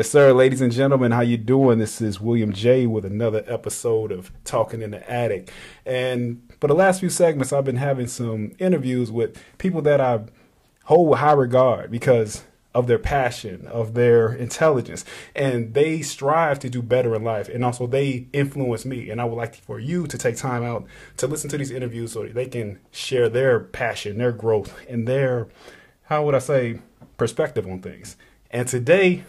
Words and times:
Yes, 0.00 0.08
sir, 0.08 0.32
ladies 0.32 0.62
and 0.62 0.72
gentlemen, 0.72 1.12
how 1.12 1.20
you 1.20 1.36
doing? 1.36 1.78
This 1.78 2.00
is 2.00 2.22
William 2.22 2.54
J 2.54 2.86
with 2.86 3.04
another 3.04 3.44
episode 3.46 4.10
of 4.10 4.32
Talking 4.44 4.80
in 4.80 4.92
the 4.92 5.10
Attic. 5.10 5.52
And 5.84 6.40
for 6.58 6.68
the 6.68 6.74
last 6.74 7.00
few 7.00 7.10
segments, 7.10 7.52
I've 7.52 7.66
been 7.66 7.76
having 7.76 8.06
some 8.06 8.52
interviews 8.58 9.12
with 9.12 9.38
people 9.58 9.82
that 9.82 10.00
I 10.00 10.20
hold 10.84 11.10
with 11.10 11.18
high 11.18 11.34
regard 11.34 11.90
because 11.90 12.44
of 12.72 12.86
their 12.86 12.98
passion, 12.98 13.66
of 13.66 13.92
their 13.92 14.32
intelligence, 14.32 15.04
and 15.34 15.74
they 15.74 16.00
strive 16.00 16.58
to 16.60 16.70
do 16.70 16.80
better 16.80 17.14
in 17.14 17.22
life. 17.22 17.50
And 17.50 17.62
also, 17.62 17.86
they 17.86 18.26
influence 18.32 18.86
me. 18.86 19.10
And 19.10 19.20
I 19.20 19.26
would 19.26 19.36
like 19.36 19.54
for 19.54 19.78
you 19.78 20.06
to 20.06 20.16
take 20.16 20.36
time 20.36 20.62
out 20.62 20.86
to 21.18 21.26
listen 21.26 21.50
to 21.50 21.58
these 21.58 21.70
interviews 21.70 22.12
so 22.12 22.26
they 22.26 22.46
can 22.46 22.78
share 22.90 23.28
their 23.28 23.60
passion, 23.60 24.16
their 24.16 24.32
growth, 24.32 24.74
and 24.88 25.06
their, 25.06 25.48
how 26.04 26.24
would 26.24 26.34
I 26.34 26.38
say, 26.38 26.80
perspective 27.18 27.66
on 27.66 27.82
things. 27.82 28.16
And 28.50 28.66
today, 28.66 29.24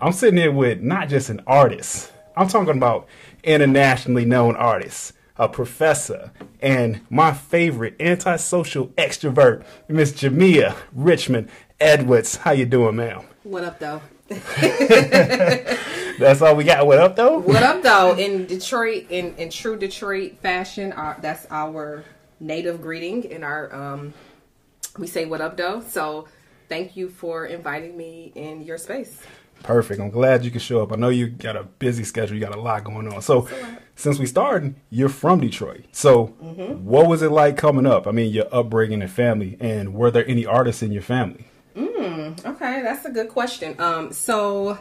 I'm 0.00 0.12
sitting 0.12 0.38
here 0.38 0.52
with 0.52 0.80
not 0.80 1.08
just 1.08 1.30
an 1.30 1.42
artist, 1.46 2.12
I'm 2.36 2.48
talking 2.48 2.76
about 2.76 3.06
internationally 3.42 4.24
known 4.24 4.56
artists, 4.56 5.12
a 5.36 5.48
professor, 5.48 6.32
and 6.60 7.00
my 7.10 7.32
favorite 7.32 7.96
antisocial 8.00 8.88
extrovert, 8.88 9.64
Miss 9.88 10.12
Jamea 10.12 10.76
Richmond 10.94 11.48
Edwards. 11.80 12.36
How 12.36 12.52
you 12.52 12.66
doing, 12.66 12.96
ma'am? 12.96 13.22
What 13.42 13.64
up, 13.64 13.78
though? 13.78 14.00
that's 16.18 16.40
all 16.40 16.54
we 16.54 16.64
got. 16.64 16.86
What 16.86 16.98
up, 16.98 17.16
though? 17.16 17.38
What 17.38 17.62
up, 17.62 17.82
though? 17.82 18.16
In 18.16 18.46
Detroit, 18.46 19.06
in, 19.10 19.34
in 19.36 19.50
true 19.50 19.76
Detroit 19.76 20.38
fashion, 20.40 20.92
our, 20.92 21.18
that's 21.20 21.46
our 21.50 22.04
native 22.38 22.80
greeting. 22.80 23.24
In 23.24 23.42
our, 23.42 23.74
um, 23.74 24.14
we 24.98 25.08
say 25.08 25.24
"What 25.24 25.40
up, 25.40 25.56
though?" 25.56 25.80
So, 25.80 26.28
thank 26.68 26.96
you 26.96 27.08
for 27.08 27.46
inviting 27.46 27.96
me 27.96 28.30
in 28.36 28.62
your 28.62 28.78
space. 28.78 29.20
Perfect. 29.62 30.00
I'm 30.00 30.10
glad 30.10 30.44
you 30.44 30.50
could 30.50 30.62
show 30.62 30.82
up. 30.82 30.92
I 30.92 30.96
know 30.96 31.08
you 31.08 31.28
got 31.28 31.56
a 31.56 31.64
busy 31.64 32.04
schedule. 32.04 32.34
You 32.34 32.40
got 32.40 32.54
a 32.54 32.60
lot 32.60 32.84
going 32.84 33.12
on. 33.12 33.20
So, 33.22 33.48
since 33.94 34.18
we 34.18 34.26
started, 34.26 34.74
you're 34.88 35.08
from 35.08 35.40
Detroit. 35.40 35.84
So, 35.92 36.28
mm-hmm. 36.42 36.84
what 36.84 37.06
was 37.06 37.22
it 37.22 37.30
like 37.30 37.56
coming 37.56 37.86
up? 37.86 38.06
I 38.06 38.12
mean, 38.12 38.32
your 38.32 38.46
upbringing 38.52 39.02
and 39.02 39.10
family, 39.10 39.56
and 39.60 39.94
were 39.94 40.10
there 40.10 40.26
any 40.26 40.46
artists 40.46 40.82
in 40.82 40.92
your 40.92 41.02
family? 41.02 41.46
Mm, 41.76 42.44
okay, 42.44 42.82
that's 42.82 43.04
a 43.04 43.10
good 43.10 43.28
question. 43.28 43.78
Um, 43.78 44.12
so 44.12 44.78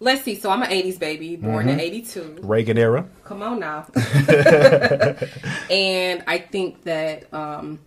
let's 0.00 0.22
see. 0.22 0.34
So 0.34 0.50
I'm 0.50 0.62
an 0.62 0.70
'80s 0.70 0.98
baby, 0.98 1.36
born 1.36 1.66
mm-hmm. 1.66 1.78
in 1.78 1.80
'82, 1.80 2.38
Reagan 2.42 2.78
era. 2.78 3.06
Come 3.24 3.42
on 3.42 3.60
now. 3.60 3.86
and 5.70 6.24
I 6.26 6.38
think 6.50 6.82
that 6.84 7.32
um, 7.32 7.78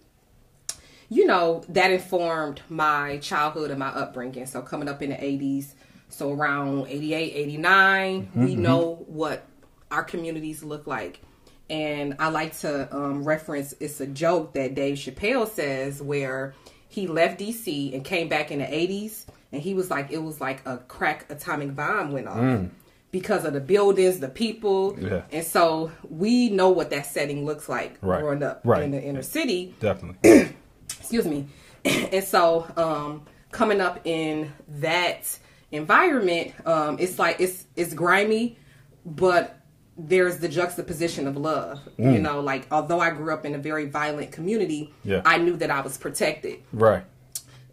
you 1.10 1.26
know 1.26 1.64
that 1.70 1.92
informed 1.92 2.62
my 2.70 3.18
childhood 3.18 3.72
and 3.72 3.80
my 3.80 3.90
upbringing. 3.90 4.46
So 4.46 4.62
coming 4.62 4.90
up 4.90 5.02
in 5.02 5.12
the 5.12 5.16
'80s, 5.16 5.74
so 6.10 6.32
around 6.32 6.88
88, 6.88 7.34
89, 7.34 8.22
mm-hmm. 8.22 8.46
we 8.46 8.56
know 8.56 9.06
what 9.08 9.46
our 9.92 10.04
communities 10.04 10.64
look 10.64 10.88
like. 10.88 11.22
And 11.70 12.16
I 12.20 12.30
like 12.30 12.58
to 12.60 12.94
um, 12.96 13.24
reference 13.24 13.74
it's 13.80 14.00
a 14.00 14.08
joke 14.08 14.54
that 14.54 14.74
Dave 14.74 14.98
Chappelle 14.98 15.50
says 15.50 16.02
where 16.02 16.54
he 16.88 17.08
left 17.08 17.40
DC 17.40 17.94
and 17.94 18.06
came 18.06 18.30
back 18.30 18.52
in 18.52 18.60
the 18.60 18.66
80s 18.66 19.26
and 19.52 19.62
he 19.62 19.74
was 19.74 19.90
like 19.90 20.12
it 20.12 20.20
was 20.20 20.40
like 20.40 20.66
a 20.66 20.78
crack 20.78 21.26
atomic 21.30 21.76
bomb 21.76 22.12
went 22.12 22.28
off 22.28 22.38
mm. 22.38 22.70
because 23.12 23.44
of 23.44 23.54
the 23.54 23.60
buildings, 23.60 24.20
the 24.20 24.30
people. 24.30 24.98
Yeah. 25.00 25.24
And 25.32 25.46
so 25.46 25.92
we 26.10 26.50
know 26.50 26.70
what 26.70 26.90
that 26.92 27.06
setting 27.06 27.46
looks 27.46 27.68
like 27.68 27.98
right. 28.02 28.22
growing 28.22 28.44
up 28.44 28.62
right. 28.64 28.84
in 28.84 28.92
the 28.92 29.02
inner 29.02 29.24
city. 29.24 29.76
Definitely. 29.80 30.56
Excuse 31.08 31.26
me. 31.26 31.48
and 31.86 32.24
so 32.24 32.68
um, 32.76 33.26
coming 33.52 33.80
up 33.80 34.02
in 34.04 34.52
that 34.68 35.40
environment, 35.72 36.54
um, 36.68 36.98
it's 37.00 37.18
like 37.18 37.40
it's 37.40 37.66
it's 37.78 37.94
grimy, 37.94 38.58
but 39.06 39.62
there's 39.98 40.40
the 40.40 40.50
juxtaposition 40.50 41.26
of 41.26 41.38
love. 41.38 41.80
Mm. 41.98 42.14
You 42.14 42.20
know, 42.20 42.42
like 42.42 42.68
although 42.72 43.00
I 43.00 43.12
grew 43.12 43.34
up 43.34 43.46
in 43.46 43.56
a 43.56 43.58
very 43.58 43.86
violent 43.88 44.34
community, 44.34 44.94
yeah. 45.06 45.22
I 45.24 45.38
knew 45.38 45.56
that 45.58 45.72
I 45.72 45.80
was 45.80 45.98
protected. 45.98 46.60
Right. 46.74 47.06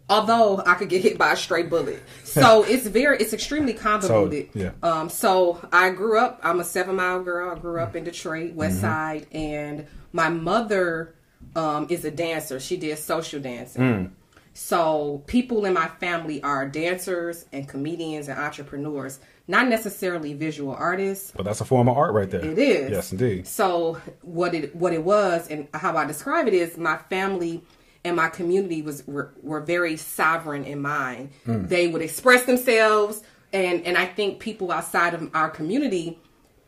Although 0.09 0.63
I 0.65 0.75
could 0.75 0.87
get 0.87 1.01
hit 1.01 1.17
by 1.17 1.33
a 1.33 1.35
stray 1.35 1.63
bullet. 1.63 2.01
So 2.23 2.63
it's 2.67 2.87
very 2.87 3.17
it's 3.17 3.33
extremely 3.33 3.73
convoluted. 3.73 4.53
So, 4.53 4.59
yeah. 4.59 4.71
Um 4.81 5.09
so 5.09 5.59
I 5.73 5.89
grew 5.89 6.19
up 6.19 6.39
I'm 6.41 6.61
a 6.61 6.63
seven 6.63 6.95
mile 6.95 7.21
girl. 7.21 7.51
I 7.51 7.59
grew 7.59 7.81
up 7.81 7.97
in 7.97 8.05
Detroit, 8.05 8.53
West 8.53 8.77
mm-hmm. 8.77 8.85
Side, 8.85 9.27
and 9.33 9.87
my 10.13 10.29
mother 10.29 11.14
um 11.55 11.87
is 11.89 12.05
a 12.05 12.11
dancer. 12.11 12.59
She 12.59 12.77
did 12.77 12.97
social 12.97 13.39
dancing. 13.39 13.81
Mm. 13.81 14.11
So 14.53 15.21
people 15.27 15.65
in 15.65 15.73
my 15.73 15.89
family 15.99 16.41
are 16.41 16.65
dancers 16.67 17.45
and 17.51 17.67
comedians 17.67 18.29
and 18.29 18.39
entrepreneurs 18.39 19.19
not 19.47 19.67
necessarily 19.67 20.33
visual 20.33 20.73
artists. 20.73 21.31
But 21.35 21.43
that's 21.45 21.61
a 21.61 21.65
form 21.65 21.87
of 21.87 21.97
art 21.97 22.13
right 22.13 22.29
there. 22.29 22.43
It 22.43 22.57
is. 22.57 22.89
Yes, 22.89 23.11
indeed. 23.11 23.47
So 23.47 24.01
what 24.21 24.53
it 24.55 24.75
what 24.75 24.93
it 24.93 25.03
was 25.03 25.49
and 25.49 25.67
how 25.73 25.97
I 25.97 26.05
describe 26.05 26.47
it 26.47 26.53
is 26.53 26.77
my 26.77 26.97
family 27.09 27.63
and 28.03 28.15
my 28.15 28.29
community 28.29 28.81
was 28.81 29.05
were, 29.07 29.33
were 29.41 29.61
very 29.61 29.97
sovereign 29.97 30.63
in 30.63 30.81
mind. 30.81 31.31
Mm. 31.45 31.67
They 31.69 31.87
would 31.87 32.01
express 32.01 32.43
themselves 32.45 33.23
and 33.53 33.85
and 33.85 33.97
I 33.97 34.05
think 34.05 34.39
people 34.39 34.71
outside 34.71 35.13
of 35.13 35.29
our 35.35 35.49
community 35.49 36.19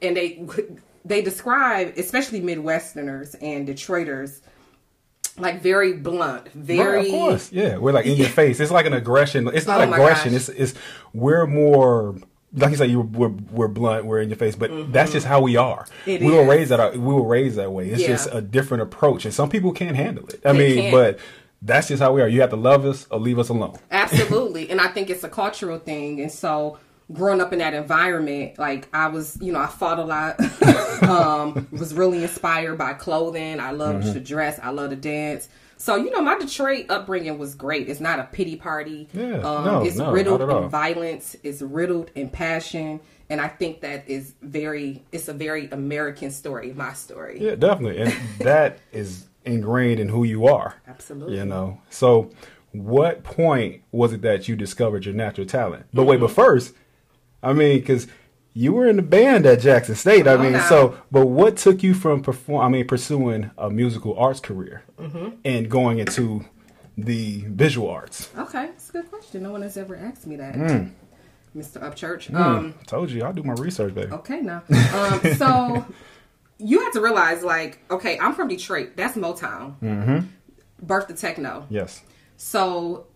and 0.02 0.16
they 0.16 0.46
they 1.06 1.22
describe 1.22 1.94
especially 1.98 2.42
Midwesterners 2.42 3.36
and 3.42 3.68
Detroiters 3.68 4.42
like 5.38 5.62
very 5.62 5.94
blunt, 5.94 6.52
very. 6.54 6.98
Right, 6.98 7.06
of 7.06 7.12
course, 7.12 7.52
yeah. 7.52 7.78
We're 7.78 7.92
like 7.92 8.06
in 8.06 8.18
your 8.18 8.28
face. 8.42 8.60
It's 8.60 8.72
like 8.72 8.86
an 8.86 8.94
aggression. 8.94 9.50
It's 9.54 9.68
not 9.68 9.82
oh 9.82 9.92
aggression. 9.92 10.34
It's 10.34 10.50
it's 10.50 10.74
we're 11.14 11.46
more 11.48 12.16
like 12.54 12.72
you 12.72 12.78
said, 12.78 12.90
you 12.90 13.02
were, 13.02 13.30
we're, 13.30 13.36
we're 13.52 13.68
blunt, 13.68 14.06
we're 14.06 14.22
in 14.22 14.30
your 14.30 14.38
face, 14.38 14.56
but 14.56 14.72
mm-hmm. 14.72 14.92
that's 14.92 15.12
just 15.12 15.26
how 15.26 15.42
we 15.42 15.58
are. 15.58 15.86
It 16.06 16.22
we 16.22 16.28
is. 16.28 16.34
were 16.34 16.46
raised 16.46 16.72
that 16.72 16.94
we 16.94 17.14
were 17.14 17.28
raised 17.28 17.58
that 17.58 17.72
way. 17.72 17.90
It's 17.90 18.02
yeah. 18.02 18.08
just 18.08 18.30
a 18.32 18.42
different 18.42 18.84
approach, 18.84 19.26
and 19.26 19.34
some 19.34 19.50
people 19.50 19.72
can't 19.74 19.96
handle 19.96 20.26
it. 20.28 20.42
I 20.46 20.54
they 20.54 20.58
mean, 20.58 20.78
can't. 20.78 20.92
but 20.92 21.20
that's 21.62 21.90
just 21.90 22.02
how 22.02 22.14
we 22.14 22.22
are. 22.22 22.28
You 22.28 22.42
have 22.42 22.52
to 22.52 22.56
love 22.56 22.86
us 22.86 23.08
or 23.12 23.20
leave 23.20 23.40
us 23.40 23.50
alone. 23.50 23.78
Absolutely, 23.92 24.70
and 24.72 24.80
I 24.80 24.88
think 24.88 25.10
it's 25.10 25.24
a 25.24 25.30
cultural 25.30 25.80
thing, 25.80 26.22
and 26.22 26.32
so 26.32 26.80
growing 27.12 27.42
up 27.42 27.54
in 27.54 27.60
that 27.60 27.74
environment, 27.74 28.60
like 28.60 28.88
I 28.94 29.08
was, 29.08 29.38
you 29.42 29.52
know, 29.52 29.60
I 29.60 29.68
fought 29.68 30.00
a 30.00 30.04
lot. 30.04 30.40
um, 31.04 31.68
was 31.72 31.94
really 31.94 32.24
inspired 32.24 32.78
by 32.78 32.94
clothing. 32.94 33.60
I 33.60 33.72
loved 33.72 34.04
mm-hmm. 34.04 34.14
to 34.14 34.20
dress. 34.20 34.60
I 34.62 34.70
love 34.70 34.90
to 34.90 34.96
dance. 34.96 35.50
So 35.78 35.96
you 35.96 36.10
know, 36.10 36.22
my 36.22 36.38
Detroit 36.38 36.88
upbringing 36.90 37.38
was 37.38 37.54
great. 37.54 37.88
It's 37.88 38.00
not 38.00 38.20
a 38.20 38.24
pity 38.24 38.56
party. 38.56 39.08
Yeah, 39.14 39.38
um, 39.38 39.66
no, 39.66 39.84
it's 39.84 39.98
no, 39.98 40.12
riddled 40.12 40.42
in 40.42 40.70
violence. 40.70 41.36
It's 41.44 41.62
riddled 41.62 42.10
in 42.16 42.30
passion, 42.30 43.00
and 43.30 43.40
I 43.40 43.48
think 43.48 43.82
that 43.82 44.10
is 44.10 44.34
very. 44.42 45.04
It's 45.12 45.28
a 45.28 45.34
very 45.34 45.70
American 45.70 46.32
story. 46.32 46.74
My 46.74 46.94
story. 46.94 47.38
Yeah, 47.40 47.56
definitely, 47.56 48.02
and 48.02 48.14
that 48.40 48.80
is 48.92 49.28
ingrained 49.46 50.00
in 50.00 50.10
who 50.10 50.24
you 50.24 50.48
are. 50.48 50.76
Absolutely. 50.88 51.38
You 51.38 51.46
know, 51.46 51.80
so 51.92 52.32
what 52.72 53.24
point 53.24 53.84
was 53.92 54.14
it 54.14 54.24
that 54.24 54.48
you 54.48 54.56
discovered 54.56 55.06
your 55.06 55.14
natural 55.14 55.46
talent? 55.46 55.86
But 55.94 56.02
mm-hmm. 56.02 56.10
wait, 56.10 56.20
but 56.22 56.32
first, 56.32 56.74
I 57.48 57.54
mean, 57.54 57.80
because 57.80 58.08
you 58.54 58.74
were 58.74 58.88
in 58.88 58.96
the 58.96 59.02
band 59.02 59.46
at 59.46 59.60
Jackson 59.60 59.96
State. 59.96 60.28
I 60.28 60.34
oh, 60.34 60.38
mean, 60.38 60.54
no. 60.54 60.60
so 60.62 60.98
but 61.12 61.28
what 61.28 61.58
took 61.58 61.84
you 61.84 61.94
from 61.94 62.22
perform? 62.22 62.66
I 62.66 62.70
mean, 62.70 62.88
pursuing 62.88 63.52
a 63.58 63.70
musical 63.70 64.18
arts 64.18 64.40
career 64.40 64.84
mm-hmm. 65.00 65.30
and 65.46 65.70
going 65.70 66.00
into 66.00 66.46
the 66.98 67.44
visual 67.48 67.90
arts? 67.90 68.30
Okay, 68.38 68.66
it's 68.66 68.90
a 68.90 68.94
good 68.94 69.10
question. 69.10 69.44
No 69.44 69.52
one 69.52 69.62
has 69.62 69.78
ever 69.78 69.96
asked 69.96 70.26
me 70.26 70.36
that. 70.38 70.56
Mm. 70.56 70.92
Mr. 71.56 71.82
Upchurch. 71.82 72.32
Mm. 72.32 72.36
Um, 72.36 72.74
Told 72.86 73.12
you, 73.12 73.24
I'll 73.24 73.34
do 73.34 73.44
my 73.44 73.54
research, 73.54 73.94
baby. 73.94 74.12
Okay, 74.12 74.42
now. 74.42 74.64
Um, 74.94 75.22
so 75.36 75.86
you 76.58 76.82
have 76.82 76.94
to 76.94 77.02
realize, 77.02 77.44
like, 77.44 77.80
okay, 77.90 78.18
I'm 78.20 78.34
from 78.34 78.48
Detroit. 78.48 78.92
That's 78.96 79.18
Motown. 79.18 79.80
Mm-hmm. 79.80 80.28
Birth 80.82 81.08
the 81.08 81.14
techno. 81.14 81.66
Yes. 81.70 82.02
So 82.36 83.08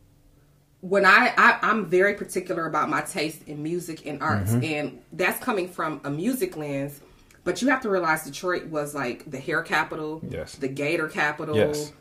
when 0.81 1.05
I, 1.05 1.33
I 1.37 1.59
am 1.61 1.85
very 1.85 2.15
particular 2.15 2.65
about 2.65 2.89
my 2.89 3.01
taste 3.01 3.43
in 3.47 3.61
music 3.61 4.05
and 4.05 4.21
arts, 4.21 4.51
mm-hmm. 4.51 4.63
and 4.63 5.01
that's 5.13 5.43
coming 5.43 5.69
from 5.69 6.01
a 6.03 6.09
music 6.09 6.57
lens. 6.57 6.99
But 7.43 7.61
you 7.61 7.69
have 7.69 7.81
to 7.81 7.89
realize 7.89 8.23
Detroit 8.23 8.65
was 8.67 8.93
like 8.93 9.29
the 9.29 9.39
hair 9.39 9.61
capital, 9.61 10.21
yes, 10.27 10.55
the 10.55 10.67
Gator 10.67 11.07
capital. 11.07 11.55
Yes. 11.55 11.91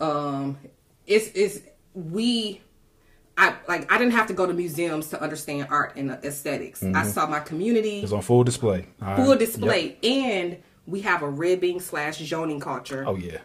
Um, 0.00 0.58
it's 1.06 1.30
it's 1.34 1.60
we. 1.94 2.60
I 3.36 3.54
like 3.68 3.90
I 3.92 3.98
didn't 3.98 4.14
have 4.14 4.26
to 4.28 4.34
go 4.34 4.46
to 4.46 4.52
museums 4.52 5.08
to 5.10 5.22
understand 5.22 5.68
art 5.70 5.94
and 5.94 6.10
esthetics 6.24 6.80
mm-hmm. 6.80 6.96
I 6.96 7.04
saw 7.04 7.26
my 7.28 7.38
community. 7.38 8.00
It's 8.00 8.12
on 8.12 8.22
full 8.22 8.42
display. 8.42 8.86
full 9.16 9.36
display, 9.36 9.96
yep. 10.02 10.04
and 10.04 10.62
we 10.86 11.02
have 11.02 11.22
a 11.22 11.28
ribbing 11.28 11.78
slash 11.78 12.18
zoning 12.18 12.58
culture. 12.58 13.04
Oh 13.06 13.14
yeah. 13.14 13.38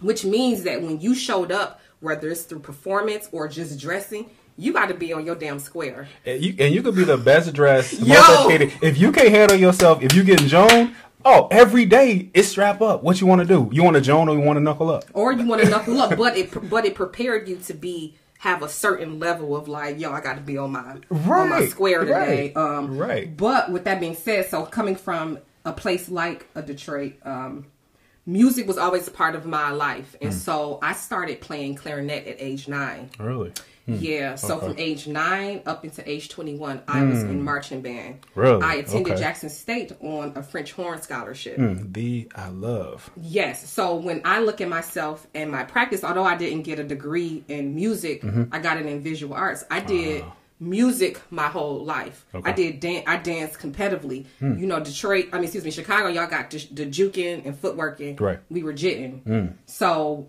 Which 0.00 0.24
means 0.24 0.64
that 0.64 0.82
when 0.82 1.00
you 1.00 1.14
showed 1.14 1.52
up 1.52 1.80
whether 2.00 2.28
it's 2.28 2.42
through 2.42 2.60
performance 2.60 3.28
or 3.32 3.48
just 3.48 3.78
dressing, 3.80 4.30
you 4.56 4.72
got 4.72 4.86
to 4.88 4.94
be 4.94 5.12
on 5.12 5.26
your 5.26 5.34
damn 5.34 5.58
square. 5.58 6.08
And 6.24 6.42
you, 6.42 6.54
and 6.58 6.74
you 6.74 6.82
could 6.82 6.94
be 6.96 7.04
the 7.04 7.16
best 7.16 7.52
dressed, 7.52 7.92
Yo! 8.00 8.48
If 8.48 8.98
you 8.98 9.12
can't 9.12 9.28
handle 9.28 9.56
yourself, 9.56 10.02
if 10.02 10.14
you 10.14 10.24
get 10.24 10.40
Joan, 10.40 10.94
oh, 11.24 11.48
every 11.50 11.84
day 11.84 12.30
it's 12.34 12.48
strap 12.48 12.80
up. 12.80 13.02
What 13.02 13.20
you 13.20 13.26
want 13.26 13.42
to 13.42 13.46
do? 13.46 13.68
You 13.72 13.82
want 13.82 13.96
to 13.96 14.00
Joan 14.00 14.28
or 14.28 14.34
you 14.34 14.40
want 14.42 14.56
to 14.56 14.62
knuckle 14.62 14.90
up? 14.90 15.04
Or 15.12 15.32
you 15.32 15.44
want 15.46 15.62
to 15.62 15.68
knuckle 15.68 16.00
up, 16.00 16.16
but 16.16 16.36
it 16.36 16.70
but 16.70 16.84
it 16.86 16.94
prepared 16.94 17.48
you 17.48 17.56
to 17.56 17.74
be 17.74 18.16
have 18.38 18.62
a 18.62 18.68
certain 18.68 19.18
level 19.18 19.56
of 19.56 19.66
like, 19.66 19.98
yo, 19.98 20.12
I 20.12 20.20
got 20.20 20.34
to 20.36 20.42
be 20.42 20.56
on 20.58 20.72
my 20.72 20.80
on 20.80 21.00
my 21.10 21.58
Right, 21.60 21.70
square 21.70 22.00
today. 22.04 22.52
right, 22.54 22.56
Um, 22.56 22.96
right. 22.96 23.34
But 23.36 23.72
with 23.72 23.84
that 23.84 23.98
being 23.98 24.14
said, 24.14 24.48
so 24.48 24.64
coming 24.66 24.94
from 24.94 25.38
a 25.64 25.72
place 25.72 26.08
like 26.08 26.46
a 26.54 26.62
Detroit, 26.62 27.14
um, 27.24 27.66
music 28.26 28.66
was 28.66 28.76
always 28.78 29.06
a 29.08 29.10
part 29.10 29.34
of 29.34 29.46
my 29.46 29.70
life, 29.70 30.16
Hmm. 30.20 30.26
and 30.26 30.34
so 30.34 30.78
I 30.82 30.92
started 30.92 31.40
playing 31.40 31.76
clarinet 31.76 32.26
at 32.26 32.36
age 32.40 32.68
nine. 32.68 33.10
Really? 33.18 33.52
Yeah, 33.88 34.34
so 34.34 34.56
Okay. 34.56 34.66
Hmm. 34.66 34.72
from 34.72 34.80
age 34.80 35.06
nine 35.06 35.60
up 35.64 35.84
into 35.84 36.02
age 36.10 36.28
21, 36.28 36.82
I 36.88 37.04
was 37.04 37.22
in 37.22 37.44
marching 37.44 37.82
band. 37.82 38.16
Really? 38.34 38.60
I 38.60 38.74
attended 38.74 39.12
Okay. 39.12 39.20
Jackson 39.22 39.48
State 39.48 39.92
on 40.00 40.32
a 40.34 40.42
French 40.42 40.72
horn 40.72 41.00
scholarship. 41.00 41.56
Mm, 41.56 41.92
the 41.94 42.28
I 42.34 42.48
love. 42.48 43.08
Yes. 43.22 43.70
So 43.70 43.94
when 43.94 44.22
I 44.24 44.40
look 44.40 44.60
at 44.60 44.68
myself 44.68 45.28
and 45.36 45.52
my 45.52 45.62
practice, 45.62 46.02
although 46.02 46.24
I 46.24 46.36
didn't 46.36 46.62
get 46.62 46.80
a 46.80 46.84
degree 46.84 47.44
in 47.46 47.76
music, 47.76 48.22
Mm-hmm. 48.24 48.52
I 48.52 48.58
got 48.58 48.76
it 48.78 48.86
in 48.86 49.02
visual 49.02 49.34
arts. 49.36 49.64
I 49.70 49.78
did 49.78 50.24
music 50.60 51.20
my 51.30 51.46
whole 51.48 51.84
life. 51.84 52.24
Okay. 52.34 52.50
I 52.50 52.52
did 52.54 52.80
dan- 52.80 53.04
I 53.06 53.16
danced 53.18 53.58
competitively. 53.58 54.26
Hmm. 54.38 54.58
You 54.58 54.66
know, 54.66 54.80
Detroit. 54.80 55.28
I 55.32 55.36
mean, 55.36 55.44
excuse 55.44 55.64
me, 55.64 55.70
Chicago. 55.70 56.08
Y'all 56.08 56.26
got 56.26 56.50
the, 56.50 56.58
the 56.72 56.86
juking 56.86 57.44
and 57.46 57.54
footworking. 57.60 58.18
Right. 58.20 58.38
We 58.50 58.62
were 58.62 58.72
jitting. 58.72 59.20
Hmm. 59.20 59.46
So 59.66 60.28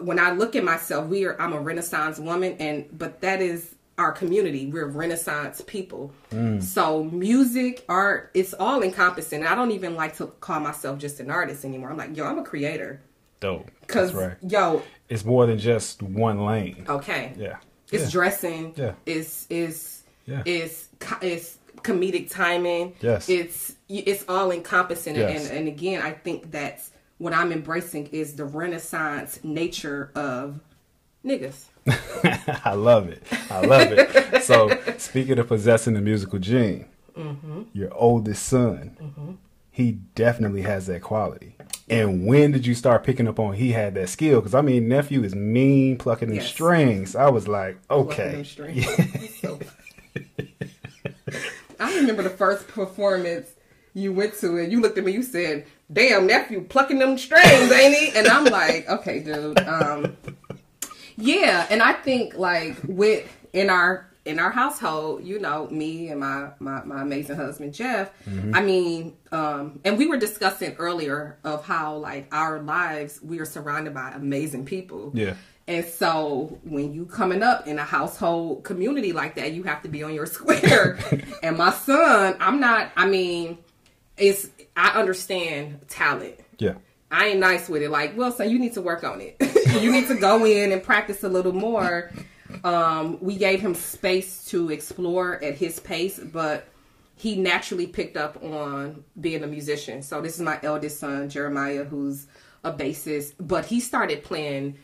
when 0.00 0.18
I 0.18 0.30
look 0.32 0.56
at 0.56 0.64
myself, 0.64 1.06
we 1.08 1.24
are. 1.24 1.40
I'm 1.40 1.52
a 1.52 1.60
Renaissance 1.60 2.18
woman, 2.18 2.56
and 2.60 2.86
but 2.96 3.20
that 3.22 3.40
is 3.40 3.74
our 3.98 4.12
community. 4.12 4.66
We're 4.66 4.86
Renaissance 4.86 5.62
people. 5.66 6.12
Hmm. 6.30 6.60
So 6.60 7.04
music, 7.04 7.84
art, 7.88 8.30
it's 8.34 8.52
all 8.54 8.82
encompassing. 8.82 9.46
I 9.46 9.54
don't 9.54 9.70
even 9.70 9.94
like 9.94 10.16
to 10.18 10.26
call 10.26 10.60
myself 10.60 10.98
just 10.98 11.18
an 11.18 11.30
artist 11.30 11.64
anymore. 11.64 11.90
I'm 11.90 11.96
like, 11.96 12.14
yo, 12.16 12.24
I'm 12.26 12.38
a 12.38 12.44
creator. 12.44 13.00
Dope. 13.40 13.70
Cause 13.86 14.12
That's 14.12 14.28
right. 14.28 14.36
yo, 14.50 14.82
It's 15.08 15.24
more 15.24 15.46
than 15.46 15.58
just 15.58 16.02
one 16.02 16.44
lane. 16.44 16.84
okay, 16.88 17.32
Yeah. 17.38 17.56
It's 17.92 18.04
yeah. 18.04 18.10
dressing. 18.10 18.72
Yeah. 18.76 18.92
It's 19.06 19.46
it's 19.50 20.02
Yeah. 20.26 20.42
it's 20.44 20.88
co- 20.98 21.18
it's 21.20 21.58
comedic 21.82 22.30
timing. 22.30 22.94
Yes. 23.00 23.28
It's 23.28 23.74
it's 23.88 24.24
all 24.28 24.50
encompassing, 24.50 25.16
Yes. 25.16 25.48
and 25.48 25.58
and 25.58 25.68
again, 25.68 26.02
I 26.02 26.12
think 26.12 26.50
that's 26.50 26.90
what 27.18 27.32
I'm 27.32 27.52
embracing 27.52 28.06
is 28.08 28.34
the 28.36 28.44
Renaissance 28.44 29.40
nature 29.42 30.10
of 30.14 30.60
niggas. 31.24 31.64
I 32.64 32.74
love 32.74 33.08
it. 33.08 33.22
I 33.50 33.60
love 33.64 33.88
it. 33.92 34.42
so, 34.42 34.76
speaking 34.98 35.38
of 35.38 35.46
possessing 35.48 35.94
the 35.94 36.00
musical 36.00 36.38
gene, 36.38 36.86
Mm-hmm. 37.16 37.62
your 37.72 37.94
oldest 37.94 38.42
son, 38.44 39.38
he 39.76 39.92
definitely 39.92 40.62
has 40.62 40.86
that 40.86 41.02
quality. 41.02 41.54
And 41.90 42.26
when 42.26 42.50
did 42.50 42.64
you 42.66 42.74
start 42.74 43.04
picking 43.04 43.28
up 43.28 43.38
on 43.38 43.52
he 43.52 43.72
had 43.72 43.94
that 43.96 44.08
skill? 44.08 44.40
Because 44.40 44.54
I 44.54 44.62
mean, 44.62 44.88
nephew 44.88 45.22
is 45.22 45.34
mean 45.34 45.98
plucking 45.98 46.28
them 46.28 46.36
Yes. 46.38 46.46
strings. 46.48 47.14
I 47.14 47.28
was 47.28 47.46
like, 47.46 47.76
okay. 47.90 48.42
So- 49.42 49.58
I 51.78 51.94
remember 51.96 52.22
the 52.22 52.30
first 52.30 52.66
performance 52.68 53.48
you 53.92 54.14
went 54.14 54.32
to 54.40 54.56
and 54.56 54.72
you 54.72 54.80
looked 54.80 54.96
at 54.96 55.04
me, 55.04 55.12
you 55.12 55.22
said, 55.22 55.66
Damn, 55.92 56.26
nephew 56.26 56.62
plucking 56.62 56.98
them 56.98 57.18
strings, 57.18 57.70
ain't 57.70 57.94
he? 57.94 58.18
And 58.18 58.26
I'm 58.26 58.44
like, 58.46 58.88
Okay, 58.88 59.20
dude. 59.20 59.58
Um 59.60 60.16
Yeah, 61.16 61.66
and 61.68 61.82
I 61.82 61.92
think 61.92 62.34
like 62.38 62.76
with 62.84 63.30
in 63.52 63.68
our 63.68 64.10
in 64.26 64.40
our 64.40 64.50
household, 64.50 65.24
you 65.24 65.38
know, 65.38 65.68
me 65.70 66.08
and 66.08 66.20
my 66.20 66.50
my, 66.58 66.82
my 66.84 67.02
amazing 67.02 67.36
husband 67.36 67.72
Jeff, 67.72 68.10
I 68.52 68.60
mean, 68.60 69.16
um, 69.32 69.80
and 69.84 69.96
we 69.96 70.06
were 70.06 70.16
discussing 70.16 70.74
earlier 70.78 71.38
of 71.44 71.64
how 71.64 71.96
like 71.96 72.26
our 72.32 72.60
lives 72.60 73.20
we 73.22 73.38
are 73.38 73.44
surrounded 73.44 73.94
by 73.94 74.10
amazing 74.10 74.64
people. 74.66 75.12
Yeah. 75.14 75.34
And 75.68 75.84
so 75.84 76.58
when 76.62 76.92
you 76.92 77.06
coming 77.06 77.42
up 77.42 77.66
in 77.66 77.78
a 77.78 77.84
household 77.84 78.62
community 78.62 79.12
like 79.12 79.34
that, 79.36 79.52
you 79.52 79.62
have 79.64 79.82
to 79.82 79.88
be 79.88 80.02
on 80.02 80.12
your 80.12 80.26
square. 80.36 80.98
and 81.42 81.56
my 81.56 81.70
son, 81.70 82.36
I'm 82.40 82.60
not 82.60 82.90
I 82.96 83.06
mean, 83.06 83.58
it's 84.16 84.48
I 84.76 84.88
understand 84.98 85.86
talent. 85.88 86.34
yeah, 86.58 86.74
I 87.10 87.28
ain't 87.28 87.38
nice 87.38 87.68
with 87.68 87.82
it. 87.82 87.90
Like, 87.90 88.16
well, 88.16 88.32
son, 88.32 88.50
you 88.50 88.58
need 88.58 88.74
to 88.74 88.82
work 88.82 89.04
on 89.04 89.20
it. 89.20 89.36
you 89.80 89.92
need 89.92 90.08
to 90.08 90.16
go 90.16 90.44
in 90.44 90.72
and 90.72 90.82
practice 90.82 91.22
a 91.22 91.28
little 91.28 91.52
more. 91.52 92.10
Um, 92.64 93.18
we 93.20 93.36
gave 93.36 93.60
him 93.60 93.74
space 93.74 94.44
to 94.46 94.70
explore 94.70 95.42
at 95.42 95.54
his 95.54 95.80
pace, 95.80 96.18
but 96.18 96.68
he 97.16 97.36
naturally 97.36 97.86
picked 97.86 98.16
up 98.16 98.42
on 98.42 99.04
being 99.20 99.42
a 99.42 99.46
musician. 99.46 100.02
So 100.02 100.20
this 100.20 100.34
is 100.34 100.42
my 100.42 100.58
eldest 100.62 101.00
son, 101.00 101.28
Jeremiah, 101.28 101.84
who's 101.84 102.26
a 102.62 102.72
bassist, 102.72 103.34
but 103.40 103.64
he 103.66 103.80
started 103.80 104.22
playing 104.22 104.76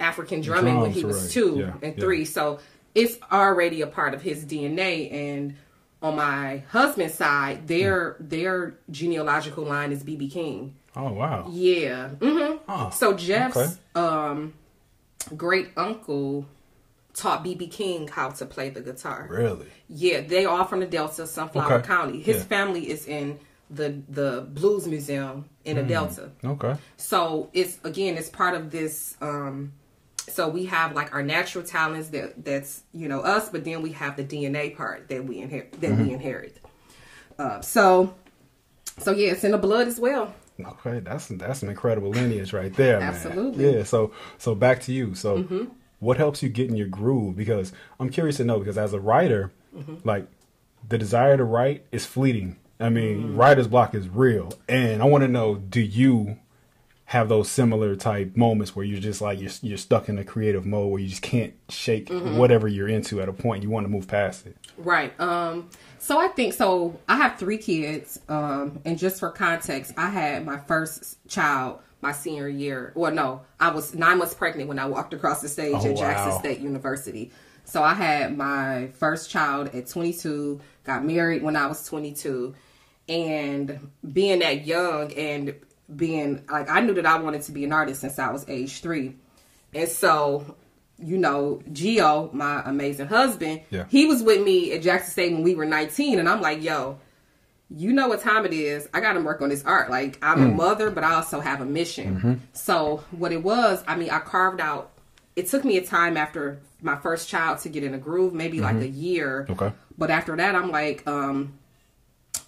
African 0.00 0.40
drumming 0.40 0.80
when 0.80 0.90
he 0.90 1.04
was 1.04 1.22
right. 1.22 1.30
two 1.30 1.56
Yeah, 1.58 1.74
and 1.82 1.94
yeah. 1.96 2.00
three. 2.02 2.24
So 2.24 2.58
it's 2.94 3.16
already 3.30 3.80
a 3.82 3.86
part 3.86 4.14
of 4.14 4.22
his 4.22 4.44
DNA. 4.44 5.12
And 5.12 5.56
on 6.02 6.16
my 6.16 6.64
husband's 6.70 7.14
side, 7.14 7.68
their 7.68 8.16
their 8.18 8.74
genealogical 8.90 9.64
line 9.64 9.92
is 9.92 10.02
BB 10.02 10.32
King. 10.32 10.74
oh 10.96 11.12
wow, 11.12 11.46
Yeah. 11.50 12.10
Mm-hmm. 12.18 12.58
Oh, 12.68 12.90
so 12.90 13.14
Jeff's 13.14 13.56
okay. 13.56 13.74
um, 13.94 14.52
great 15.36 15.68
uncle 15.76 16.46
taught 17.14 17.44
BB 17.44 17.70
King 17.70 18.08
how 18.08 18.30
to 18.30 18.46
play 18.46 18.70
the 18.70 18.80
guitar. 18.80 19.26
really? 19.30 19.66
Yeah, 19.88 20.20
they 20.22 20.44
all 20.46 20.64
from 20.64 20.80
the 20.80 20.86
Delta, 20.86 21.26
Sunflower 21.26 21.72
Okay. 21.74 21.86
County. 21.86 22.20
His 22.22 22.38
Yeah. 22.38 22.42
family 22.44 22.88
is 22.90 23.06
in 23.06 23.38
the 23.70 24.02
the 24.08 24.46
Blues 24.50 24.86
Museum 24.86 25.46
in 25.64 25.76
the 25.76 25.82
Delta. 25.82 26.30
Okay, 26.44 26.74
So 26.96 27.48
it's 27.52 27.78
again, 27.84 28.16
it's 28.16 28.28
part 28.28 28.54
of 28.54 28.70
this. 28.70 29.16
Um, 29.20 29.72
so 30.28 30.48
we 30.48 30.66
have 30.66 30.94
like 30.94 31.12
our 31.14 31.22
natural 31.22 31.64
talents 31.64 32.08
that 32.10 32.44
that's 32.44 32.82
you 32.92 33.08
know 33.08 33.20
us, 33.20 33.48
but 33.50 33.64
then 33.64 33.82
we 33.82 33.92
have 33.92 34.16
the 34.16 34.24
DNA 34.24 34.76
part 34.76 35.08
that 35.08 35.24
we 35.24 35.38
inherit 35.38 35.72
that 35.80 35.90
Mm-hmm. 35.90 36.02
we 36.06 36.12
inherit. 36.12 36.58
Uh, 37.38 37.60
so, 37.62 38.14
so 38.98 39.10
yeah, 39.10 39.32
it's 39.32 39.42
in 39.44 39.52
the 39.52 39.58
blood 39.58 39.88
as 39.88 39.98
well. 39.98 40.34
okay, 40.64 41.00
that's 41.00 41.26
that's 41.28 41.62
an 41.62 41.68
incredible 41.70 42.10
lineage 42.10 42.52
right 42.52 42.72
there. 42.74 43.00
Absolutely. 43.00 43.64
Mm-hmm. 43.64 43.78
Yeah. 43.78 43.84
So 43.84 44.12
so 44.38 44.54
back 44.54 44.80
to 44.82 44.92
you. 44.92 45.14
So 45.14 45.68
what 46.02 46.16
helps 46.16 46.42
you 46.42 46.48
get 46.48 46.68
in 46.68 46.76
your 46.76 46.88
groove? 46.88 47.36
Because 47.36 47.72
I'm 48.00 48.10
curious 48.10 48.36
to 48.38 48.44
know. 48.44 48.58
Because 48.58 48.76
as 48.78 48.92
a 48.92 49.00
writer, 49.00 49.52
Mm-hmm. 49.74 50.06
like 50.06 50.26
the 50.86 50.98
desire 50.98 51.36
to 51.38 51.44
write 51.44 51.86
is 51.92 52.04
fleeting. 52.04 52.56
I 52.78 52.88
mean, 52.90 53.18
Mm-hmm. 53.22 53.36
writer's 53.36 53.68
block 53.68 53.94
is 53.94 54.06
real, 54.08 54.52
and 54.68 55.00
I 55.00 55.06
want 55.06 55.22
to 55.22 55.28
know: 55.28 55.54
Do 55.54 55.80
you 55.80 56.36
have 57.06 57.28
those 57.28 57.50
similar 57.50 57.94
type 57.94 58.36
moments 58.36 58.74
where 58.74 58.84
you're 58.84 59.00
just 59.00 59.20
like 59.20 59.38
you're 59.40 59.50
you're 59.62 59.76
stuck 59.78 60.08
in 60.08 60.18
a 60.18 60.24
creative 60.24 60.64
mode 60.66 60.90
where 60.90 61.00
you 61.00 61.08
just 61.08 61.22
can't 61.22 61.52
shake 61.68 62.06
Mm-hmm. 62.06 62.36
whatever 62.38 62.68
you're 62.68 62.88
into 62.88 63.20
at 63.20 63.28
a 63.28 63.32
point 63.32 63.62
you 63.62 63.70
want 63.70 63.84
to 63.84 63.88
move 63.90 64.08
past 64.08 64.46
it? 64.46 64.56
Right. 64.76 65.18
Um 65.20 65.68
so 65.98 66.18
I 66.18 66.28
think 66.28 66.52
so 66.54 66.98
I 67.08 67.16
have 67.16 67.38
3 67.38 67.58
kids 67.58 68.18
um 68.28 68.80
and 68.84 68.98
just 68.98 69.20
for 69.20 69.30
context, 69.30 69.92
I 69.96 70.08
had 70.10 70.44
my 70.44 70.58
first 70.58 71.16
child 71.28 71.80
my 72.02 72.12
senior 72.12 72.48
year. 72.48 72.92
Well, 72.94 73.12
no, 73.12 73.42
I 73.58 73.70
was 73.70 73.94
9 73.94 74.18
months 74.18 74.34
pregnant 74.34 74.68
when 74.68 74.78
I 74.78 74.86
walked 74.86 75.14
across 75.14 75.40
the 75.40 75.48
stage 75.48 75.74
Oh, 75.74 75.86
at 75.90 75.96
Jackson 75.96 76.30
wow. 76.30 76.38
State 76.40 76.58
University. 76.60 77.30
So 77.64 77.82
I 77.82 77.94
had 77.94 78.36
my 78.36 78.88
first 78.98 79.30
child 79.30 79.68
at 79.68 79.86
22, 79.88 80.60
got 80.84 81.04
married 81.04 81.42
when 81.42 81.56
I 81.56 81.66
was 81.66 81.86
22, 81.86 82.54
and 83.08 83.90
being 84.12 84.40
that 84.40 84.66
young 84.66 85.12
and 85.12 85.54
being 85.94 86.44
like 86.50 86.68
I 86.68 86.80
knew 86.80 86.94
that 86.94 87.06
I 87.06 87.18
wanted 87.20 87.42
to 87.42 87.52
be 87.52 87.64
an 87.64 87.72
artist 87.72 88.00
since 88.00 88.18
I 88.18 88.30
was 88.32 88.48
age 88.48 88.80
3. 88.80 89.14
And 89.74 89.88
so 89.88 90.56
you 90.98 91.18
know, 91.18 91.60
Geo, 91.72 92.30
my 92.32 92.62
amazing 92.64 93.08
husband, 93.08 93.62
Yeah. 93.70 93.86
he 93.88 94.06
was 94.06 94.22
with 94.22 94.40
me 94.44 94.72
at 94.72 94.82
Jackson 94.82 95.10
State 95.10 95.32
when 95.32 95.42
we 95.42 95.56
were 95.56 95.64
19. 95.64 96.20
And 96.20 96.28
I'm 96.28 96.40
like, 96.40 96.62
yo, 96.62 96.98
you 97.74 97.92
know 97.92 98.08
what 98.08 98.20
time 98.20 98.44
it 98.44 98.52
is. 98.52 98.88
I 98.92 99.00
got 99.00 99.14
to 99.14 99.20
work 99.20 99.40
on 99.40 99.48
this 99.48 99.64
art. 99.64 99.90
Like, 99.90 100.18
I'm 100.22 100.38
Mm. 100.38 100.52
a 100.52 100.54
mother, 100.54 100.90
but 100.90 101.04
I 101.04 101.14
also 101.14 101.40
have 101.40 101.60
a 101.60 101.64
mission. 101.64 102.16
Mm-hmm. 102.16 102.32
So, 102.52 103.02
what 103.10 103.32
it 103.32 103.42
was, 103.42 103.82
I 103.86 103.96
mean, 103.96 104.10
I 104.10 104.18
carved 104.18 104.60
out, 104.60 104.90
it 105.36 105.48
took 105.48 105.64
me 105.64 105.76
a 105.78 105.84
time 105.84 106.16
after 106.16 106.58
my 106.82 106.96
first 106.96 107.28
child 107.28 107.58
to 107.60 107.68
get 107.68 107.82
in 107.84 107.94
a 107.94 107.98
groove, 107.98 108.34
maybe 108.34 108.60
like 108.60 108.76
a 108.76 108.88
year. 108.88 109.46
Mm-hmm. 109.48 109.52
Okay. 109.64 109.72
But 109.96 110.10
after 110.10 110.36
that, 110.36 110.54
I'm 110.54 110.70
like, 110.70 111.06
um, 111.06 111.54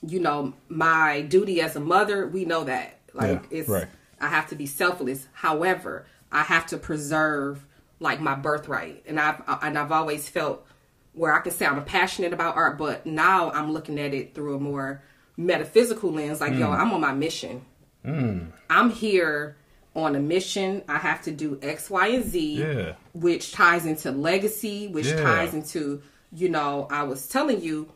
you 0.06 0.20
know, 0.20 0.52
my 0.68 1.22
duty 1.22 1.60
as 1.60 1.76
a 1.76 1.80
mother, 1.80 2.26
we 2.26 2.44
know 2.44 2.64
that. 2.64 2.98
Like, 3.14 3.44
Yeah, 3.50 3.58
it's, 3.58 3.68
right. 3.68 3.86
I 4.20 4.28
have 4.28 4.48
to 4.48 4.56
be 4.56 4.66
selfless. 4.66 5.28
However, 5.32 6.06
I 6.32 6.42
have 6.42 6.66
to 6.66 6.76
preserve 6.76 7.64
like 8.00 8.20
my 8.20 8.34
birthright, 8.34 9.04
and 9.06 9.20
I've 9.20 9.40
and 9.62 9.78
I've 9.78 9.92
always 9.92 10.28
felt 10.28 10.66
where 11.12 11.32
I 11.32 11.40
can 11.40 11.52
say 11.52 11.64
I'm 11.64 11.82
passionate 11.84 12.32
about 12.32 12.56
art, 12.56 12.76
but 12.76 13.06
now 13.06 13.50
I'm 13.52 13.72
looking 13.72 13.98
at 14.00 14.12
it 14.12 14.34
through 14.34 14.56
a 14.56 14.60
more 14.60 15.00
metaphysical 15.36 16.10
lens. 16.12 16.40
Like, 16.40 16.52
Mm. 16.52 16.58
yo, 16.60 16.70
I'm 16.70 16.92
on 16.92 17.00
my 17.00 17.12
mission. 17.12 17.62
I'm 18.04 18.90
here 18.90 19.56
on 19.96 20.14
a 20.14 20.20
mission. 20.20 20.82
I 20.88 20.98
have 20.98 21.22
to 21.22 21.30
do 21.30 21.58
X, 21.62 21.88
Y, 21.88 22.06
and 22.08 22.24
Z, 22.24 22.54
Yeah. 22.60 22.92
which 23.14 23.52
ties 23.52 23.86
into 23.86 24.10
legacy, 24.10 24.88
which 24.88 25.06
Yeah. 25.06 25.22
ties 25.22 25.54
into, 25.54 26.02
you 26.32 26.48
know, 26.48 26.86
I 26.90 27.04
was 27.04 27.28
telling 27.28 27.62
you, 27.62 27.88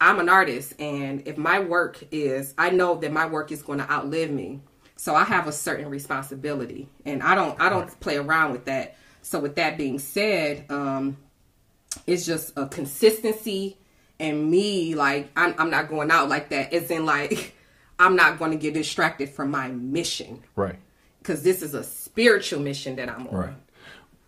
I'm 0.00 0.18
an 0.18 0.28
artist, 0.28 0.74
and 0.80 1.22
if 1.26 1.38
my 1.38 1.60
work 1.60 2.02
is, 2.10 2.52
I 2.58 2.70
know 2.70 2.96
that 2.96 3.12
my 3.12 3.26
work 3.26 3.52
is 3.52 3.62
going 3.62 3.78
to 3.78 3.90
outlive 3.90 4.30
me. 4.30 4.60
So 4.96 5.14
I 5.14 5.24
have 5.24 5.46
a 5.46 5.52
certain 5.52 5.88
responsibility, 5.88 6.88
and 7.04 7.22
I 7.22 7.34
don't, 7.34 7.58
I 7.60 7.68
don't 7.68 7.88
play 8.00 8.16
around 8.16 8.52
with 8.52 8.64
that. 8.64 8.96
So 9.22 9.38
with 9.38 9.54
that 9.54 9.78
being 9.78 9.98
said, 9.98 10.64
um, 10.68 11.16
it's 12.06 12.26
just 12.26 12.52
a 12.56 12.66
consistency 12.66 13.76
and 14.20 14.50
me 14.50 14.94
like 14.94 15.30
I'm, 15.36 15.54
I'm 15.58 15.70
not 15.70 15.88
going 15.88 16.10
out 16.10 16.28
like 16.28 16.48
that. 16.50 16.72
It's 16.72 16.90
in 16.90 17.04
like 17.06 17.54
I'm 17.98 18.16
not 18.16 18.38
going 18.38 18.50
to 18.50 18.56
get 18.56 18.74
distracted 18.74 19.28
from 19.30 19.50
my 19.50 19.68
mission 19.68 20.42
Right. 20.56 20.76
because 21.20 21.42
this 21.42 21.62
is 21.62 21.74
a 21.74 21.84
spiritual 21.84 22.60
mission 22.60 22.96
that 22.96 23.08
I'm 23.08 23.26
on. 23.28 23.34
Right. 23.34 23.54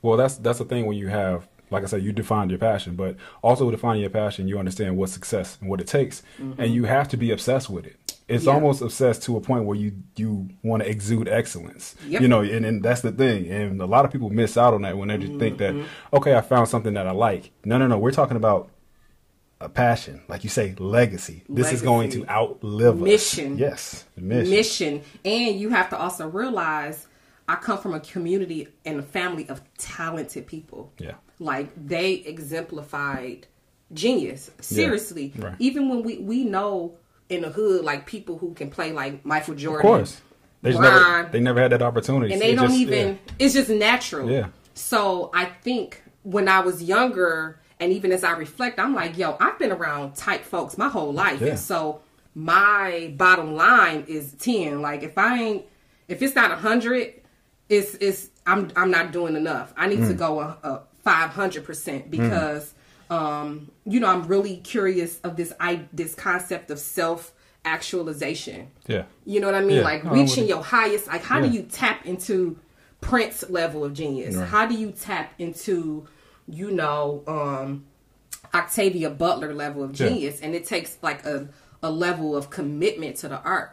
Well, 0.03 0.17
that's 0.17 0.37
that's 0.37 0.59
the 0.59 0.65
thing 0.65 0.87
when 0.87 0.97
you 0.97 1.09
have, 1.09 1.49
like 1.71 1.83
I 1.83 1.87
said, 1.87 2.03
you 2.03 2.13
define 2.13 2.49
your 2.49 2.59
passion, 2.61 2.95
but 2.95 3.17
also 3.43 3.69
defining 3.71 4.03
your 4.03 4.11
passion, 4.11 4.47
you 4.47 4.59
understand 4.59 4.97
what 4.97 5.09
success 5.11 5.59
and 5.61 5.69
what 5.69 5.81
it 5.81 5.87
takes, 5.89 6.23
and 6.39 6.73
you 6.73 6.85
have 6.85 7.09
to 7.09 7.17
be 7.17 7.31
obsessed 7.33 7.69
with 7.71 7.87
it. 7.87 7.97
It's 8.29 8.43
Mm-hmm. 8.43 8.49
Yeah. 8.49 8.55
almost 8.55 8.83
obsessed 8.83 9.23
to 9.25 9.37
a 9.37 9.41
point 9.41 9.65
where 9.67 9.77
you 9.77 9.93
you 10.17 10.49
want 10.63 10.83
to 10.83 10.89
exude 10.89 11.29
excellence. 11.29 11.95
Yep. 12.09 12.23
You 12.23 12.29
know, 12.29 12.41
and, 12.43 12.65
and 12.67 12.83
that's 12.83 13.01
the 13.01 13.11
thing. 13.13 13.49
And 13.49 13.81
a 13.81 13.87
lot 13.87 14.05
of 14.05 14.11
people 14.13 14.31
miss 14.31 14.57
out 14.57 14.75
on 14.75 14.83
that 14.83 14.97
when 14.99 15.09
they 15.09 15.19
just 15.19 15.39
think 15.39 15.59
that, 15.59 15.75
Mm-hmm. 15.75 16.17
okay, 16.17 16.35
I 16.37 16.41
found 16.41 16.69
something 16.69 16.95
that 16.95 17.07
I 17.07 17.13
like. 17.13 17.51
No, 17.65 17.79
no, 17.79 17.87
no. 17.89 17.99
We're 17.99 18.11
talking 18.13 18.37
about 18.37 18.69
a 19.61 19.69
passion, 19.69 20.23
like 20.29 20.45
you 20.45 20.51
say, 20.51 20.75
legacy. 20.79 21.43
This 21.49 21.73
is 21.73 21.81
going 21.83 22.11
to 22.11 22.29
outlive 22.29 22.99
Mission. 22.99 23.55
us. 23.55 23.59
Yes, 23.59 24.05
mission. 24.17 24.51
mission. 24.51 25.03
And 25.25 25.59
you 25.59 25.71
have 25.71 25.89
to 25.91 25.99
also 25.99 26.29
realize 26.29 27.07
I 27.49 27.55
come 27.57 27.79
from 27.79 27.95
a 27.95 28.01
community 28.01 28.69
and 28.85 28.99
a 28.99 29.03
family 29.03 29.49
of 29.49 29.63
talented 29.79 30.47
people. 30.47 30.93
Yeah. 30.99 31.13
Like 31.39 31.71
they 31.77 32.15
exemplified 32.15 33.47
genius. 33.93 34.51
Seriously. 34.61 35.33
Right. 35.37 35.55
Even 35.59 35.89
when 35.89 36.03
we 36.03 36.19
we 36.19 36.45
know 36.45 36.95
in 37.29 37.43
the 37.43 37.51
hood 37.51 37.85
like 37.85 38.07
people 38.07 38.39
who 38.39 38.53
can 38.55 38.71
play 38.71 38.93
like 38.93 39.25
Michael 39.25 39.55
Jordan. 39.55 39.87
Of 39.87 39.97
course, 39.97 40.21
they 40.63 40.73
never 40.79 41.29
they 41.33 41.41
never 41.41 41.61
had 41.61 41.73
that 41.73 41.83
opportunity, 41.83 42.33
and 42.33 42.43
they 42.43 42.53
It 42.53 42.57
don't 42.57 42.69
just- 42.69 42.79
even 42.81 43.09
yeah. 43.09 43.33
it's 43.39 43.55
just 43.55 43.69
natural 43.71 44.31
Yeah. 44.31 44.47
so 44.75 45.31
i 45.35 45.45
think 45.45 46.03
when 46.23 46.49
i 46.49 46.61
was 46.61 46.83
younger 46.83 47.61
and 47.81 47.93
even 47.93 48.11
as 48.13 48.25
i 48.25 48.33
reflect 48.33 48.79
i'm 48.79 48.95
like 48.95 49.17
yo 49.19 49.37
i've 49.41 49.59
been 49.59 49.73
around 49.73 50.15
tight 50.15 50.45
folks 50.45 50.77
my 50.79 50.89
whole 50.89 51.13
life 51.13 51.41
Yeah. 51.41 51.49
and 51.51 51.59
so 51.59 52.01
my 52.35 53.13
bottom 53.17 53.55
line 53.55 54.05
is 54.09 54.33
10 54.39 54.81
like 54.83 55.03
if 55.03 55.17
i 55.19 55.39
ain't 55.41 55.65
if 56.09 56.21
it's 56.23 56.35
not 56.35 56.51
100 56.51 57.15
it's 57.69 57.95
it's 57.97 58.29
i'm 58.47 58.71
i'm 58.77 58.91
not 58.91 59.13
doing 59.13 59.37
enough 59.37 59.73
i 59.77 59.87
need 59.87 59.97
to 59.99 60.15
Mm. 60.15 60.19
go 60.19 60.41
a, 60.41 60.59
a 60.63 60.83
500% 61.07 62.11
because 62.11 62.75
um 63.11 63.71
you 63.85 64.01
know 64.01 64.09
i'm 64.09 64.27
really 64.27 64.57
curious 64.59 65.21
of 65.21 65.37
this 65.37 65.53
i 65.61 65.83
this 65.93 66.15
concept 66.15 66.71
of 66.71 66.79
self 66.79 67.33
actualization 67.65 68.69
Yeah. 68.87 69.05
you 69.25 69.41
know 69.41 69.47
what 69.49 69.57
I 69.57 69.61
mean? 69.61 69.79
Yeah. 69.79 69.83
Like 69.83 70.05
with 70.05 70.13
reaching 70.13 70.45
you. 70.45 70.51
your 70.55 70.63
highest. 70.63 71.09
Like 71.09 71.23
how 71.25 71.39
Yeah. 71.41 71.47
do 71.49 71.53
you 71.57 71.63
tap 71.63 72.07
into 72.07 72.57
Prince 73.01 73.49
level 73.51 73.85
of 73.85 73.93
genius? 73.93 74.37
Right. 74.37 74.49
How 74.49 74.67
do 74.67 74.75
you 74.77 74.93
tap 74.93 75.33
into, 75.39 76.07
you 76.49 76.71
know, 76.71 77.23
um 77.27 77.87
Octavia 78.55 79.11
Butler 79.11 79.55
level 79.55 79.83
of 79.83 79.99
Yeah. 79.99 80.09
genius? 80.09 80.41
And 80.41 80.55
it 80.55 80.65
takes 80.67 80.99
like 81.03 81.25
a 81.25 81.49
a 81.83 81.91
level 81.91 82.37
of 82.37 82.51
commitment 82.51 83.17
to 83.17 83.29
the 83.29 83.41
art. 83.41 83.73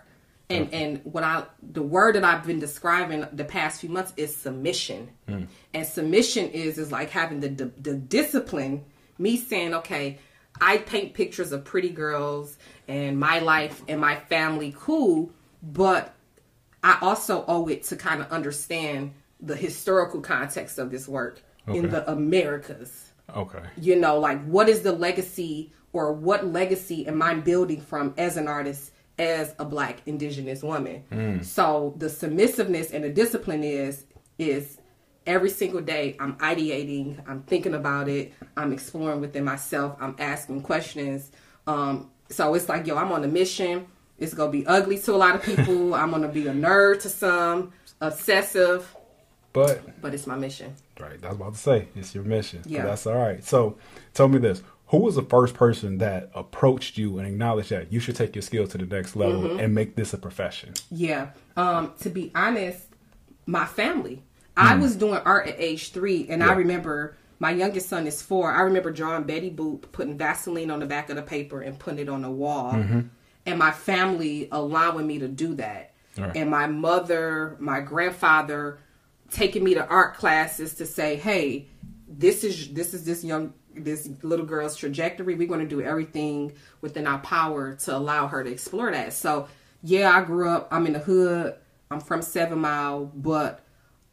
And 0.50 0.74
and 0.74 1.02
what 1.04 1.24
I 1.24 1.46
the 1.62 1.82
word 1.82 2.16
that 2.16 2.24
I've 2.24 2.46
been 2.46 2.60
describing 2.60 3.26
the 3.32 3.46
past 3.46 3.82
few 3.82 3.90
months 3.90 4.14
is 4.18 4.36
submission. 4.36 5.10
Hmm. 5.28 5.44
And 5.74 5.86
submission 5.86 6.50
is 6.52 6.78
is 6.78 6.92
like 6.92 7.10
having 7.10 7.40
the, 7.40 7.50
the 7.50 7.72
the 7.80 7.96
discipline. 7.96 8.84
Me 9.18 9.38
saying, 9.38 9.74
okay, 9.76 10.20
I 10.60 10.78
paint 10.80 11.14
pictures 11.14 11.52
of 11.52 11.64
pretty 11.64 11.90
girls 11.90 12.58
and 12.88 13.20
my 13.20 13.40
life 13.40 13.82
and 13.88 14.02
my 14.02 14.16
family, 14.16 14.76
cool, 14.78 15.32
but 15.62 16.14
I 16.84 16.98
also 17.02 17.46
owe 17.48 17.68
it 17.68 17.84
to 17.86 17.96
kind 17.96 18.22
of 18.22 18.32
understand 18.32 19.14
the 19.40 19.56
historical 19.56 20.20
context 20.22 20.78
of 20.78 20.92
this 20.92 21.08
work 21.08 21.42
in 21.68 21.90
the 21.90 22.10
Americas. 22.12 23.12
Okay. 23.36 23.62
You 23.80 23.96
know, 23.96 24.20
like 24.20 24.44
what 24.46 24.68
is 24.70 24.82
the 24.82 24.92
legacy 24.92 25.72
or 25.94 26.12
what 26.14 26.46
legacy 26.46 27.08
am 27.08 27.22
I 27.22 27.36
building 27.36 27.82
from 27.82 28.14
as 28.18 28.36
an 28.38 28.48
artist, 28.48 28.92
as 29.18 29.54
a 29.60 29.66
black 29.66 30.02
indigenous 30.06 30.62
woman? 30.64 31.44
So 31.44 31.94
the 31.98 32.08
submissiveness 32.10 32.92
and 32.94 33.04
the 33.04 33.10
discipline 33.10 33.64
is 33.64 34.06
is 34.40 34.80
every 35.26 35.50
single 35.50 35.82
day 35.82 36.18
I'm 36.20 36.36
ideating, 36.38 37.22
I'm 37.28 37.44
thinking 37.44 37.74
about 37.76 38.10
it, 38.10 38.34
I'm 38.58 38.74
exploring 38.74 39.22
within 39.22 39.46
myself, 39.46 39.96
I'm 40.02 40.16
asking 40.20 40.62
questions. 40.64 41.32
Um, 41.68 42.10
so 42.30 42.54
it's 42.56 42.68
like, 42.68 42.88
yo, 42.88 42.98
I'm 42.98 43.12
on 43.12 43.24
a 43.24 43.28
mission. 43.28 43.88
It's 44.20 44.34
gonna 44.34 44.52
be 44.52 44.66
ugly 44.66 44.98
to 45.00 45.14
a 45.14 45.16
lot 45.18 45.36
of 45.36 45.44
people. 45.50 45.94
I'm 45.94 46.12
gonna 46.12 46.28
be 46.28 46.48
a 46.48 46.54
nerd 46.54 47.02
to 47.04 47.10
some, 47.10 47.72
obsessive, 48.02 48.94
But 49.54 50.02
but 50.02 50.14
it's 50.14 50.28
my 50.28 50.36
mission. 50.36 50.74
Right, 51.04 51.20
I 51.24 51.28
was 51.30 51.38
about 51.38 51.54
to 51.54 51.60
say 51.60 51.88
it's 51.96 52.14
your 52.16 52.24
mission. 52.24 52.62
Yeah. 52.66 52.86
that's 52.86 53.06
all 53.06 53.16
right. 53.18 53.44
So 53.44 53.78
tell 54.14 54.28
me 54.28 54.40
this: 54.40 54.64
Who 54.88 54.98
was 54.98 55.16
the 55.16 55.24
first 55.24 55.54
person 55.54 55.98
that 56.00 56.32
approached 56.34 56.98
you 56.98 57.18
and 57.20 57.28
acknowledged 57.28 57.70
that 57.70 57.92
you 57.94 58.00
should 58.00 58.16
take 58.16 58.36
your 58.36 58.42
skill 58.42 58.68
to 58.68 58.78
the 58.78 58.86
next 58.86 59.16
level 59.16 59.42
Mm-hmm. 59.42 59.60
and 59.60 59.76
make 59.76 59.96
this 59.96 60.14
a 60.14 60.18
profession? 60.18 60.74
Yeah. 60.90 61.30
Um, 61.58 61.94
to 62.02 62.10
be 62.10 62.32
honest, 62.36 62.88
my 63.46 63.66
family. 63.66 64.24
I 64.56 64.76
was 64.76 64.96
doing 64.96 65.20
art 65.26 65.48
at 65.48 65.56
age 65.60 65.92
three, 65.94 66.28
and 66.30 66.44
I 66.44 66.54
remember 66.54 67.18
my 67.40 67.50
youngest 67.52 67.90
son 67.90 68.06
is 68.06 68.22
four. 68.22 68.52
I 68.52 68.62
remember 68.62 68.92
drawing 68.92 69.24
Betty 69.24 69.50
Boop, 69.50 69.92
putting 69.92 70.16
Vaseline 70.16 70.70
on 70.70 70.80
the 70.80 70.86
back 70.86 71.10
of 71.10 71.16
the 71.16 71.24
paper, 71.24 71.62
and 71.62 71.78
putting 71.80 72.00
it 72.00 72.08
on 72.08 72.22
the 72.22 72.30
wall, 72.30 72.72
and 72.72 73.60
my 73.60 73.72
family 73.72 74.48
allowing 74.52 75.08
me 75.08 75.18
to 75.20 75.28
do 75.28 75.56
that. 75.56 75.94
Right. 76.16 76.38
And 76.38 76.52
my 76.52 76.68
mother, 76.68 77.58
my 77.60 77.80
grandfather, 77.82 78.78
taking 79.34 79.64
me 79.64 79.74
to 79.74 79.86
art 79.88 80.16
classes 80.16 80.76
to 80.76 80.86
say, 80.86 81.16
"Hey, 81.18 81.68
this 82.08 82.44
is 82.44 82.74
this 82.74 82.94
is 82.94 83.06
this 83.06 83.24
young 83.24 83.54
this 83.76 84.08
little 84.22 84.46
girl's 84.46 84.76
trajectory. 84.78 85.36
We're 85.36 85.48
going 85.48 85.60
to 85.60 85.66
do 85.68 85.82
everything 85.82 86.54
within 86.82 87.08
our 87.08 87.20
power 87.20 87.74
to 87.74 87.98
allow 87.98 88.28
her 88.28 88.44
to 88.44 88.52
explore 88.52 88.92
that." 88.92 89.14
So, 89.14 89.48
yeah, 89.82 90.12
I 90.12 90.24
grew 90.24 90.48
up. 90.50 90.68
I'm 90.72 90.86
in 90.88 90.94
the 90.94 91.00
hood. 91.00 91.56
I'm 91.92 92.00
from 92.00 92.22
Seven 92.22 92.60
Mile, 92.60 93.06
but 93.14 93.62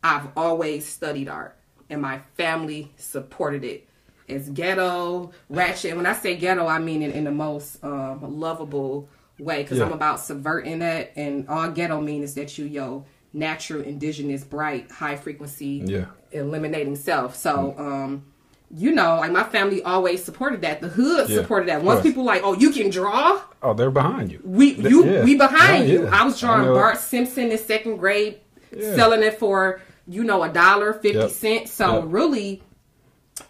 I've 0.02 0.28
always 0.36 0.86
studied 0.86 1.28
art, 1.28 1.56
and 1.88 2.02
my 2.02 2.20
family 2.34 2.92
supported 2.96 3.64
it. 3.64 3.86
It's 4.28 4.48
ghetto, 4.48 5.32
ratchet. 5.48 5.90
And 5.90 5.96
when 5.98 6.06
I 6.06 6.12
say 6.14 6.36
ghetto, 6.36 6.66
I 6.66 6.78
mean 6.78 7.02
it 7.02 7.14
in 7.14 7.24
the 7.24 7.30
most 7.32 7.82
um, 7.84 8.38
lovable 8.40 9.08
way 9.38 9.62
because 9.62 9.78
Yeah. 9.78 9.86
I'm 9.86 9.92
about 9.92 10.20
subverting 10.20 10.78
that. 10.80 11.12
And 11.16 11.48
all 11.48 11.68
ghetto 11.70 12.00
mean 12.00 12.22
is 12.22 12.34
that 12.34 12.56
you, 12.56 12.64
yo, 12.64 13.06
natural, 13.32 13.82
indigenous, 13.82 14.44
bright, 14.44 14.90
high 14.90 15.16
frequency, 15.16 15.82
Yeah. 15.86 16.06
eliminating 16.32 16.96
self. 16.96 17.36
So, 17.36 17.74
um, 17.78 18.24
you 18.72 18.92
know, 18.92 19.16
like 19.16 19.32
my 19.32 19.42
family 19.44 19.82
always 19.82 20.22
supported 20.22 20.60
that. 20.62 20.80
The 20.80 20.88
hood 20.88 21.28
Yeah, 21.28 21.36
supported 21.42 21.68
that. 21.68 21.82
Once 21.82 22.02
people 22.02 22.24
like, 22.24 22.42
oh, 22.44 22.54
you 22.54 22.70
can 22.70 22.90
draw. 22.90 23.40
Oh, 23.62 23.74
they're 23.74 23.90
behind 23.90 24.30
you. 24.32 24.40
We 24.44 24.74
you 24.74 25.04
yeah. 25.04 25.24
we 25.24 25.34
behind 25.36 25.88
Yeah, 25.88 25.92
you. 25.94 26.06
I 26.06 26.24
was 26.24 26.38
drawing 26.38 26.68
I. 26.68 26.72
Bart 26.72 26.98
Simpson 26.98 27.50
in 27.50 27.58
second 27.58 27.96
grade, 27.96 28.38
selling 28.80 29.22
it 29.22 29.38
for 29.38 29.80
you 30.06 30.22
know 30.24 30.42
a 30.42 30.48
dollar 30.48 30.92
fifty 30.92 31.18
Yep. 31.18 31.30
cents. 31.30 31.72
So 31.72 31.96
Yep. 31.96 32.04
really, 32.08 32.62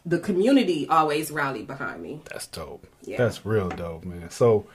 the 0.06 0.18
community 0.18 0.88
always 0.88 1.30
rallied 1.30 1.66
behind 1.66 2.02
me. 2.02 2.22
That's 2.30 2.46
dope. 2.46 2.86
Yeah. 3.02 3.18
That's 3.18 3.44
real 3.44 3.68
dope, 3.68 4.04
man. 4.04 4.30
So 4.30 4.66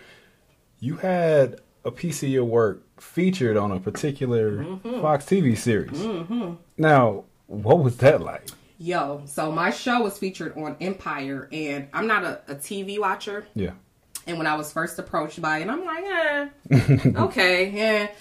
you 0.80 0.98
had 0.98 1.60
a 1.84 1.92
piece 1.92 2.22
of 2.24 2.30
your 2.30 2.46
work 2.46 2.85
featured 2.98 3.58
on 3.58 3.72
a 3.72 3.80
particular 3.80 4.52
Mm-hmm. 4.58 5.02
Fox 5.02 5.26
TV 5.26 5.58
series. 5.58 6.02
Now, 6.78 7.24
what 7.48 7.80
was 7.80 7.98
that 7.98 8.22
like? 8.22 8.48
Yo, 8.78 9.22
so 9.26 9.52
my 9.52 9.70
show 9.70 10.02
was 10.02 10.18
featured 10.18 10.58
on 10.58 10.76
Empire, 10.82 11.48
and 11.52 11.88
I'm 11.94 12.08
not 12.08 12.24
a, 12.24 12.42
a 12.50 12.56
TV 12.56 13.00
watcher. 13.00 13.48
Yeah. 13.56 13.72
And 14.28 14.38
when 14.40 14.48
I 14.48 14.56
was 14.56 14.74
first 14.74 14.98
approached 14.98 15.40
by 15.42 15.60
it, 15.60 15.68
I'm 15.70 15.86
like, 15.86 16.04
eh, 16.04 16.50
okay, 17.16 17.70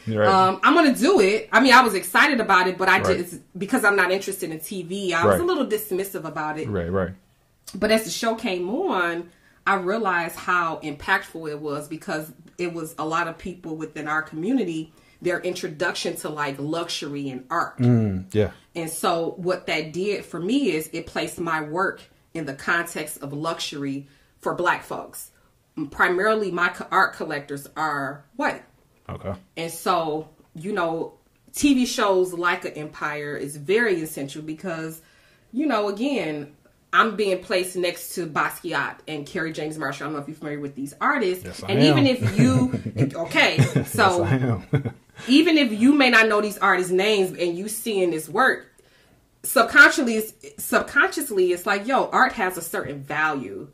yeah. 0.07 0.15
Right. 0.17 0.29
Um, 0.29 0.61
I'm 0.63 0.75
gonna 0.75 0.95
do 0.95 1.19
it. 1.21 1.49
I 1.51 1.61
mean, 1.61 1.73
I 1.73 1.81
was 1.83 1.95
excited 1.95 2.41
about 2.41 2.67
it, 2.69 2.77
but 2.77 2.89
I 2.89 3.01
Right. 3.01 3.19
just 3.19 3.41
because 3.59 3.85
I'm 3.85 3.97
not 3.97 4.13
interested 4.13 4.51
in 4.51 4.59
TV, 4.61 5.13
I 5.13 5.25
was 5.27 5.41
a 5.41 5.45
little 5.45 5.67
dismissive 5.67 6.25
about 6.25 6.59
it. 6.59 6.69
Right, 6.69 6.93
right. 6.93 7.13
But 7.75 7.91
as 7.91 8.05
the 8.05 8.11
show 8.11 8.35
came 8.35 8.69
on, 8.69 9.31
I 9.67 9.75
realized 9.77 10.37
how 10.37 10.79
impactful 10.83 11.51
it 11.51 11.61
was 11.61 11.89
because 11.89 12.31
it 12.59 12.73
was 12.73 12.95
a 12.99 13.07
lot 13.07 13.29
of 13.29 13.39
people 13.39 13.77
within 13.77 14.09
our 14.09 14.23
community, 14.23 14.93
their 15.23 15.41
introduction 15.41 16.17
to 16.17 16.29
like 16.29 16.57
luxury 16.59 17.31
and 17.31 17.45
art. 17.51 17.79
Mm, 17.79 18.33
yeah. 18.35 18.51
And 18.75 18.91
so 18.91 19.35
what 19.37 19.67
that 19.67 19.93
did 19.93 20.25
for 20.25 20.39
me 20.39 20.73
is 20.73 20.91
it 20.93 21.07
placed 21.07 21.41
my 21.41 21.63
work 21.63 22.03
in 22.35 22.45
the 22.47 22.55
context 22.55 23.23
of 23.23 23.33
luxury 23.33 24.09
for 24.41 24.55
black 24.55 24.83
folks. 24.83 25.31
Primarily 25.91 26.51
my 26.51 26.75
art 26.91 27.15
collectors 27.15 27.67
are 27.77 28.25
white. 28.37 28.63
Okay. 29.09 29.35
And 29.57 29.73
so, 29.73 30.29
you 30.55 30.73
know, 30.73 31.15
TV 31.53 31.87
shows 31.87 32.33
like 32.33 32.65
an 32.65 32.73
Empire 32.73 33.37
is 33.37 33.57
very 33.57 34.03
essential 34.03 34.43
because, 34.43 35.01
you 35.53 35.67
know, 35.67 35.89
again, 35.89 36.55
I'm 36.95 37.17
being 37.17 37.43
placed 37.43 37.75
next 37.75 38.15
to 38.15 38.27
Basquiat 38.29 38.99
and 39.09 39.27
Kerry 39.27 39.53
James 39.53 39.77
Marshall. 39.77 40.05
I 40.05 40.07
don't 40.07 40.13
know 40.15 40.23
if 40.23 40.29
you're 40.29 40.37
familiar 40.37 40.61
with 40.61 40.77
these 40.77 40.95
artists. 41.01 41.45
Yes, 41.45 41.65
I 41.65 41.73
and 41.73 41.81
am. 41.81 41.87
even 41.87 42.07
if 42.07 42.39
you, 42.39 43.17
okay, 43.23 43.59
so 43.85 44.25
Yes, 44.25 44.63
even 45.29 45.59
if 45.59 45.73
you 45.73 45.93
may 45.93 46.09
not 46.09 46.29
know 46.29 46.41
these 46.41 46.57
artists' 46.59 46.93
names 46.93 47.37
and 47.37 47.59
you 47.59 47.69
seeing 47.69 48.13
this 48.13 48.29
work, 48.29 48.73
subconsciously, 49.43 50.23
subconsciously, 50.57 51.51
it's 51.51 51.67
like, 51.67 51.85
yo, 51.89 52.09
art 52.11 52.33
has 52.35 52.57
a 52.57 52.63
certain 52.63 53.03
value. 53.03 53.69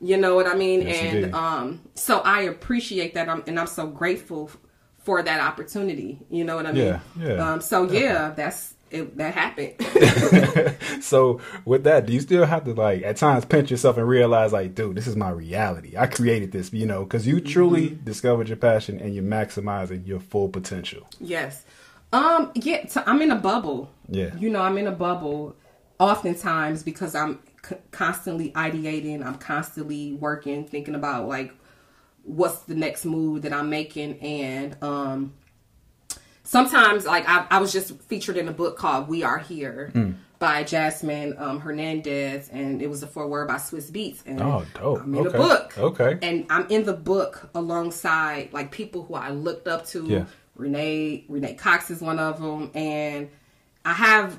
You 0.00 0.16
know 0.16 0.34
what 0.34 0.48
I 0.48 0.54
mean? 0.54 0.82
Yes, 0.82 1.14
and 1.14 1.32
um, 1.32 1.80
so 1.94 2.18
I 2.18 2.40
appreciate 2.42 3.14
that, 3.14 3.28
I'm, 3.28 3.44
and 3.46 3.58
I'm 3.58 3.68
so 3.68 3.86
grateful 3.86 4.50
for 4.98 5.22
that 5.22 5.40
opportunity. 5.40 6.18
You 6.28 6.42
know 6.42 6.56
what 6.56 6.66
I 6.66 6.72
mean? 6.72 6.86
Yeah, 6.86 7.00
yeah. 7.20 7.52
Um, 7.52 7.60
so 7.60 7.84
yeah, 7.84 8.30
that's 8.30 8.73
it, 8.94 9.16
that 9.18 9.34
happened. 9.34 9.74
So 11.02 11.40
with 11.66 11.84
that, 11.84 12.06
do 12.06 12.12
you 12.14 12.20
still 12.20 12.46
have 12.46 12.64
to 12.64 12.72
like 12.72 13.02
at 13.02 13.16
times 13.18 13.44
pinch 13.44 13.70
yourself 13.70 13.98
and 13.98 14.08
realize 14.08 14.52
like, 14.52 14.74
dude, 14.74 14.96
this 14.96 15.06
is 15.06 15.16
my 15.16 15.30
reality. 15.30 15.96
I 15.98 16.06
created 16.06 16.50
this, 16.52 16.72
you 16.72 16.86
know, 16.86 17.04
because 17.04 17.26
you 17.26 17.40
truly 17.40 17.90
Mm-hmm. 17.90 18.04
discovered 18.04 18.48
your 18.48 18.56
passion 18.56 18.98
and 19.00 19.14
you're 19.14 19.24
maximizing 19.24 20.06
your 20.06 20.20
full 20.20 20.48
potential. 20.48 21.06
Yes. 21.20 21.64
Um. 22.12 22.52
Yeah. 22.54 22.86
So 22.86 23.02
I'm 23.06 23.20
in 23.22 23.30
a 23.30 23.36
bubble. 23.36 23.90
Yeah. 24.08 24.34
You 24.36 24.48
know, 24.50 24.62
I'm 24.62 24.78
in 24.78 24.86
a 24.86 24.92
bubble, 24.92 25.56
oftentimes 25.98 26.82
because 26.82 27.14
I'm 27.14 27.38
c- 27.68 27.76
constantly 27.90 28.50
ideating. 28.52 29.24
I'm 29.24 29.34
constantly 29.36 30.12
working, 30.14 30.64
thinking 30.64 30.94
about 30.94 31.28
like 31.28 31.52
what's 32.22 32.60
the 32.60 32.74
next 32.74 33.04
move 33.04 33.42
that 33.42 33.52
I'm 33.52 33.68
making, 33.68 34.18
and 34.20 34.76
um. 34.82 35.34
Sometimes, 36.44 37.06
like 37.06 37.28
I, 37.28 37.46
I 37.50 37.58
was 37.58 37.72
just 37.72 37.98
featured 38.02 38.36
in 38.36 38.48
a 38.48 38.52
book 38.52 38.76
called 38.76 39.08
"We 39.08 39.22
Are 39.22 39.38
Here" 39.38 39.90
Mm. 39.94 40.16
by 40.38 40.62
Jasmin 40.62 41.34
um, 41.38 41.58
Hernandez, 41.60 42.48
and 42.50 42.82
it 42.82 42.88
was 42.90 43.02
a 43.02 43.06
foreword 43.06 43.48
by 43.48 43.54
Swizz 43.56 43.90
Beatz. 43.90 44.20
And 44.26 44.40
Oh, 44.42 44.64
dope. 44.74 45.00
I'm 45.02 45.14
in 45.14 45.26
Okay. 45.26 45.30
the 45.32 45.38
book. 45.38 45.78
Okay. 45.78 46.18
and 46.22 46.46
I'm 46.50 46.66
in 46.68 46.84
the 46.84 46.92
book 46.92 47.48
alongside 47.54 48.52
like 48.52 48.70
people 48.70 49.04
who 49.04 49.14
I 49.14 49.30
looked 49.30 49.66
up 49.68 49.86
to. 49.88 50.04
Yeah. 50.06 50.24
Renee 50.56 51.24
Renee 51.28 51.54
Cox 51.54 51.90
is 51.90 52.00
one 52.00 52.18
of 52.18 52.40
them, 52.40 52.70
and 52.74 53.28
I 53.84 53.92
have 53.94 54.38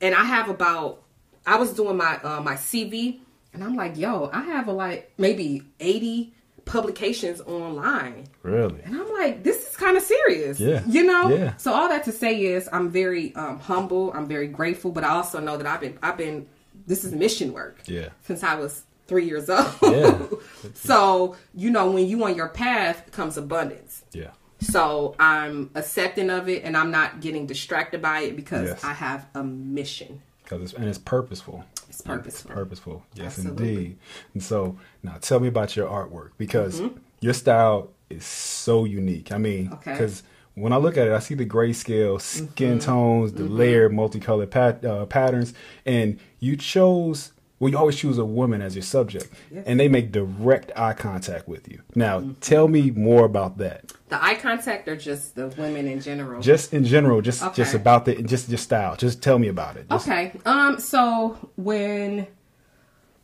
and 0.00 0.14
I 0.14 0.24
have 0.24 0.48
about 0.48 1.02
I 1.46 1.56
was 1.56 1.72
doing 1.72 1.96
my 1.96 2.18
uh, 2.22 2.40
my 2.42 2.54
CV, 2.54 3.20
and 3.54 3.64
I'm 3.64 3.74
like, 3.76 3.96
yo, 3.96 4.30
I 4.32 4.42
have 4.42 4.68
a, 4.68 4.72
like 4.72 5.10
maybe 5.16 5.62
80 5.80 6.32
publications 6.66 7.40
online. 7.42 8.26
Really? 8.42 8.80
And 8.84 8.94
I'm 8.94 9.10
like, 9.14 9.42
this 9.42 9.70
is 9.70 9.76
kind 9.76 9.96
of 9.96 10.02
serious. 10.02 10.60
Yeah. 10.60 10.82
You 10.86 11.04
know? 11.04 11.28
Yeah. 11.34 11.56
So 11.56 11.72
all 11.72 11.88
that 11.88 12.04
to 12.04 12.12
say 12.12 12.42
is 12.44 12.68
I'm 12.72 12.90
very 12.90 13.34
um, 13.36 13.58
humble, 13.58 14.12
I'm 14.12 14.26
very 14.26 14.48
grateful, 14.48 14.90
but 14.90 15.02
I 15.04 15.08
also 15.10 15.40
know 15.40 15.56
that 15.56 15.66
I've 15.66 15.80
been 15.80 15.98
I've 16.02 16.18
been 16.18 16.46
this 16.86 17.04
is 17.04 17.12
mission 17.12 17.54
work. 17.54 17.80
Yeah. 17.86 18.10
Since 18.22 18.42
I 18.42 18.56
was 18.56 18.82
three 19.06 19.24
years 19.26 19.48
old. 19.48 19.72
Yeah. 19.82 20.18
so, 20.74 21.36
you 21.54 21.70
know, 21.70 21.90
when 21.90 22.06
you 22.06 22.22
on 22.24 22.34
your 22.34 22.48
path 22.48 23.10
comes 23.12 23.38
abundance. 23.38 24.04
Yeah. 24.12 24.30
So 24.60 25.14
I'm 25.18 25.70
accepting 25.74 26.30
of 26.30 26.48
it 26.48 26.64
and 26.64 26.76
I'm 26.76 26.90
not 26.90 27.20
getting 27.20 27.46
distracted 27.46 28.02
by 28.02 28.20
it 28.20 28.36
because 28.36 28.68
Yes. 28.68 28.84
I 28.84 28.92
have 28.92 29.26
a 29.34 29.44
mission. 29.44 30.22
Because 30.42 30.62
it's 30.62 30.72
and 30.72 30.88
it's 30.88 30.98
purposeful. 30.98 31.64
It's 31.98 32.02
purposeful. 32.06 32.50
Purposeful. 32.50 33.02
Yes, 33.14 33.38
Absolutely. 33.38 33.68
indeed. 33.74 33.98
And 34.34 34.42
so 34.42 34.78
now 35.02 35.16
tell 35.20 35.40
me 35.40 35.48
about 35.48 35.74
your 35.76 35.88
artwork 35.88 36.30
because 36.36 36.80
Mm-hmm. 36.80 36.98
your 37.20 37.32
style 37.32 37.90
is 38.10 38.24
so 38.24 38.84
unique. 38.84 39.32
I 39.32 39.38
mean, 39.38 39.70
Okay. 39.72 39.92
because 39.92 40.22
when 40.54 40.72
I 40.72 40.76
look 40.76 40.96
at 40.96 41.06
it, 41.06 41.12
I 41.12 41.18
see 41.20 41.34
the 41.34 41.46
grayscale 41.46 42.20
skin 42.20 42.78
tones, 42.78 43.32
the 43.32 43.44
layered 43.44 43.92
multicolored 43.94 44.50
pat, 44.50 44.84
uh, 44.84 45.06
patterns, 45.06 45.54
and 45.86 46.18
you 46.38 46.56
chose. 46.56 47.32
Well, 47.58 47.70
you 47.70 47.78
always 47.78 47.96
choose 47.96 48.18
a 48.18 48.24
woman 48.24 48.60
as 48.60 48.74
your 48.76 48.82
subject, 48.82 49.32
and 49.64 49.80
they 49.80 49.88
make 49.88 50.12
direct 50.12 50.72
eye 50.76 50.92
contact 50.92 51.48
with 51.48 51.68
you. 51.68 51.80
Now, 51.94 52.22
tell 52.42 52.68
me 52.68 52.90
more 52.90 53.24
about 53.24 53.56
that. 53.58 53.92
The 54.10 54.22
eye 54.22 54.34
contact 54.34 54.86
or 54.88 54.96
just 54.96 55.34
the 55.36 55.48
women 55.48 55.86
in 55.88 56.00
general? 56.02 56.42
Just 56.42 56.74
in 56.74 56.84
general, 56.84 57.22
just 57.22 57.54
just 57.54 57.72
about 57.74 58.04
the 58.04 58.22
just 58.22 58.48
your 58.50 58.58
style. 58.58 58.94
Just 58.96 59.22
tell 59.22 59.38
me 59.38 59.48
about 59.48 59.76
it. 59.78 59.88
Just- 59.88 60.06
Okay. 60.06 60.32
Um. 60.44 60.78
So 60.78 61.38
when, 61.56 62.26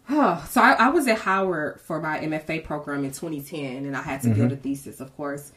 oh, 0.09 0.47
so 0.51 0.61
I, 0.61 0.73
I 0.73 0.89
was 0.89 1.07
at 1.09 1.19
Howard 1.19 1.81
for 1.81 2.01
my 2.01 2.19
MFA 2.19 2.65
program 2.65 3.05
in 3.05 3.11
2010, 3.13 3.85
and 3.85 3.97
I 3.97 4.03
had 4.03 4.23
to 4.23 4.29
build 4.29 4.39
Mm-hmm. 4.49 4.55
a 4.55 4.57
thesis, 4.57 5.01
of 5.01 5.15
course. 5.17 5.53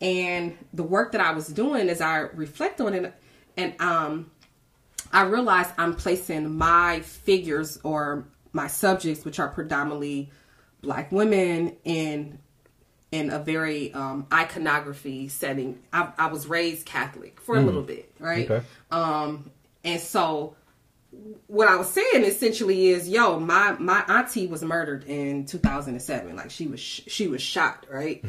And 0.00 0.56
the 0.72 0.82
work 0.84 1.12
that 1.12 1.20
I 1.20 1.32
was 1.32 1.48
doing, 1.48 1.88
as 1.88 2.00
I 2.00 2.18
reflect 2.20 2.80
on 2.80 2.94
it, 2.94 3.12
and 3.56 3.74
um, 3.80 4.30
I 5.12 5.22
realized 5.22 5.70
I'm 5.78 5.94
placing 5.94 6.56
my 6.56 7.00
figures 7.00 7.78
or 7.82 8.26
my 8.52 8.66
subjects, 8.66 9.24
which 9.24 9.38
are 9.38 9.48
predominantly 9.48 10.30
black 10.82 11.10
women, 11.12 11.76
in 11.84 12.38
in 13.12 13.30
a 13.30 13.38
very 13.40 13.92
um, 13.92 14.26
iconography 14.32 15.28
setting. 15.28 15.80
I, 15.92 16.12
I 16.16 16.26
was 16.28 16.46
raised 16.46 16.86
Catholic 16.86 17.40
for 17.40 17.56
a 17.56 17.60
little 17.60 17.82
bit, 17.82 18.12
right? 18.20 18.48
Okay. 18.48 18.64
Um, 18.92 19.50
and 19.82 20.00
so 20.00 20.54
what 21.48 21.66
I 21.68 21.74
was 21.76 21.88
saying 21.88 22.24
essentially 22.24 22.88
is, 22.88 23.08
yo, 23.08 23.40
my 23.40 23.72
my 23.72 24.04
auntie 24.08 24.46
was 24.46 24.62
murdered 24.62 25.04
in 25.04 25.44
2007. 25.46 26.36
Like 26.36 26.50
she 26.50 26.66
was 26.66 26.78
sh- 26.80 27.02
she 27.08 27.26
was 27.26 27.42
shot, 27.42 27.86
right? 27.90 28.22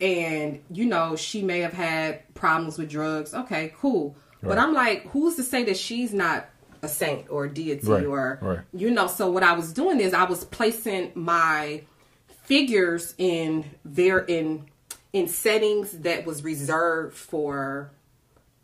And 0.00 0.62
you 0.70 0.86
know 0.86 1.16
she 1.16 1.42
may 1.42 1.60
have 1.60 1.72
had 1.72 2.32
problems 2.34 2.78
with 2.78 2.88
drugs. 2.90 3.34
Okay, 3.34 3.72
cool. 3.78 4.16
But 4.42 4.58
I'm 4.58 4.74
like, 4.74 5.08
who's 5.10 5.36
to 5.36 5.42
say 5.42 5.64
that 5.64 5.76
she's 5.76 6.12
not 6.12 6.48
a 6.82 6.88
saint 6.88 7.30
or 7.30 7.44
a 7.44 7.48
deity 7.52 7.86
Right, 7.86 8.04
or 8.04 8.38
right. 8.42 8.60
you 8.72 8.90
know? 8.90 9.06
So 9.06 9.30
what 9.30 9.42
I 9.42 9.52
was 9.52 9.72
doing 9.72 10.00
is 10.00 10.12
I 10.12 10.24
was 10.24 10.44
placing 10.44 11.12
my 11.14 11.82
figures 12.44 13.14
in 13.18 13.64
there 13.84 14.18
in 14.18 14.66
in 15.12 15.28
settings 15.28 15.92
that 15.98 16.24
was 16.26 16.42
reserved 16.42 17.14
for 17.14 17.92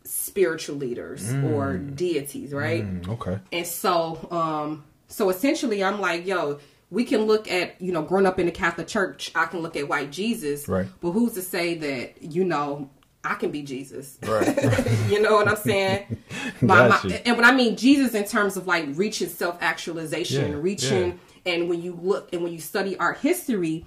spiritual 0.03 0.75
leaders 0.77 1.31
or 1.31 1.77
deities, 1.77 2.51
right? 2.53 2.83
Mm, 2.83 3.07
okay. 3.09 3.39
And 3.51 3.67
so, 3.67 4.27
um, 4.31 4.83
so 5.07 5.29
essentially, 5.29 5.83
I'm 5.83 6.01
like, 6.01 6.25
yo, 6.25 6.59
we 6.89 7.03
can 7.05 7.25
look 7.25 7.49
at, 7.51 7.79
you 7.79 7.91
know, 7.91 8.01
growing 8.01 8.25
up 8.25 8.39
in 8.39 8.47
the 8.47 8.51
Catholic 8.51 8.87
Church, 8.87 9.31
I 9.35 9.45
can 9.45 9.59
look 9.59 9.75
at 9.75 9.87
white 9.87 10.11
Jesus, 10.11 10.67
Right. 10.67 10.87
But 11.01 11.11
who's 11.11 11.33
to 11.33 11.43
say 11.43 11.75
that, 11.75 12.23
you 12.23 12.43
know, 12.43 12.89
I 13.23 13.35
can 13.35 13.51
be 13.51 13.63
Jesus, 13.63 14.17
Right. 14.23 14.47
you 15.09 15.21
know 15.21 15.33
what 15.33 15.47
I'm 15.47 15.57
saying? 15.57 16.17
My, 16.61 16.87
my, 16.87 17.21
and 17.25 17.35
when 17.37 17.45
I 17.45 17.53
mean 17.53 17.75
Jesus 17.75 18.13
in 18.13 18.23
terms 18.25 18.57
of 18.57 18.65
like 18.67 18.85
reaching 18.93 19.29
self 19.29 19.57
actualization, 19.61 20.51
Yeah, 20.51 20.57
reaching, 20.59 21.19
and 21.45 21.69
when 21.69 21.81
you 21.81 21.97
look 22.01 22.33
and 22.33 22.43
when 22.43 22.51
you 22.51 22.59
study 22.59 22.97
art 22.97 23.17
history, 23.19 23.85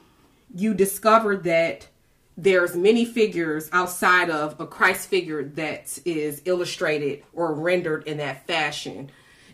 you 0.54 0.74
discover 0.74 1.36
that 1.38 1.88
there's 2.36 2.74
many 2.76 3.04
figures 3.04 3.68
outside 3.72 4.30
of 4.30 4.58
a 4.60 4.66
Christ 4.66 5.08
figure 5.08 5.44
that 5.44 5.98
is 6.04 6.42
illustrated 6.44 7.24
or 7.32 7.52
rendered 7.54 8.06
in 8.06 8.18
that 8.18 8.46
fashion. 8.46 9.10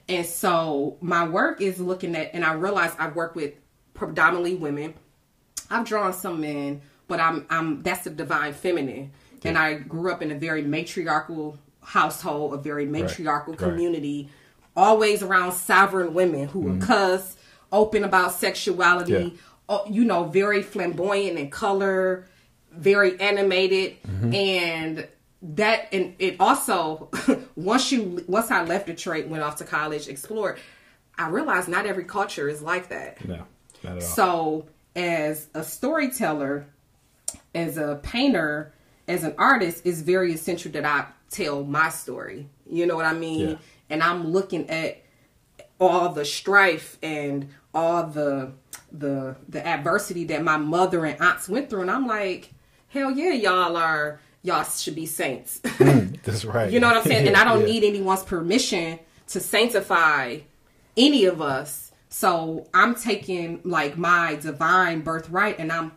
And 0.09 0.25
so 0.25 0.97
my 1.01 1.27
work 1.29 1.61
is 1.61 1.81
looking 1.81 2.15
at, 2.17 2.31
and 2.35 2.45
I 2.45 2.53
realize 2.55 2.93
I 2.99 3.09
work 3.09 3.35
with 3.35 3.55
predominantly 3.95 4.55
women. 4.55 4.95
I've 5.71 5.87
drawn 5.87 6.13
some 6.13 6.41
men, 6.41 6.81
but 7.09 7.21
I'm 7.21 7.47
I'm 7.51 7.83
that's 7.83 8.05
the 8.05 8.11
divine 8.11 8.53
feminine. 8.55 9.11
And 9.45 9.59
I 9.59 9.75
grew 9.75 10.11
up 10.11 10.23
in 10.23 10.31
a 10.31 10.35
very 10.35 10.63
matriarchal 10.63 11.59
household, 11.83 12.55
a 12.55 12.59
very 12.59 12.87
matriarchal 12.87 13.55
right. 13.55 13.59
community, 13.59 14.31
always 14.77 15.23
around 15.23 15.53
sovereign 15.53 16.15
women 16.15 16.49
who 16.49 16.61
were 16.61 16.71
mm-hmm. 16.71 16.83
cuss, 16.83 17.37
open 17.73 18.05
about 18.05 18.33
sexuality, 18.33 19.13
Yeah. 19.13 19.41
oh, 19.69 19.87
you 19.89 20.05
know, 20.05 20.25
very 20.25 20.63
flamboyant 20.63 21.39
in 21.39 21.51
color, 21.51 22.27
very 22.73 23.19
animated, 23.21 24.03
mm-hmm. 24.03 24.35
and 24.35 25.09
that 25.41 25.89
and 25.93 26.15
it 26.19 26.37
also 26.41 27.11
once 27.57 27.93
you 27.93 28.25
once 28.27 28.51
I 28.51 28.65
left 28.65 28.87
Detroit, 28.87 29.29
went 29.29 29.43
off 29.43 29.57
to 29.57 29.65
college, 29.65 30.09
explored, 30.09 30.59
I 31.17 31.29
realized 31.29 31.69
not 31.69 31.87
every 31.87 32.05
culture 32.05 32.49
is 32.49 32.63
like 32.63 32.89
that. 32.89 33.25
No, 33.27 33.45
not 33.83 33.85
at 33.85 33.93
all. 33.95 34.01
So, 34.01 34.67
as 34.95 35.49
a 35.55 35.65
storyteller, 35.65 36.67
as 37.55 37.77
a 37.79 38.01
painter, 38.03 38.73
as 39.09 39.25
an 39.25 39.35
artist, 39.39 39.83
it's 39.87 40.01
very 40.01 40.33
essential 40.33 40.71
that 40.73 40.85
I 40.85 41.07
tell 41.31 41.65
my 41.65 41.89
story. 41.89 42.49
You 42.71 42.87
know 42.87 42.97
what 42.97 43.07
I 43.07 43.15
mean? 43.15 43.51
Yeah. 43.51 43.57
And 43.91 44.03
I'm 44.03 44.29
looking 44.29 44.69
at 44.71 45.03
all 45.81 46.11
the 46.11 46.25
strife 46.25 46.99
and 47.03 47.49
all 47.75 48.05
the 48.07 48.53
the 48.93 49.37
the 49.49 49.67
adversity 49.67 50.25
that 50.25 50.43
my 50.43 50.57
mother 50.57 51.05
and 51.05 51.21
aunts 51.21 51.49
went 51.49 51.71
through, 51.71 51.83
and 51.83 51.91
I'm 51.91 52.07
like, 52.07 52.53
hell 52.89 53.11
yeah, 53.11 53.33
y'all 53.33 53.77
are 53.77 54.21
y'all 54.43 54.65
should 54.65 54.95
be 54.95 55.07
saints. 55.07 55.61
Hmm, 55.79 56.15
that's 56.23 56.45
right. 56.45 56.71
You 56.71 56.81
know 56.81 56.89
what 56.89 56.97
I'm 56.99 57.03
saying? 57.05 57.27
and 57.29 57.37
I 57.37 57.45
don't 57.45 57.61
Yeah. 57.67 57.67
need 57.67 57.85
anyone's 57.85 58.23
permission 58.25 58.99
to 59.29 59.41
sanctify 59.41 60.39
any 60.97 61.25
of 61.27 61.41
us. 61.41 61.93
So 62.09 62.67
I'm 62.75 62.95
taking 62.95 63.61
like 63.65 63.97
my 63.99 64.35
divine 64.37 65.01
birthright 65.03 65.59
and 65.59 65.71
I'm 65.71 65.93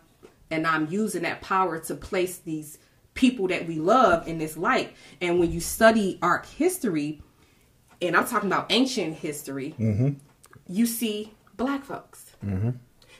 and 0.50 0.66
I'm 0.66 0.86
using 0.90 1.22
that 1.22 1.40
power 1.40 1.78
to 1.80 1.94
place 1.94 2.38
these 2.38 2.78
people 3.14 3.48
that 3.48 3.66
we 3.66 3.76
love 3.76 4.26
in 4.26 4.38
this 4.38 4.56
light. 4.56 4.94
And 5.20 5.38
when 5.38 5.52
you 5.52 5.60
study 5.60 6.18
art 6.22 6.46
history, 6.46 7.22
and 8.00 8.16
I'm 8.16 8.26
talking 8.26 8.48
about 8.48 8.72
ancient 8.72 9.16
history, 9.16 9.74
you 10.66 10.86
see 10.86 11.34
black 11.56 11.84
folks. 11.84 12.32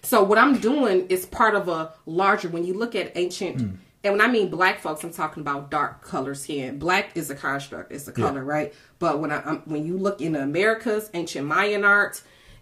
So 0.03 0.25
what 0.25 0.39
I'm 0.39 0.59
doing 0.59 1.07
is 1.09 1.27
part 1.27 1.55
of 1.55 1.69
a 1.69 1.93
larger. 2.07 2.49
When 2.49 2.65
you 2.65 2.75
look 2.75 2.95
at 2.97 3.17
ancient 3.17 3.79
and 4.05 4.15
when 4.15 4.21
I 4.21 4.27
mean 4.27 4.51
black 4.51 4.81
folks, 4.81 5.05
I'm 5.05 5.13
talking 5.13 5.43
about 5.43 5.71
dark 5.71 6.03
color 6.03 6.35
skin. 6.35 6.79
Black 6.79 7.17
is 7.17 7.31
a 7.31 7.37
construct; 7.37 7.93
it's 7.93 8.09
a 8.09 8.13
color, 8.13 8.43
yeah. 8.43 8.53
right? 8.53 8.75
But 8.99 9.21
when 9.21 9.31
I 9.31 9.43
um, 9.45 9.63
when 9.65 9.87
you 9.87 9.97
look 9.97 10.21
in 10.21 10.33
the 10.33 10.43
Americas, 10.43 11.09
ancient 11.15 11.47
Mayan 11.47 11.85
art, 11.85 12.21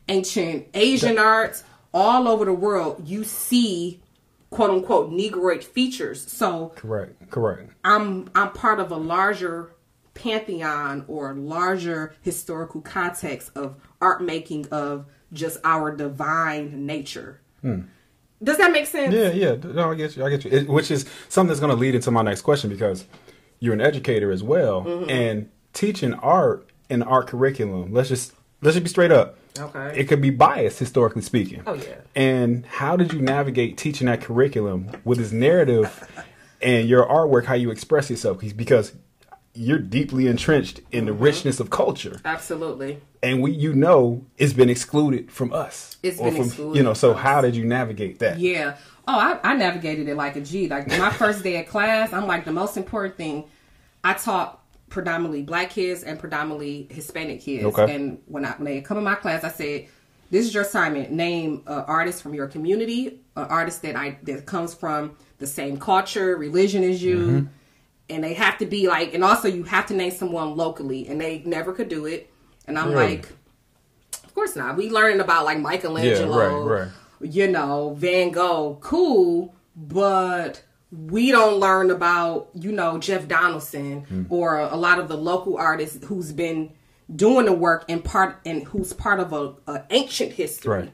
ancient 0.09 0.69
Asian 0.75 1.14
that, 1.14 1.25
art, 1.25 1.62
all 1.95 2.29
over 2.29 2.45
the 2.45 2.53
world, 2.53 3.09
you 3.09 3.25
see 3.25 4.03
quote 4.50 4.70
unquote 4.70 5.10
negroid 5.10 5.64
features. 5.64 6.30
So 6.30 6.72
correct, 6.76 7.30
correct. 7.30 7.72
I'm 7.84 8.28
I'm 8.34 8.52
part 8.52 8.80
of 8.80 8.90
a 8.90 8.96
larger 8.96 9.72
pantheon 10.14 11.04
or 11.08 11.32
larger 11.34 12.14
historical 12.20 12.80
context 12.80 13.50
of 13.54 13.76
art 14.00 14.22
making 14.22 14.66
of 14.68 15.06
just 15.32 15.58
our 15.64 15.94
divine 15.94 16.86
nature. 16.86 17.40
Hmm. 17.62 17.82
Does 18.42 18.56
that 18.58 18.72
make 18.72 18.86
sense? 18.86 19.14
Yeah, 19.14 19.30
yeah. 19.30 19.56
No, 19.62 19.90
I 19.90 19.94
get 19.94 20.16
you. 20.16 20.24
I 20.24 20.30
get 20.30 20.44
you. 20.44 20.50
It, 20.50 20.68
which 20.68 20.90
is 20.90 21.04
something 21.28 21.48
that's 21.48 21.60
going 21.60 21.70
to 21.70 21.76
lead 21.76 21.94
into 21.94 22.10
my 22.10 22.22
next 22.22 22.42
question 22.42 22.70
because 22.70 23.04
you're 23.58 23.74
an 23.74 23.82
educator 23.82 24.32
as 24.32 24.42
well, 24.42 24.82
mm-hmm. 24.82 25.10
and 25.10 25.50
teaching 25.74 26.14
art 26.14 26.68
in 26.88 27.02
art 27.02 27.26
curriculum. 27.26 27.92
Let's 27.92 28.08
just 28.08 28.32
let's 28.62 28.74
just 28.74 28.84
be 28.84 28.88
straight 28.88 29.12
up. 29.12 29.38
Okay. 29.58 30.00
It 30.00 30.04
could 30.04 30.20
be 30.20 30.30
biased, 30.30 30.78
historically 30.78 31.22
speaking. 31.22 31.62
Oh 31.66 31.74
yeah. 31.74 31.96
And 32.14 32.64
how 32.66 32.96
did 32.96 33.12
you 33.12 33.20
navigate 33.20 33.76
teaching 33.76 34.06
that 34.06 34.20
curriculum 34.20 34.90
with 35.04 35.18
this 35.18 35.32
narrative 35.32 36.08
and 36.62 36.88
your 36.88 37.06
artwork, 37.06 37.44
how 37.44 37.54
you 37.54 37.70
express 37.70 38.10
yourself? 38.10 38.40
Because 38.56 38.92
you're 39.52 39.78
deeply 39.78 40.28
entrenched 40.28 40.80
in 40.92 41.06
the 41.06 41.12
mm-hmm. 41.12 41.24
richness 41.24 41.58
of 41.58 41.70
culture. 41.70 42.20
Absolutely. 42.24 43.00
And 43.22 43.42
we, 43.42 43.50
you 43.50 43.74
know, 43.74 44.24
it's 44.38 44.52
been 44.52 44.70
excluded 44.70 45.30
from 45.30 45.52
us. 45.52 45.98
It's 46.02 46.18
been 46.18 46.34
from, 46.36 46.46
excluded. 46.46 46.78
You 46.78 46.84
know, 46.84 46.94
so 46.94 47.14
how 47.14 47.40
did 47.40 47.56
you 47.56 47.64
navigate 47.64 48.20
that? 48.20 48.38
Yeah. 48.38 48.76
Oh, 49.08 49.18
I, 49.18 49.40
I 49.42 49.54
navigated 49.56 50.08
it 50.08 50.14
like 50.14 50.36
a 50.36 50.40
G. 50.40 50.68
Like 50.68 50.86
my 50.88 51.10
first 51.10 51.42
day 51.42 51.60
of 51.60 51.66
class, 51.66 52.12
I'm 52.12 52.26
like 52.26 52.44
the 52.44 52.52
most 52.52 52.76
important 52.76 53.16
thing. 53.16 53.44
I 54.04 54.14
taught 54.14 54.60
predominantly 54.90 55.42
black 55.42 55.70
kids 55.70 56.03
and 56.03 56.18
predominantly 56.18 56.87
Hispanic 56.90 57.40
kids. 57.40 57.64
Okay. 57.64 57.94
And 57.94 58.20
when 58.26 58.44
I 58.44 58.50
when 58.53 58.64
they 58.66 58.81
come 58.83 58.98
in 58.98 59.05
my 59.05 59.14
class, 59.14 59.44
I 59.44 59.48
said, 59.48 59.87
"This 60.31 60.46
is 60.46 60.53
your 60.53 60.64
assignment. 60.64 61.11
Name 61.11 61.62
an 61.66 61.85
artist 61.87 62.22
from 62.22 62.35
your 62.35 62.48
community, 62.48 63.20
an 63.37 63.44
artist 63.44 63.83
that 63.83 63.96
I 63.96 64.18
that 64.24 64.44
comes 64.44 64.74
from 64.74 65.16
the 65.38 65.46
same 65.46 65.79
culture, 65.79 66.37
religion 66.37 66.85
as 66.85 67.03
you." 67.03 67.16
Mm-hmm 67.18 67.46
and 68.11 68.24
they 68.24 68.35
have 68.35 68.59
to 68.59 68.66
be 68.66 68.88
like, 68.88 69.14
and 69.14 69.22
also 69.22 69.48
you 69.48 69.62
have 69.62 69.87
to 69.87 69.94
name 69.94 70.11
someone 70.11 70.57
locally, 70.57 71.09
and 71.09 71.20
they 71.20 71.38
never 71.46 71.72
could 71.72 71.88
do 71.88 72.07
it. 72.07 72.31
And 72.66 72.79
I'm 72.79 72.90
really? 72.90 73.16
like, 73.16 73.29
of 74.24 74.35
course 74.35 74.57
not. 74.57 74.76
We 74.76 74.90
learning 74.90 75.20
about 75.20 75.44
like 75.44 75.61
Michelangelo, 75.61 76.38
yeah, 76.38 76.72
right, 76.72 76.83
right. 76.83 76.90
you 77.20 77.48
know, 77.48 77.94
Van 77.96 78.31
Gogh, 78.31 78.79
cool, 78.81 79.55
but 79.76 80.62
we 80.92 81.31
don't 81.31 81.61
learn 81.61 81.90
about 81.90 82.50
you 82.55 82.72
know 82.72 82.98
Jeff 82.98 83.29
Donaldson 83.29 84.07
mm. 84.07 84.26
or 84.29 84.59
a 84.59 84.76
lot 84.76 84.98
of 84.98 85.09
the 85.09 85.16
local 85.16 85.57
artists 85.57 86.05
who's 86.07 86.33
been 86.33 86.72
doing 87.14 87.46
the 87.46 87.53
work 87.53 87.85
and 87.88 88.05
part 88.05 88.40
and 88.44 88.64
who's 88.64 88.92
part 88.92 89.20
of 89.20 89.33
a, 89.33 89.55
a 89.66 89.85
ancient 89.90 90.33
history. 90.33 90.70
Right. 90.70 90.92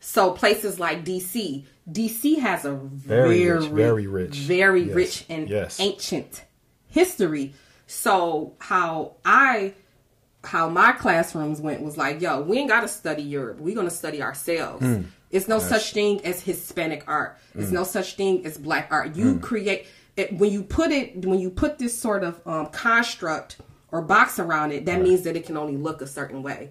So 0.00 0.30
places 0.32 0.78
like 0.78 1.04
DC, 1.04 1.64
DC 1.90 2.38
has 2.38 2.64
a 2.64 2.72
very, 2.74 3.38
very 3.38 3.48
rich, 3.48 3.66
very 3.66 4.06
rich, 4.06 4.34
very 4.36 4.82
yes. 4.82 4.94
rich 4.94 5.24
and 5.28 5.48
yes. 5.48 5.80
ancient 5.80 6.44
history. 6.86 7.54
So 7.86 8.54
how 8.58 9.16
I 9.24 9.74
how 10.44 10.68
my 10.68 10.92
classrooms 10.92 11.60
went 11.60 11.82
was 11.82 11.96
like, 11.96 12.20
yo, 12.20 12.40
we 12.40 12.58
ain't 12.58 12.68
gotta 12.68 12.88
study 12.88 13.22
Europe. 13.22 13.60
We're 13.60 13.74
gonna 13.74 13.90
study 13.90 14.22
ourselves. 14.22 14.84
Mm. 14.84 15.06
It's 15.30 15.48
no 15.48 15.58
such 15.58 15.92
thing 15.92 16.24
as 16.24 16.42
Hispanic 16.42 17.04
art. 17.06 17.38
It's 17.54 17.70
mm. 17.70 17.74
no 17.74 17.84
such 17.84 18.16
thing 18.16 18.46
as 18.46 18.56
black 18.56 18.88
art. 18.90 19.14
You 19.14 19.34
mm. 19.34 19.42
create 19.42 19.86
it 20.16 20.32
when 20.32 20.50
you 20.50 20.62
put 20.62 20.90
it 20.90 21.24
when 21.24 21.38
you 21.38 21.50
put 21.50 21.78
this 21.78 21.98
sort 21.98 22.24
of 22.24 22.40
um, 22.46 22.66
construct 22.66 23.58
or 23.92 24.02
box 24.02 24.38
around 24.38 24.72
it. 24.72 24.86
That 24.86 24.94
right. 24.94 25.02
means 25.02 25.22
that 25.22 25.36
it 25.36 25.44
can 25.44 25.56
only 25.56 25.76
look 25.76 26.00
a 26.00 26.06
certain 26.06 26.42
way. 26.42 26.70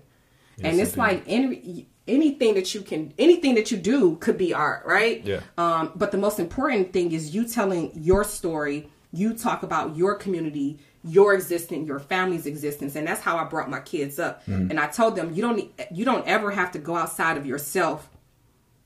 Yes, 0.58 0.72
and 0.72 0.82
it's 0.82 0.98
like 0.98 1.24
any 1.28 1.88
anything 2.08 2.56
that 2.56 2.74
you 2.74 2.82
can 2.82 3.14
anything 3.20 3.56
that 3.56 3.70
you 3.70 3.78
do 3.78 4.16
could 4.16 4.38
be 4.38 4.54
art, 4.54 4.86
right? 4.86 5.24
Yeah. 5.24 5.42
Um, 5.58 5.92
but 5.96 6.12
the 6.12 6.18
most 6.18 6.40
important 6.40 6.94
thing 6.94 7.12
is 7.12 7.36
you 7.36 7.46
telling 7.48 7.92
your 7.96 8.24
story 8.24 8.90
you 9.14 9.34
talk 9.34 9.64
about 9.64 9.96
your 9.96 10.16
community 10.16 10.80
your 11.04 11.34
existence 11.34 11.88
your 11.88 12.00
family's 12.00 12.46
existence 12.46 12.96
and 12.96 13.08
that's 13.08 13.22
how 13.22 13.38
i 13.38 13.44
brought 13.46 13.70
my 13.70 13.80
kids 13.80 14.20
up 14.20 14.46
mm. 14.46 14.70
and 14.70 14.80
i 14.80 14.88
told 14.88 15.16
them 15.16 15.34
you 15.34 15.42
don't 15.42 15.72
you 15.92 16.04
don't 16.04 16.28
ever 16.28 16.52
have 16.52 16.72
to 16.72 16.80
go 16.80 16.96
outside 16.96 17.38
of 17.38 17.46
yourself 17.46 18.10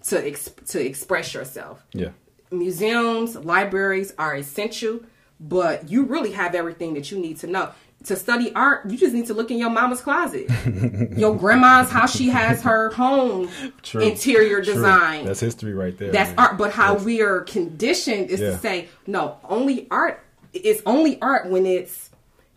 to 0.04 0.28
ex- 0.28 0.52
to 0.66 0.84
express 0.84 1.34
yourself 1.34 1.86
yeah 1.94 2.10
museums 2.52 3.36
libraries 3.36 4.14
are 4.18 4.36
essential 4.36 5.00
but 5.40 5.90
you 5.90 6.04
really 6.04 6.32
have 6.32 6.54
everything 6.54 6.94
that 6.94 7.12
you 7.12 7.18
need 7.18 7.38
to 7.38 7.48
know 7.48 7.72
to 8.06 8.16
study 8.16 8.52
art, 8.56 8.90
you 8.90 8.98
just 8.98 9.14
need 9.14 9.28
to 9.28 9.34
look 9.34 9.52
in 9.52 9.58
your 9.58 9.70
mama's 9.70 10.02
closet. 10.02 10.50
your 11.18 11.36
grandma's 11.36 11.92
how 11.92 12.08
she 12.08 12.30
has 12.30 12.62
her 12.64 12.90
home 12.92 13.50
True. 13.84 14.02
interior 14.02 14.64
True. 14.64 14.74
design. 14.74 15.26
That's 15.26 15.40
history 15.40 15.74
right 15.74 15.96
there. 15.98 16.12
That's 16.12 16.30
man. 16.30 16.40
art. 16.40 16.58
But 16.58 16.72
how 16.72 16.94
That's... 16.94 17.06
we 17.06 17.22
are 17.22 17.42
conditioned 17.42 18.30
is 18.30 18.40
yeah. 18.40 18.52
to 18.52 18.58
say, 18.58 18.90
no, 19.06 19.38
only 19.48 19.88
art 19.92 20.24
it's 20.54 20.82
only 20.86 21.22
art 21.22 21.50
when 21.50 21.66
it's 21.66 22.10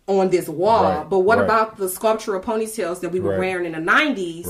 on 0.07 0.29
this 0.29 0.49
wall. 0.49 0.83
Right. 0.83 1.09
But 1.09 1.19
what 1.19 1.37
right. 1.37 1.45
about 1.45 1.77
the 1.77 1.87
sculptural 1.87 2.41
ponytails 2.41 3.01
that 3.01 3.11
we 3.11 3.19
were 3.19 3.31
right. 3.31 3.39
wearing 3.39 3.65
in 3.65 3.71
the 3.73 3.79
nineties 3.79 4.49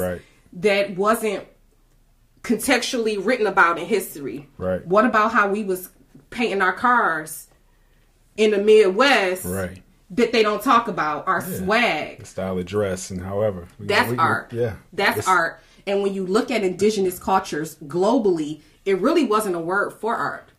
that 0.54 0.96
wasn't 0.96 1.46
contextually 2.46 3.24
written 3.24 3.48
about 3.48 3.78
in 3.78 3.86
history? 3.86 4.48
Right. 4.58 4.86
What 4.86 5.06
about 5.06 5.32
how 5.32 5.50
we 5.50 5.64
was 5.64 5.90
painting 6.30 6.62
our 6.62 6.74
cars 6.74 7.48
in 8.38 8.52
the 8.52 8.60
Midwest? 8.60 9.46
Right 9.46 9.82
that 10.12 10.32
they 10.32 10.44
don't 10.44 10.62
talk 10.62 10.88
about 10.88 11.28
our 11.28 11.42
yeah. 11.42 11.58
swag, 11.58 12.20
the 12.20 12.26
style 12.26 12.58
of 12.58 12.66
dress, 12.66 13.10
and 13.10 13.22
however 13.22 13.68
we, 13.80 13.88
that's 13.88 14.12
we, 14.12 14.18
art. 14.18 14.54
yeah, 14.54 14.76
that's 14.94 15.20
it's, 15.20 15.28
art. 15.28 15.60
And 15.88 16.04
when 16.04 16.14
you 16.14 16.26
look 16.26 16.52
at 16.52 16.64
indigenous 16.64 17.20
cultures 17.20 17.76
globally, 17.86 18.62
it 18.86 19.00
really 19.00 19.24
wasn't 19.24 19.56
a 19.56 19.60
word 19.60 19.94
for 19.94 20.16
art. 20.16 20.50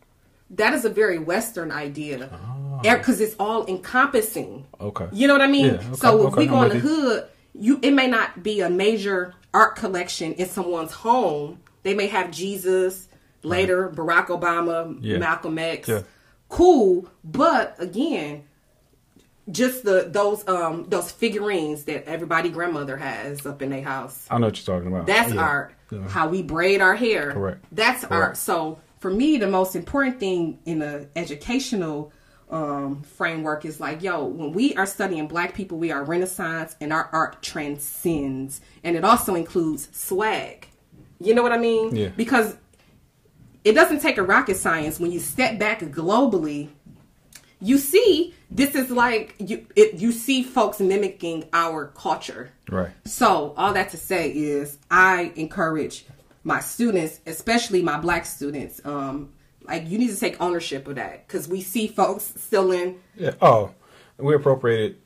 That 0.50 0.74
is 0.74 0.84
a 0.84 0.90
very 0.90 1.18
Western 1.18 1.72
idea 1.72 2.28
ah. 2.32 2.80
because 2.82 3.20
oh. 3.20 3.24
it's 3.24 3.36
all 3.38 3.66
encompassing. 3.66 4.66
Okay, 4.80 5.08
you 5.12 5.26
know 5.26 5.34
what 5.34 5.42
I 5.42 5.48
mean. 5.48 5.66
Yeah, 5.66 5.72
okay, 5.74 5.94
so 5.94 6.26
if 6.26 6.32
okay, 6.32 6.40
we 6.40 6.46
go 6.46 6.62
in 6.62 6.68
the 6.70 6.78
hood, 6.78 7.28
you 7.54 7.78
it 7.82 7.92
may 7.92 8.08
not 8.08 8.42
be 8.42 8.60
a 8.60 8.70
major 8.70 9.34
art 9.54 9.76
collection 9.76 10.32
in 10.34 10.48
someone's 10.48 10.92
home. 10.92 11.60
They 11.86 11.94
may 11.94 12.08
have 12.08 12.32
Jesus 12.32 13.06
later, 13.44 13.88
Barack 13.88 14.26
Obama, 14.26 14.98
yeah. 15.00 15.18
Malcolm 15.18 15.56
X. 15.56 15.88
Yeah. 15.88 16.02
Cool, 16.48 17.08
but 17.22 17.76
again, 17.78 18.42
just 19.52 19.84
the 19.84 20.08
those 20.10 20.46
um 20.48 20.86
those 20.88 21.12
figurines 21.12 21.84
that 21.84 22.08
everybody 22.08 22.48
grandmother 22.48 22.96
has 22.96 23.46
up 23.46 23.62
in 23.62 23.70
their 23.70 23.84
house. 23.84 24.26
I 24.28 24.38
know 24.38 24.48
what 24.48 24.66
you're 24.66 24.76
talking 24.76 24.92
about. 24.92 25.06
That's 25.06 25.32
yeah. 25.32 25.40
art. 25.40 25.74
How 26.08 26.26
we 26.26 26.42
braid 26.42 26.80
our 26.80 26.96
hair. 26.96 27.30
Correct. 27.30 27.64
That's 27.70 28.04
Correct. 28.04 28.12
art. 28.12 28.36
So 28.36 28.80
for 28.98 29.12
me, 29.12 29.36
the 29.36 29.46
most 29.46 29.76
important 29.76 30.18
thing 30.18 30.58
in 30.64 30.80
the 30.80 31.06
educational 31.14 32.12
um, 32.50 33.04
framework 33.04 33.64
is 33.64 33.78
like, 33.78 34.02
yo, 34.02 34.24
when 34.24 34.50
we 34.50 34.74
are 34.74 34.86
studying 34.86 35.28
black 35.28 35.54
people, 35.54 35.78
we 35.78 35.92
are 35.92 36.02
Renaissance 36.02 36.74
and 36.80 36.92
our 36.92 37.08
art 37.12 37.44
transcends. 37.44 38.60
And 38.82 38.96
it 38.96 39.04
also 39.04 39.36
includes 39.36 39.88
swag. 39.92 40.66
You 41.20 41.34
know 41.34 41.42
what 41.42 41.52
I 41.52 41.58
mean? 41.58 41.94
Yeah. 41.94 42.08
Because 42.08 42.56
it 43.64 43.72
doesn't 43.72 44.00
take 44.00 44.18
a 44.18 44.22
rocket 44.22 44.56
science 44.56 45.00
when 45.00 45.10
you 45.10 45.18
step 45.18 45.58
back 45.58 45.80
globally 45.80 46.68
you 47.60 47.78
see 47.78 48.34
this 48.50 48.74
is 48.74 48.90
like 48.90 49.34
you 49.38 49.66
it, 49.74 49.94
you 49.94 50.12
see 50.12 50.42
folks 50.42 50.78
mimicking 50.78 51.48
our 51.52 51.86
culture 51.88 52.50
right 52.68 52.90
so 53.04 53.54
all 53.56 53.72
that 53.72 53.90
to 53.90 53.96
say 53.96 54.30
is 54.30 54.78
i 54.90 55.32
encourage 55.36 56.04
my 56.44 56.60
students 56.60 57.20
especially 57.26 57.82
my 57.82 57.98
black 57.98 58.26
students 58.26 58.80
um 58.84 59.32
like 59.62 59.88
you 59.88 59.98
need 59.98 60.10
to 60.10 60.20
take 60.20 60.40
ownership 60.40 60.86
of 60.86 60.96
that 60.96 61.26
because 61.26 61.48
we 61.48 61.60
see 61.60 61.86
folks 61.86 62.34
still 62.36 62.70
in 62.72 62.98
yeah 63.16 63.32
oh 63.40 63.72
we 64.18 64.34
appropriated 64.34 64.96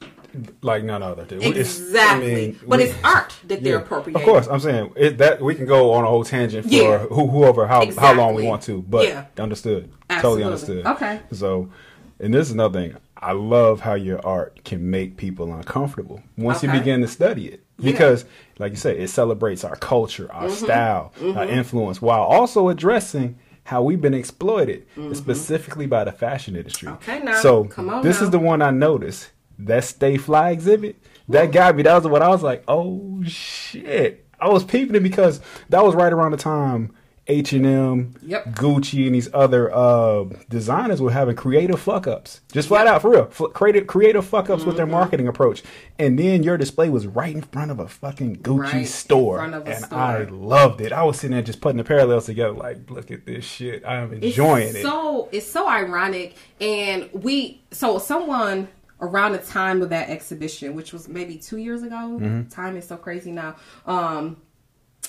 like 0.63 0.85
none 0.85 1.03
other. 1.03 1.27
Exactly, 1.31 2.33
I 2.33 2.35
mean, 2.35 2.61
but 2.67 2.79
we, 2.79 2.85
it's 2.85 2.95
art 3.05 3.35
that 3.49 3.63
they're 3.63 3.79
appropriating. 3.79 4.23
Of 4.23 4.29
course, 4.29 4.47
I'm 4.49 4.61
saying 4.61 4.93
it, 4.97 5.19
that 5.19 5.41
we 5.41 5.55
can 5.55 5.67
go 5.67 5.93
on 5.93 6.05
a 6.05 6.07
whole 6.07 6.25
tangent 6.25 6.67
for 6.67 6.73
yeah. 6.73 6.99
who, 6.99 7.27
whoever 7.27 7.67
how 7.67 7.83
exactly. 7.83 8.07
how 8.07 8.15
long 8.15 8.35
we 8.35 8.47
want 8.47 8.63
to, 8.63 8.83
but 8.83 9.07
yeah. 9.07 9.27
understood, 9.39 9.91
Absolutely. 10.09 10.43
totally 10.43 10.45
understood. 10.45 10.87
Okay, 10.87 11.21
so 11.33 11.71
and 12.19 12.35
this 12.35 12.49
is 12.49 12.53
another 12.53 12.81
thing. 12.81 12.97
I 13.17 13.33
love 13.33 13.81
how 13.81 13.95
your 13.95 14.25
art 14.25 14.65
can 14.65 14.91
make 14.91 15.17
people 15.17 15.53
uncomfortable 15.53 16.23
once 16.39 16.65
okay. 16.65 16.73
you 16.73 16.79
begin 16.79 17.01
to 17.03 17.09
study 17.09 17.49
it. 17.49 17.65
Because, 17.79 18.27
like 18.59 18.73
you 18.73 18.77
say, 18.77 18.99
it 18.99 19.09
celebrates 19.09 19.65
our 19.65 19.77
culture, 19.77 20.31
our 20.33 20.49
mm-hmm. 20.49 20.65
style, 20.65 21.13
mm-hmm. 21.19 21.39
our 21.39 21.47
influence, 21.47 22.03
while 22.03 22.23
also 22.23 22.69
addressing 22.69 23.39
how 23.65 23.83
we've 23.83 24.01
been 24.01 24.15
exploited, 24.15 24.87
mm-hmm. 24.97 25.15
specifically 25.15 25.87
by 25.87 26.05
the 26.05 26.13
fashion 26.13 26.57
industry. 26.57 26.89
Okay, 26.89 27.21
now 27.21 27.41
so 27.41 27.65
this 28.03 28.21
now. 28.21 28.25
is 28.25 28.31
the 28.31 28.39
one 28.39 28.63
I 28.63 28.71
noticed. 28.71 29.31
That 29.67 29.85
Stay 29.85 30.17
Fly 30.17 30.51
exhibit 30.51 30.97
that 31.29 31.53
got 31.53 31.77
me. 31.77 31.83
That 31.85 31.95
was 31.95 32.07
what 32.07 32.23
I 32.23 32.29
was 32.29 32.43
like. 32.43 32.65
Oh 32.69 33.23
shit! 33.25 34.27
I 34.41 34.49
was 34.49 34.65
peeping 34.65 34.97
it 34.97 35.01
because 35.03 35.41
that 35.69 35.85
was 35.85 35.95
right 35.95 36.13
around 36.13 36.33
the 36.33 36.37
time 36.39 36.95
H 37.29 37.53
and 37.53 37.65
M, 37.65 38.15
Yep. 38.23 38.55
Gucci, 38.57 39.07
and 39.07 39.15
these 39.15 39.29
other 39.33 39.73
uh, 39.73 40.25
designers 40.49 41.01
were 41.01 41.13
having 41.13 41.37
creative 41.37 41.79
fuck 41.79 42.09
ups, 42.09 42.41
just 42.51 42.67
flat 42.67 42.89
out 42.89 43.03
for 43.03 43.11
real, 43.11 43.29
F- 43.31 43.53
creative 43.53 43.87
creative 43.87 44.25
fuck 44.27 44.51
ups 44.51 44.65
with 44.65 44.77
their 44.77 44.87
Mm-hmm. 44.87 44.93
marketing 44.95 45.29
approach. 45.29 45.63
And 45.99 46.19
then 46.19 46.43
your 46.43 46.57
display 46.59 46.89
was 46.89 47.07
right 47.07 47.33
in 47.33 47.43
front 47.43 47.71
of 47.71 47.79
a 47.79 47.87
fucking 47.87 48.39
Gucci 48.39 48.59
Right 48.63 48.75
in 48.77 48.85
store, 48.87 49.37
front 49.37 49.55
of 49.55 49.65
a 49.69 49.71
and 49.77 49.85
store. 49.85 49.99
I 50.01 50.25
loved 50.25 50.81
it. 50.81 50.91
I 50.93 51.05
was 51.05 51.19
sitting 51.21 51.33
there 51.33 51.43
just 51.43 51.61
putting 51.61 51.77
the 51.77 51.85
parallels 51.85 52.27
together, 52.27 52.53
like, 52.55 52.91
look 52.91 53.13
at 53.13 53.27
this 53.27 53.45
shit. 53.45 53.87
I'm 53.87 54.13
It's 54.15 54.25
enjoying 54.25 54.75
it. 54.75 54.83
So 54.83 55.29
it's 55.31 55.47
so 55.47 55.69
ironic, 55.69 56.35
and 56.61 57.09
we 57.13 57.63
so 57.71 57.99
someone 57.99 58.67
around 59.01 59.33
the 59.33 59.39
time 59.39 59.83
of 59.83 59.91
that 59.91 60.09
exhibition, 60.09 60.75
which 60.75 60.93
was 60.93 61.09
maybe 61.09 61.37
two 61.37 61.57
years 61.57 61.83
ago. 61.83 61.95
Mm-hmm. 61.97 62.49
Time 62.49 62.77
is 62.77 62.87
so 62.87 62.97
crazy 62.97 63.33
now. 63.33 63.57
Um, 63.87 64.37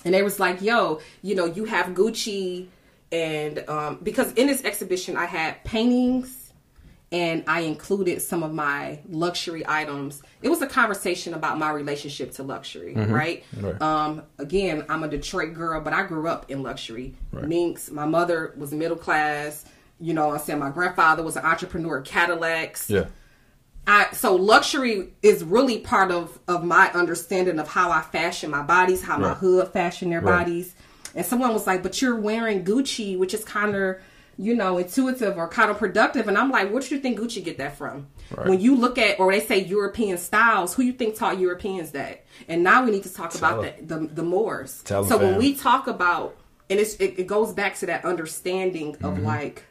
and 0.06 0.14
they 0.14 0.24
was 0.24 0.40
like, 0.40 0.62
"Yo, 0.62 1.02
you 1.22 1.36
know, 1.36 1.46
you 1.46 1.66
have 1.66 1.88
Gucci." 1.88 2.68
And 3.12 3.68
um, 3.70 4.00
because 4.02 4.32
in 4.34 4.48
this 4.48 4.64
exhibition, 4.64 5.18
I 5.18 5.26
had 5.26 5.64
paintings 5.66 6.42
and 7.12 7.44
I 7.46 7.62
included 7.62 8.22
some 8.22 8.42
of 8.42 8.54
my 8.54 9.00
luxury 9.10 9.64
items. 9.68 10.24
It 10.42 10.48
was 10.48 10.62
a 10.62 10.68
conversation 10.68 11.34
about 11.34 11.58
my 11.58 11.70
relationship 11.72 12.32
to 12.34 12.44
luxury, 12.44 12.96
right? 12.96 13.44
Mm-hmm. 13.54 13.66
Right. 13.66 13.82
Um, 13.82 14.24
again, 14.38 14.86
I'm 14.88 15.04
a 15.04 15.10
Detroit 15.10 15.54
girl, 15.54 15.82
but 15.82 15.92
I 15.92 16.04
grew 16.04 16.28
up 16.30 16.50
in 16.50 16.64
luxury. 16.64 17.16
Right. 17.34 17.46
Minks, 17.46 17.92
my 17.92 18.06
mother 18.06 18.54
was 18.58 18.72
middle 18.72 18.96
class. 18.98 19.66
You 20.00 20.14
know, 20.14 20.32
I 20.32 20.38
said 20.38 20.58
my 20.58 20.70
grandfather 20.70 21.22
was 21.22 21.36
an 21.36 21.46
entrepreneur, 21.46 22.02
Cadillacs. 22.02 22.90
yeah, 22.90 23.08
I 23.88 24.12
so 24.14 24.36
luxury 24.36 25.10
is 25.22 25.44
really 25.44 25.80
part 25.80 26.12
of 26.12 26.40
of 26.48 26.64
my 26.64 26.92
understanding 26.92 27.60
of 27.60 27.68
how 27.68 27.92
I 27.92 28.02
fashion 28.02 28.52
my 28.52 28.62
bodies, 28.62 29.02
how 29.02 29.18
my 29.18 29.34
hood 29.34 29.70
fashion 29.70 30.10
their 30.12 30.22
Right. 30.22 30.46
bodies. 30.46 30.76
And 31.16 31.26
someone 31.26 31.52
was 31.54 31.68
like, 31.68 31.84
"But 31.84 32.02
you're 32.02 32.16
wearing 32.16 32.64
Gucci, 32.64 33.18
which 33.18 33.34
is 33.34 33.44
kind 33.44 33.76
of, 33.76 33.98
you 34.38 34.56
know, 34.56 34.78
intuitive 34.78 35.38
or 35.38 35.48
kind 35.48 35.70
of 35.72 35.78
productive." 35.78 36.28
And 36.28 36.38
I'm 36.38 36.52
like, 36.52 36.72
"What 36.72 36.84
do 36.84 36.96
you 36.96 37.02
think 37.02 37.20
Gucci 37.20 37.44
get 37.44 37.58
that 37.58 37.76
from?" 37.78 38.08
Right. 38.36 38.48
When 38.48 38.62
you 38.62 38.76
look 38.76 38.98
at 38.98 39.20
or 39.20 39.32
they 39.32 39.42
say 39.42 39.60
European 39.64 40.18
styles, 40.18 40.74
who 40.76 40.84
you 40.84 40.94
think 40.94 41.16
taught 41.16 41.40
Europeans 41.40 41.92
that? 41.92 42.24
And 42.48 42.64
now 42.64 42.86
we 42.86 42.92
need 42.92 43.04
to 43.04 43.14
talk 43.14 43.36
about 43.36 43.64
Tell 43.64 43.74
the, 43.82 43.98
the 44.08 44.14
the 44.16 44.24
Moors. 44.24 44.82
Tell 44.86 45.04
so 45.06 45.18
when 45.18 45.38
we 45.38 45.54
talk 45.56 45.88
about 45.88 46.38
and 46.70 46.80
it's, 46.80 46.94
it, 46.96 47.16
it 47.18 47.28
goes 47.28 47.52
back 47.52 47.76
to 47.80 47.86
that 47.88 48.06
understanding 48.06 48.96
of 49.04 49.20
like 49.20 49.64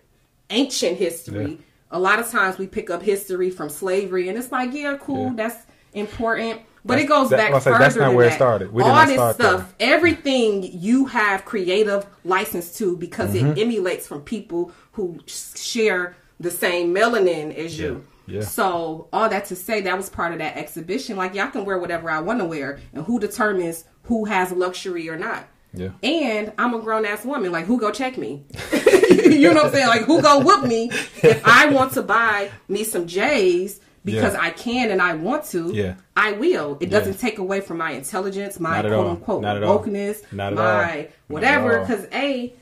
ancient 0.51 0.99
history. 0.99 1.45
Mm-hmm. 1.45 1.53
Yeah. 1.53 1.57
A 1.91 1.99
lot 1.99 2.19
of 2.19 2.31
times 2.31 2.57
we 2.59 2.67
pick 2.67 2.89
up 2.91 3.03
history 3.03 3.51
from 3.51 3.69
slavery, 3.69 4.29
and 4.29 4.39
it's 4.39 4.53
like, 4.53 4.73
yeah, 4.73 4.97
cool, 5.01 5.27
Yeah. 5.27 5.33
that's 5.37 5.57
important. 5.93 6.61
But 6.83 6.95
That's- 6.95 7.05
it 7.05 7.09
goes 7.09 7.31
that- 7.31 7.37
back 7.53 7.63
further 7.63 7.79
that's 7.79 7.97
not 7.97 8.07
than 8.07 8.15
where 8.17 8.29
it 8.29 8.33
started. 8.33 8.73
We 8.73 8.83
All 8.83 9.05
this 9.07 9.35
stuff, 9.35 9.75
everything 9.79 10.63
you 10.73 11.07
have 11.07 11.45
creative 11.45 12.07
license 12.25 12.73
to 12.79 12.97
because 12.97 13.35
Mm-hmm. 13.35 13.49
it 13.49 13.59
emulates 13.59 14.07
from 14.07 14.23
people 14.23 14.73
who 14.93 15.19
share 15.27 16.17
the 16.39 16.51
same 16.51 16.95
melanin 16.95 17.55
as 17.55 17.79
you. 17.79 18.05
Yeah. 18.27 18.37
Yeah. 18.37 18.45
So 18.45 19.09
all 19.13 19.29
that 19.29 19.45
to 19.47 19.57
say, 19.57 19.81
that 19.83 19.97
was 19.97 20.09
part 20.09 20.33
of 20.33 20.39
that 20.39 20.57
exhibition. 20.57 21.17
Like, 21.17 21.35
y'all 21.35 21.49
can 21.51 21.65
wear 21.65 21.79
whatever 21.79 22.09
I 22.09 22.21
want 22.21 22.39
to 22.39 22.45
wear, 22.47 22.79
and 22.95 23.05
who 23.05 23.19
determines 23.19 23.85
who 24.05 24.25
has 24.27 24.53
luxury 24.53 25.09
or 25.11 25.17
not? 25.19 25.49
Yeah. 25.73 25.91
And 26.03 26.53
I'm 26.59 26.75
a 26.75 26.81
grown 26.81 27.05
ass 27.05 27.25
woman. 27.25 27.53
Like, 27.53 27.67
who 27.67 27.79
go 27.79 27.91
check 27.91 28.19
me? 28.19 28.45
you 29.11 29.49
know 29.53 29.55
what 29.55 29.67
I'm 29.67 29.73
saying? 29.73 29.87
Like, 29.87 30.03
who 30.03 30.21
go 30.21 30.41
whoop 30.41 30.65
me 30.67 30.91
if 31.23 31.43
I 31.47 31.67
want 31.71 31.93
to 31.93 32.03
buy 32.03 32.51
me 32.69 32.83
some 32.85 33.07
J's 33.07 33.81
because 34.05 34.35
Yeah. 34.35 34.41
I 34.43 34.51
can 34.51 34.91
and 34.91 35.01
I 35.01 35.15
want 35.15 35.45
to? 35.47 35.73
Yeah. 35.73 35.95
I 36.17 36.33
will. 36.33 36.77
It 36.81 36.91
Yeah. 36.91 36.99
doesn't 36.99 37.19
take 37.21 37.39
away 37.39 37.61
from 37.61 37.79
my 37.79 37.93
intelligence, 37.93 38.59
my 38.59 38.81
quote 38.81 38.93
all. 38.93 39.09
unquote 39.11 39.43
Not 39.43 39.57
wokeness, 39.63 40.31
my 40.33 40.51
all. 40.51 41.13
Whatever. 41.29 41.81
Because 41.81 42.07
a, 42.13 42.53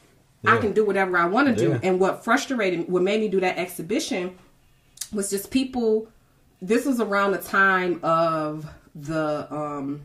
I 0.47 0.55
Yeah. 0.55 0.61
can 0.61 0.73
do 0.73 0.85
whatever 0.85 1.16
I 1.16 1.27
want 1.27 1.49
to 1.49 1.55
do. 1.55 1.81
And 1.83 1.99
what 1.99 2.25
frustrated, 2.25 2.81
me 2.81 2.85
what 2.88 3.03
made 3.03 3.21
me 3.21 3.29
do 3.29 3.40
that 3.40 3.57
exhibition 3.59 4.37
was 5.12 5.31
just 5.31 5.51
people. 5.51 6.09
This 6.61 6.85
was 6.85 7.01
around 7.01 7.33
the 7.33 7.38
time 7.38 8.01
of 8.03 8.66
the 8.94 9.47
um 9.55 10.03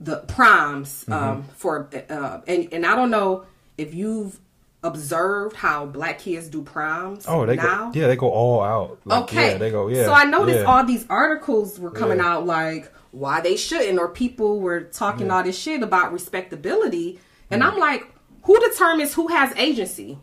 the 0.00 0.16
proms 0.28 1.04
Mm-hmm. 1.08 1.12
um 1.12 1.44
for 1.56 1.88
uh 2.08 2.40
and 2.46 2.68
and 2.72 2.86
I 2.86 2.96
don't 2.96 3.10
know 3.10 3.44
if 3.76 3.94
you've 3.94 4.38
observed 4.82 5.56
how 5.56 5.84
black 5.86 6.18
kids 6.20 6.48
do 6.48 6.62
proms 6.62 7.26
Oh, 7.28 7.44
they 7.44 7.56
now. 7.56 7.90
go, 7.90 8.00
yeah, 8.00 8.06
they 8.06 8.16
go 8.16 8.30
all 8.30 8.62
out. 8.62 8.98
Like, 9.04 9.22
Okay. 9.24 9.52
yeah, 9.52 9.58
they 9.58 9.70
go, 9.70 9.88
yeah. 9.88 10.04
So 10.06 10.12
I 10.14 10.24
noticed 10.24 10.60
yeah. 10.60 10.64
all 10.64 10.84
these 10.84 11.04
articles 11.10 11.78
were 11.78 11.90
coming 11.90 12.18
Yeah. 12.18 12.28
out 12.36 12.46
like 12.46 12.90
why 13.10 13.40
they 13.42 13.56
shouldn't, 13.56 13.98
or 13.98 14.08
people 14.08 14.60
were 14.60 14.80
talking 14.82 15.30
all 15.30 15.42
this 15.42 15.58
shit 15.58 15.82
about 15.82 16.12
respectability, 16.12 17.18
and 17.50 17.60
Mm. 17.62 17.72
I'm 17.72 17.78
like, 17.78 18.04
who 18.44 18.58
determines 18.60 19.12
who 19.14 19.28
has 19.28 19.52
agency? 19.56 20.18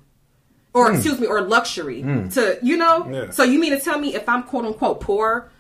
Or 0.74 0.90
Mm. 0.90 0.96
excuse 0.96 1.20
me, 1.20 1.28
or 1.28 1.42
luxury 1.42 2.02
to 2.34 2.58
you 2.64 2.78
know. 2.78 3.30
So 3.32 3.44
you 3.44 3.60
mean 3.60 3.72
to 3.74 3.80
tell 3.80 4.00
me 4.00 4.16
if 4.16 4.28
I'm 4.28 4.42
quote 4.44 4.66
unquote 4.66 5.02
poor, 5.02 5.52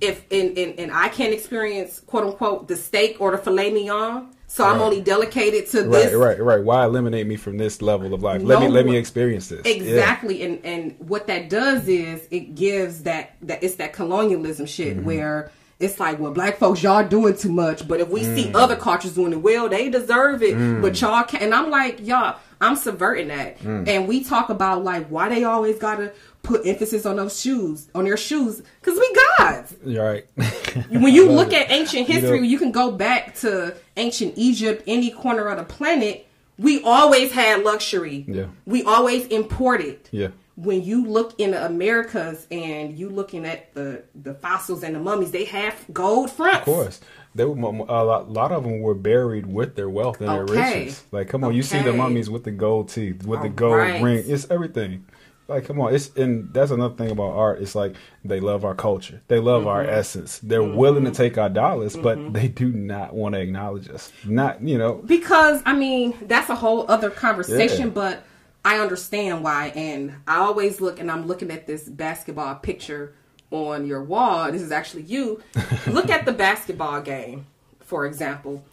if 0.00 0.24
and 0.30 0.56
and, 0.58 0.78
and 0.78 0.92
I 0.92 1.08
can't 1.08 1.32
experience 1.32 2.00
quote 2.00 2.24
unquote 2.24 2.68
the 2.68 2.76
steak 2.76 3.16
or 3.20 3.30
the 3.30 3.38
filet 3.38 3.70
mignon, 3.72 4.28
so 4.46 4.64
I'm 4.64 4.80
only 4.80 5.00
delegated 5.00 5.68
to 5.70 5.82
Right, 5.82 5.90
this 5.90 6.14
right, 6.14 6.40
right. 6.42 6.62
Why 6.62 6.84
eliminate 6.84 7.26
me 7.26 7.36
from 7.36 7.56
this 7.58 7.80
level 7.80 8.12
of 8.14 8.22
life? 8.22 8.42
let 8.42 8.60
me 8.60 8.68
let 8.68 8.86
me 8.86 8.96
experience 8.96 9.48
this. 9.48 9.62
Yeah. 9.64 9.72
Exactly, 9.72 10.42
and 10.42 10.64
and 10.64 10.96
what 10.98 11.26
that 11.28 11.48
does 11.48 11.86
is 11.88 12.26
it 12.30 12.54
gives 12.54 13.04
that 13.04 13.36
that 13.42 13.62
it's 13.62 13.76
that 13.76 13.92
colonialism 13.92 14.66
shit 14.66 14.96
Mm-hmm. 14.96 15.06
where 15.06 15.50
it's 15.80 15.98
like, 15.98 16.20
well, 16.20 16.32
black 16.32 16.56
folks 16.58 16.82
y'all 16.82 17.06
doing 17.06 17.36
too 17.36 17.50
much, 17.52 17.86
but 17.88 18.00
if 18.00 18.08
we 18.08 18.22
see 18.22 18.46
Mm. 18.46 18.54
other 18.54 18.76
cultures 18.76 19.14
doing 19.14 19.32
it 19.32 19.42
well, 19.42 19.68
they 19.68 19.88
deserve 19.90 20.42
it, 20.42 20.80
but 20.80 21.00
y'all 21.00 21.24
can't. 21.24 21.42
And 21.42 21.54
I'm 21.54 21.68
like, 21.68 21.98
y'all, 22.06 22.36
I'm 22.60 22.76
subverting 22.76 23.28
that. 23.28 23.58
Mm. 23.58 23.88
And 23.88 24.08
we 24.08 24.22
talk 24.22 24.50
about 24.50 24.84
like 24.84 25.08
why 25.08 25.28
they 25.28 25.42
always 25.44 25.78
gotta 25.78 26.12
put 26.44 26.66
emphasis 26.66 27.04
on 27.04 27.16
those 27.16 27.40
shoes, 27.40 27.88
on 27.94 28.04
their 28.04 28.16
shoes, 28.16 28.62
because 28.80 28.98
we 28.98 29.16
gods. 29.38 29.74
You're 29.84 30.04
right. 30.04 30.26
When 30.90 31.14
you 31.14 31.30
look 31.30 31.52
it. 31.52 31.62
at 31.70 31.70
ancient 31.70 32.08
You 32.08 32.14
know- 32.14 32.20
history, 32.20 32.48
you 32.48 32.58
can 32.58 32.70
go 32.72 32.92
back 32.92 33.34
to 33.36 33.74
ancient 33.96 34.34
Egypt, 34.36 34.82
any 34.86 35.10
corner 35.10 35.48
of 35.48 35.58
the 35.58 35.64
planet. 35.64 36.26
We 36.58 36.82
always 36.84 37.32
had 37.32 37.64
luxury. 37.64 38.24
Yeah. 38.28 38.46
We 38.66 38.84
always 38.84 39.26
imported. 39.26 40.08
Yeah. 40.12 40.28
When 40.56 40.84
you 40.84 41.04
look 41.04 41.34
in 41.38 41.50
the 41.50 41.66
Americas 41.66 42.46
and 42.48 42.96
you 42.96 43.08
looking 43.08 43.44
at 43.44 43.74
the 43.74 44.04
the 44.14 44.34
fossils 44.34 44.84
and 44.84 44.94
the 44.94 45.00
mummies, 45.00 45.32
they 45.32 45.46
have 45.46 45.74
gold 45.92 46.30
fronts. 46.30 46.58
Of 46.58 46.64
course, 46.64 47.00
they 47.34 47.44
were 47.44 47.56
a 47.56 48.04
lot, 48.04 48.30
lot 48.30 48.52
of 48.52 48.62
them 48.62 48.78
were 48.80 48.94
buried 48.94 49.46
with 49.46 49.74
their 49.74 49.90
wealth 49.90 50.20
and 50.20 50.28
their 50.28 50.44
riches. 50.44 51.02
Like, 51.10 51.28
come 51.28 51.42
on, 51.42 51.54
you 51.54 51.64
see 51.64 51.82
the 51.82 51.92
mummies 51.92 52.30
with 52.30 52.44
the 52.44 52.52
gold 52.52 52.88
teeth, 52.88 53.26
with 53.26 53.42
the 53.42 53.48
gold 53.48 53.78
right. 53.78 54.00
ring. 54.00 54.22
It's 54.28 54.48
everything. 54.48 55.04
Like, 55.46 55.66
come 55.66 55.78
on, 55.80 55.94
it's 55.94 56.10
and 56.16 56.52
that's 56.54 56.70
another 56.70 56.94
thing 56.94 57.10
about 57.10 57.32
art. 57.32 57.60
It's 57.60 57.74
like 57.74 57.96
they 58.24 58.40
love 58.40 58.64
our 58.64 58.74
culture, 58.74 59.20
they 59.28 59.38
love 59.40 59.66
our 59.66 59.82
Mm-hmm. 59.82 59.92
essence. 59.98 60.38
They're 60.38 60.62
willing 60.62 61.04
to 61.04 61.10
take 61.10 61.36
our 61.36 61.50
dollars, 61.50 61.96
but 61.96 62.32
they 62.32 62.48
do 62.48 62.72
not 62.72 63.14
want 63.14 63.34
to 63.34 63.40
acknowledge 63.40 63.88
us. 63.90 64.10
Not, 64.24 64.62
you 64.62 64.78
know, 64.78 64.94
Because 65.04 65.60
I 65.66 65.74
mean, 65.74 66.14
that's 66.22 66.48
a 66.48 66.54
whole 66.56 66.90
other 66.90 67.10
conversation, 67.10 67.88
Yeah. 67.88 67.92
but 67.94 68.24
I 68.64 68.78
understand 68.78 69.44
why. 69.44 69.72
And 69.76 70.14
I 70.26 70.36
always 70.38 70.80
look 70.80 70.98
and 70.98 71.10
I'm 71.10 71.26
looking 71.26 71.50
at 71.50 71.66
this 71.66 71.86
basketball 71.90 72.54
picture 72.54 73.14
on 73.50 73.86
your 73.86 74.02
wall. 74.02 74.50
This 74.50 74.62
is 74.62 74.72
actually 74.72 75.02
you. 75.02 75.42
look 75.86 76.08
at 76.08 76.24
the 76.24 76.32
basketball 76.32 77.02
game, 77.02 77.46
for 77.80 78.06
example. 78.06 78.64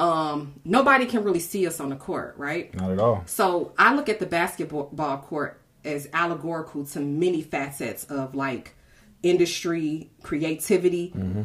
Um, 0.00 0.60
nobody 0.64 1.06
can 1.06 1.22
really 1.22 1.38
see 1.40 1.66
us 1.68 1.78
on 1.78 1.90
the 1.90 1.96
court, 1.96 2.34
right? 2.36 2.74
not 2.74 2.90
at 2.90 2.98
all. 2.98 3.22
So 3.26 3.72
I 3.78 3.94
look 3.94 4.08
at 4.08 4.18
the 4.18 4.26
basketball 4.26 5.18
court 5.18 5.60
as 5.86 6.08
allegorical 6.12 6.84
to 6.86 7.00
many 7.00 7.42
facets 7.42 8.04
of 8.04 8.34
like 8.34 8.74
industry, 9.22 10.10
creativity. 10.22 11.12
Mm-hmm. 11.16 11.42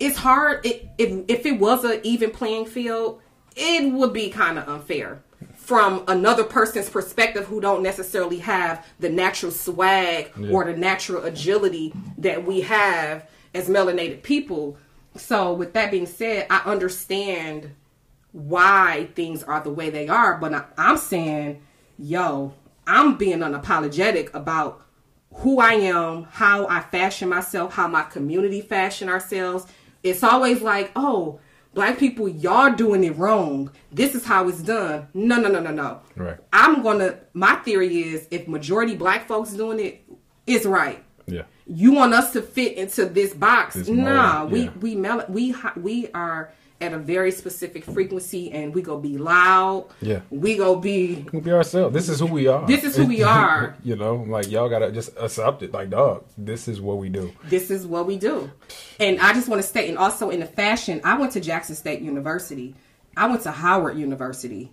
It's 0.00 0.16
hard. 0.16 0.64
It, 0.64 0.88
if 0.98 1.24
if 1.28 1.46
it 1.46 1.58
was 1.58 1.84
an 1.84 2.00
even 2.02 2.30
playing 2.30 2.66
field, 2.66 3.20
it 3.56 3.92
would 3.92 4.12
be 4.12 4.30
kind 4.30 4.58
of 4.58 4.68
unfair 4.68 5.22
from 5.54 6.02
another 6.08 6.44
person's 6.44 6.88
perspective 6.88 7.44
who 7.46 7.60
don't 7.60 7.82
necessarily 7.82 8.38
have 8.38 8.84
the 9.00 9.08
natural 9.08 9.52
swag 9.52 10.30
Yeah. 10.38 10.50
or 10.50 10.64
the 10.64 10.76
natural 10.76 11.24
agility 11.24 11.92
that 12.18 12.44
we 12.46 12.62
have 12.62 13.28
as 13.54 13.68
melanated 13.68 14.22
people. 14.22 14.76
So 15.16 15.52
with 15.52 15.72
that 15.74 15.90
being 15.90 16.06
said, 16.06 16.46
I 16.48 16.62
understand 16.64 17.70
why 18.32 19.08
things 19.14 19.42
are 19.42 19.60
the 19.62 19.70
way 19.70 19.90
they 19.90 20.08
are, 20.08 20.38
but 20.38 20.54
I, 20.54 20.64
I'm 20.76 20.96
saying, 20.98 21.60
yo, 21.98 22.54
I'm 22.88 23.16
being 23.16 23.40
unapologetic 23.40 24.32
about 24.32 24.82
who 25.34 25.60
I 25.60 25.74
am, 25.74 26.24
how 26.24 26.66
I 26.66 26.80
fashion 26.80 27.28
myself, 27.28 27.74
how 27.74 27.86
my 27.86 28.02
community 28.02 28.62
fashion 28.62 29.10
ourselves. 29.10 29.66
It's 30.02 30.22
always 30.22 30.62
like, 30.62 30.90
oh, 30.96 31.38
black 31.74 31.98
people, 31.98 32.28
y'all 32.28 32.72
doing 32.72 33.04
it 33.04 33.14
wrong. 33.16 33.70
This 33.92 34.14
is 34.14 34.24
how 34.24 34.48
it's 34.48 34.62
done. 34.62 35.06
No, 35.12 35.38
no, 35.38 35.48
no, 35.48 35.60
no, 35.60 35.70
no. 35.70 36.00
Right. 36.16 36.38
I'm 36.50 36.82
gonna. 36.82 37.18
My 37.34 37.56
theory 37.56 38.04
is, 38.04 38.26
if 38.30 38.48
majority 38.48 38.96
black 38.96 39.28
folks 39.28 39.50
doing 39.50 39.80
it, 39.80 40.02
it's 40.46 40.64
right. 40.64 41.04
Yeah. 41.26 41.42
You 41.66 41.92
want 41.92 42.14
us 42.14 42.32
to 42.32 42.40
fit 42.40 42.78
into 42.78 43.04
this 43.04 43.34
box? 43.34 43.74
This 43.74 43.88
nah, 43.88 44.40
mold, 44.40 44.52
we 44.52 44.62
yeah. 44.62 44.70
we 44.80 44.94
mel- 44.94 45.26
we 45.28 45.54
we 45.76 46.08
are 46.12 46.52
at 46.80 46.92
a 46.92 46.98
very 46.98 47.32
specific 47.32 47.84
frequency 47.84 48.52
and 48.52 48.72
we 48.74 48.82
go 48.82 48.98
be 48.98 49.18
loud. 49.18 49.88
Yeah. 50.00 50.20
We 50.30 50.56
go 50.56 50.76
be 50.76 51.26
We'll 51.32 51.42
be 51.42 51.50
ourselves. 51.52 51.92
This 51.92 52.08
is 52.08 52.20
who 52.20 52.26
we 52.26 52.46
are. 52.46 52.66
This 52.66 52.84
is 52.84 52.94
who 52.96 53.06
we 53.06 53.22
are. 53.38 53.76
you 53.82 53.96
know, 53.96 54.14
like 54.28 54.48
y'all 54.50 54.68
gotta 54.68 54.92
just 54.92 55.10
accept 55.18 55.62
it. 55.62 55.72
Like, 55.72 55.90
dog, 55.90 56.24
this 56.36 56.68
is 56.68 56.80
what 56.80 56.98
we 56.98 57.08
do. 57.08 57.32
this 57.46 57.70
is 57.72 57.86
what 57.86 58.06
we 58.06 58.16
do. 58.16 58.50
And 59.00 59.18
I 59.20 59.32
just 59.32 59.48
want 59.48 59.60
to 59.60 59.66
state, 59.68 59.88
and 59.88 59.98
also 59.98 60.30
in 60.30 60.40
the 60.40 60.46
fashion, 60.46 61.00
I 61.04 61.18
went 61.18 61.32
to 61.32 61.40
Jackson 61.40 61.74
State 61.74 62.00
University. 62.00 62.74
I 63.16 63.26
went 63.28 63.42
to 63.42 63.50
Howard 63.50 63.96
University. 63.98 64.70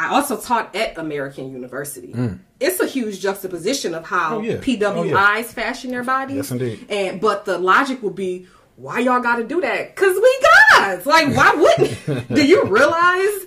I 0.00 0.14
also 0.14 0.36
taught 0.40 0.76
at 0.76 0.96
American 0.96 1.50
University. 1.50 2.14
It's 2.60 2.78
a 2.78 2.86
huge 2.86 3.20
juxtaposition 3.20 3.94
of 3.94 4.04
how 4.06 4.38
Mm. 4.38 4.38
Oh, 4.38 4.40
yeah. 4.42 4.56
PWIs 4.58 4.96
Oh, 4.96 5.02
yeah. 5.04 5.42
fashion 5.42 5.90
their 5.90 6.04
bodies. 6.04 6.36
Yes, 6.36 6.50
indeed. 6.52 6.86
And 6.88 7.20
but 7.20 7.44
the 7.46 7.58
logic 7.58 8.00
would 8.04 8.14
be, 8.14 8.46
why 8.78 9.00
y'all 9.00 9.20
got 9.20 9.36
to 9.36 9.44
do 9.44 9.60
that? 9.60 9.96
Cause 9.96 10.14
we 10.14 10.38
guys. 10.72 11.04
Like, 11.04 11.34
why 11.36 11.54
wouldn't? 11.54 12.28
do 12.34 12.46
you 12.46 12.64
realize 12.64 13.46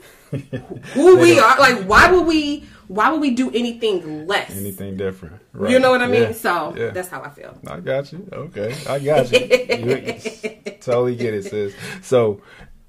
who 0.93 1.17
we 1.17 1.39
are? 1.39 1.57
Like, 1.59 1.83
why 1.85 2.11
would 2.11 2.25
we? 2.27 2.65
Why 2.87 3.09
would 3.09 3.21
we 3.21 3.31
do 3.31 3.49
anything 3.51 4.27
less? 4.27 4.51
Anything 4.55 4.97
different. 4.97 5.41
Right. 5.53 5.71
You 5.71 5.79
know 5.79 5.91
what 5.91 6.01
I 6.01 6.07
mean? 6.07 6.23
Yeah. 6.23 6.31
So 6.33 6.75
Yeah. 6.75 6.89
that's 6.89 7.07
how 7.07 7.21
I 7.21 7.29
feel. 7.29 7.57
I 7.65 7.79
got 7.79 8.11
you. 8.11 8.27
Okay, 8.33 8.75
I 8.89 8.99
got 8.99 9.31
you. 9.31 9.39
you 10.65 10.71
totally 10.81 11.15
get 11.15 11.33
it, 11.33 11.45
sis. 11.45 11.73
So, 12.01 12.41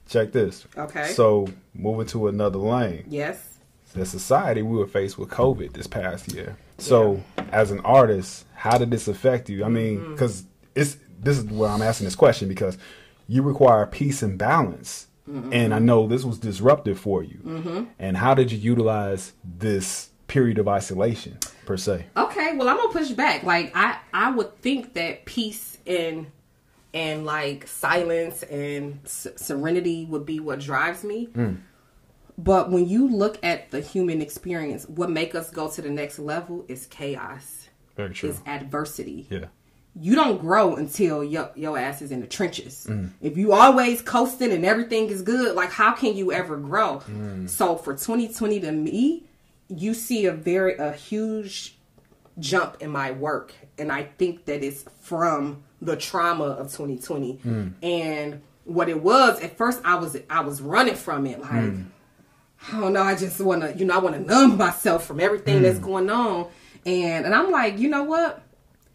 check 0.08 0.32
this. 0.32 0.66
Okay. 0.76 1.06
So, 1.12 1.46
moving 1.74 2.06
to 2.08 2.26
another 2.28 2.58
lane. 2.58 3.04
Yes. 3.08 3.40
The 3.94 4.04
society, 4.06 4.62
we 4.62 4.76
were 4.76 4.86
faced 4.88 5.18
with 5.18 5.28
COVID 5.28 5.72
this 5.74 5.86
past 5.86 6.32
year. 6.34 6.56
So, 6.78 7.22
as 7.52 7.70
an 7.70 7.80
artist, 7.80 8.44
how 8.54 8.78
did 8.78 8.90
this 8.90 9.06
affect 9.06 9.48
you? 9.50 9.64
I 9.64 9.68
mean, 9.68 9.98
Mm-hmm. 9.98 10.12
because 10.12 10.44
it's 10.74 10.96
this 11.22 11.38
is 11.38 11.44
where 11.44 11.70
I'm 11.70 11.82
asking 11.82 12.06
this 12.06 12.16
question 12.16 12.48
because 12.48 12.76
you 13.28 13.42
require 13.42 13.86
peace 13.86 14.22
and 14.22 14.36
balance, 14.38 15.06
Mm-hmm. 15.30 15.52
and 15.52 15.72
I 15.72 15.78
know 15.78 16.08
this 16.08 16.24
was 16.24 16.36
disruptive 16.40 16.98
for 16.98 17.22
you. 17.22 17.86
And 18.00 18.16
how 18.16 18.34
did 18.34 18.50
you 18.50 18.58
utilize 18.58 19.32
this 19.44 20.10
period 20.26 20.58
of 20.58 20.66
isolation 20.66 21.38
per 21.64 21.76
se? 21.76 22.06
Okay, 22.16 22.56
well 22.56 22.68
I'm 22.68 22.76
gonna 22.76 22.92
push 22.92 23.10
back. 23.10 23.44
Like 23.44 23.70
I, 23.72 23.98
I 24.12 24.32
would 24.32 24.56
think 24.58 24.94
that 24.94 25.24
peace 25.24 25.78
and 25.86 26.26
and 26.92 27.24
like 27.24 27.68
silence 27.68 28.42
and 28.42 28.98
s- 29.04 29.28
serenity 29.36 30.06
would 30.06 30.26
be 30.26 30.40
what 30.40 30.58
drives 30.58 31.04
me. 31.04 31.28
But 32.36 32.72
when 32.72 32.88
you 32.88 33.08
look 33.08 33.38
at 33.44 33.70
the 33.70 33.80
human 33.80 34.20
experience, 34.22 34.88
what 34.88 35.08
make 35.08 35.36
us 35.36 35.50
go 35.50 35.68
to 35.70 35.80
the 35.82 35.90
next 35.90 36.18
level 36.18 36.64
is 36.66 36.86
chaos, 36.86 37.68
Very 37.96 38.12
true. 38.12 38.30
is 38.30 38.40
adversity. 38.46 39.28
Yeah. 39.30 39.46
You 39.94 40.14
don't 40.14 40.38
grow 40.38 40.76
until 40.76 41.22
your 41.22 41.50
your 41.54 41.78
ass 41.78 42.00
is 42.00 42.10
in 42.10 42.20
the 42.20 42.26
trenches. 42.26 42.86
Mm. 42.88 43.10
If 43.20 43.36
you 43.36 43.52
always 43.52 44.00
coasting 44.00 44.50
and 44.50 44.64
everything 44.64 45.08
is 45.08 45.22
good, 45.22 45.54
like 45.54 45.70
how 45.70 45.92
can 45.92 46.16
you 46.16 46.32
ever 46.32 46.56
grow? 46.56 47.00
Mm. 47.00 47.48
So 47.48 47.76
for 47.76 47.92
2020 47.92 48.60
to 48.60 48.72
me, 48.72 49.24
you 49.68 49.94
see 49.94 50.26
a 50.26 50.32
very 50.32 50.76
a 50.76 50.92
huge 50.92 51.76
jump 52.38 52.78
in 52.80 52.90
my 52.90 53.10
work 53.12 53.52
and 53.78 53.92
i 53.92 54.02
think 54.02 54.46
that 54.46 54.64
it's 54.64 54.84
from 55.00 55.62
the 55.80 55.96
trauma 55.96 56.44
of 56.44 56.66
2020 56.68 57.40
and 57.82 58.40
what 58.64 58.88
it 58.88 59.02
was 59.02 59.40
at 59.40 59.56
first 59.56 59.80
i 59.84 59.94
was 59.94 60.16
i 60.30 60.40
was 60.40 60.62
running 60.62 60.94
from 60.94 61.26
it 61.26 61.40
like 61.40 61.74
i 62.72 62.80
don't 62.80 62.92
know 62.92 63.02
i 63.02 63.14
just 63.14 63.40
want 63.40 63.60
to 63.60 63.76
you 63.76 63.84
know 63.84 63.94
i 63.94 63.98
want 63.98 64.14
to 64.14 64.20
numb 64.22 64.56
myself 64.56 65.04
from 65.04 65.20
everything 65.20 65.62
that's 65.62 65.78
going 65.78 66.08
on 66.08 66.48
and 66.86 67.26
and 67.26 67.34
i'm 67.34 67.50
like 67.50 67.78
you 67.78 67.88
know 67.88 68.04
what 68.04 68.42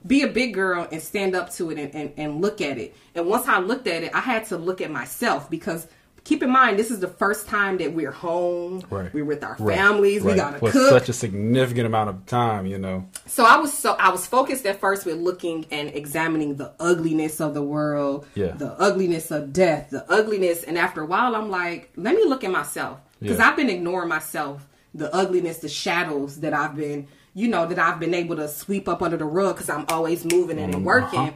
be 0.08 0.22
a 0.24 0.28
big 0.28 0.54
girl 0.54 0.88
and 0.92 1.02
stand 1.02 1.36
up 1.36 1.52
to 1.52 1.70
it 1.72 1.78
and, 1.78 1.94
and, 1.94 2.14
and 2.18 2.42
look 2.42 2.62
at 2.62 2.78
it 2.78 2.96
and 3.16 3.26
once 3.28 3.48
i 3.48 3.60
looked 3.60 3.88
at 3.88 4.04
it 4.04 4.16
i 4.16 4.20
had 4.20 4.46
to 4.46 4.58
look 4.58 4.80
at 4.82 4.90
myself 4.90 5.50
because 5.50 5.88
keep 6.24 6.42
in 6.44 6.50
mind 6.50 6.78
this 6.80 6.92
is 6.92 7.00
the 7.00 7.08
first 7.08 7.48
time 7.48 7.78
that 7.78 7.94
we're 7.94 8.12
home 8.12 8.84
Right. 8.90 9.14
we're 9.14 9.24
with 9.26 9.44
our 9.44 9.56
Right. 9.60 9.78
families 9.78 10.24
we 10.24 10.36
gotta 10.36 10.60
for 10.60 10.72
cook 10.72 10.90
such 10.90 11.10
a 11.10 11.14
significant 11.14 11.86
amount 11.86 12.10
of 12.10 12.26
time, 12.26 12.66
you 12.66 12.78
know. 12.78 13.08
so 13.26 13.46
I 13.46 13.58
was 13.58 13.72
so 13.74 13.94
I 13.94 14.10
was 14.10 14.28
focused 14.28 14.66
at 14.66 14.80
first 14.80 15.06
with 15.06 15.18
looking 15.18 15.66
and 15.72 15.90
examining 15.90 16.56
the 16.58 16.74
ugliness 16.80 17.40
of 17.40 17.54
the 17.54 17.64
world, 17.64 18.26
Yeah. 18.36 18.52
the 18.52 18.74
ugliness 18.80 19.32
of 19.32 19.54
death, 19.54 19.90
the 19.90 20.04
ugliness, 20.12 20.64
and 20.64 20.78
after 20.78 21.02
a 21.02 21.06
while 21.06 21.34
I'm 21.36 21.50
like, 21.50 21.92
let 21.96 22.14
me 22.16 22.24
look 22.26 22.44
at 22.44 22.52
myself 22.52 23.00
because 23.22 23.38
Yeah. 23.40 23.50
I've 23.50 23.56
been 23.56 23.70
ignoring 23.70 24.10
myself, 24.10 24.68
the 24.94 25.14
ugliness, 25.16 25.60
the 25.60 25.70
shadows 25.70 26.42
that 26.42 26.54
I've 26.54 26.76
been, 26.76 27.08
you 27.38 27.48
know, 27.48 27.68
that 27.68 27.78
I've 27.78 28.00
been 28.00 28.16
able 28.16 28.36
to 28.38 28.48
sweep 28.48 28.90
up 28.90 29.04
under 29.04 29.16
the 29.18 29.26
rug 29.26 29.56
because 29.56 29.70
I'm 29.70 29.86
always 29.90 30.26
moving 30.26 30.58
and 30.58 30.74
Mhm. 30.74 30.84
working. 30.84 31.20
Uh-huh. 31.20 31.32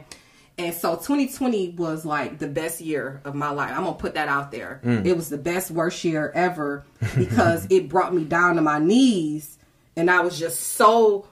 And 0.58 0.74
so 0.74 0.96
2020 0.96 1.76
was 1.78 2.04
like 2.04 2.38
the 2.40 2.48
best 2.48 2.80
year 2.80 3.20
of 3.24 3.34
my 3.36 3.50
life. 3.50 3.70
I'm 3.74 3.84
gonna 3.84 3.94
put 3.96 4.14
that 4.14 4.26
out 4.28 4.50
there. 4.50 4.80
Mm. 4.84 5.06
It 5.06 5.16
was 5.16 5.28
the 5.28 5.38
best 5.38 5.70
worst 5.70 6.02
year 6.04 6.32
ever 6.34 6.84
because 7.16 7.66
it 7.70 7.88
brought 7.88 8.12
me 8.12 8.24
down 8.24 8.56
to 8.56 8.62
my 8.62 8.80
knees, 8.80 9.58
and 9.96 10.10
I 10.10 10.20
was 10.20 10.38
just 10.38 10.58
so 10.60 11.26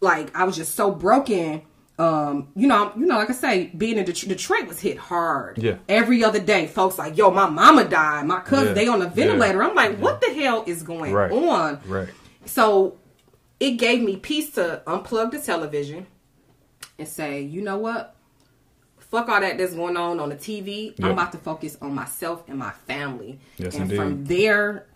like 0.00 0.34
I 0.34 0.44
was 0.44 0.56
just 0.56 0.74
so 0.74 0.90
broken. 0.90 1.60
Um, 1.98 2.48
you 2.56 2.66
know, 2.66 2.92
you 2.96 3.06
know, 3.06 3.16
like 3.18 3.30
I 3.30 3.34
say, 3.34 3.70
being 3.76 3.98
in 3.98 4.04
Detroit, 4.06 4.30
Detroit 4.36 4.66
was 4.68 4.80
hit 4.80 4.96
hard. 4.98 5.58
Yeah. 5.58 5.74
Every 5.88 6.24
other 6.24 6.40
day, 6.40 6.66
folks 6.66 6.98
like, 6.98 7.16
"Yo, 7.16 7.30
my 7.30 7.48
mama 7.48 7.84
died. 7.84 8.26
My 8.26 8.40
cousin, 8.40 8.68
Yeah. 8.68 8.72
they 8.74 8.88
on 8.88 9.02
a 9.02 9.06
ventilator." 9.08 9.58
Yeah. 9.60 9.68
I'm 9.68 9.74
like, 9.76 9.98
"What 9.98 10.20
the 10.22 10.32
hell 10.34 10.64
is 10.66 10.82
going 10.82 11.12
Right. 11.12 11.30
on?" 11.30 11.78
Right. 11.86 12.08
So 12.46 12.94
it 13.64 13.72
gave 13.78 14.02
me 14.02 14.16
peace 14.16 14.50
to 14.52 14.82
unplug 14.86 15.30
the 15.30 15.38
television 15.40 16.06
and 16.98 17.08
say, 17.08 17.40
you 17.40 17.62
know 17.62 17.78
what? 17.78 18.14
Fuck 18.98 19.28
all 19.28 19.40
that 19.40 19.56
that's 19.56 19.74
going 19.74 19.96
on 19.96 20.20
on 20.20 20.28
the 20.28 20.36
TV. 20.36 20.92
Yeah. 20.98 21.06
I'm 21.06 21.12
about 21.12 21.32
to 21.32 21.38
focus 21.38 21.76
on 21.80 21.94
myself 21.94 22.44
and 22.48 22.58
my 22.58 22.72
family. 22.72 23.38
Yes, 23.56 23.74
and 23.74 23.84
indeed. 23.84 23.96
from 23.96 24.24
there, 24.26 24.86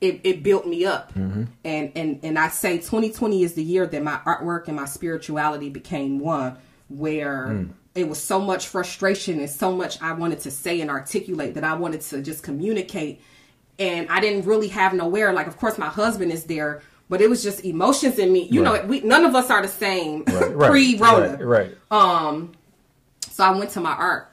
it, 0.00 0.20
it 0.24 0.42
built 0.42 0.66
me 0.66 0.86
up. 0.86 1.12
Mm-hmm. 1.14 1.44
And, 1.64 1.92
and 1.94 2.20
and 2.22 2.38
I 2.38 2.48
say 2.48 2.76
2020 2.78 3.42
is 3.42 3.54
the 3.54 3.62
year 3.62 3.86
that 3.86 4.02
my 4.02 4.18
artwork 4.24 4.68
and 4.68 4.76
my 4.76 4.86
spirituality 4.86 5.68
became 5.68 6.18
one, 6.20 6.56
where 6.88 7.46
Mm. 7.48 7.70
it 7.94 8.08
was 8.08 8.22
so 8.22 8.40
much 8.40 8.66
frustration 8.68 9.40
and 9.40 9.50
so 9.50 9.72
much 9.72 10.00
I 10.00 10.12
wanted 10.12 10.40
to 10.40 10.50
say 10.50 10.80
and 10.80 10.90
articulate 10.90 11.54
that 11.54 11.64
I 11.64 11.74
wanted 11.74 12.00
to 12.02 12.22
just 12.22 12.42
communicate 12.42 13.20
and 13.78 14.08
I 14.08 14.20
didn't 14.20 14.46
really 14.46 14.68
have 14.68 14.94
nowhere. 14.94 15.32
Like, 15.34 15.48
of 15.48 15.56
course, 15.58 15.76
my 15.76 15.88
husband 15.88 16.32
is 16.32 16.44
there, 16.44 16.82
but 17.08 17.20
it 17.20 17.28
was 17.30 17.42
just 17.42 17.64
emotions 17.64 18.18
in 18.18 18.32
me. 18.32 18.48
You 18.50 18.64
Right. 18.64 18.82
know, 18.82 18.88
we 18.88 19.00
none 19.00 19.24
of 19.24 19.34
us 19.34 19.50
are 19.50 19.62
the 19.62 19.68
same 19.68 20.24
Right. 20.26 20.54
right 20.56 20.70
pre-Rona. 20.70 21.36
Right. 21.44 21.70
right. 21.70 21.76
Um, 21.90 22.52
so 23.30 23.44
I 23.44 23.50
went 23.56 23.70
to 23.70 23.80
my 23.80 23.92
art, 23.92 24.30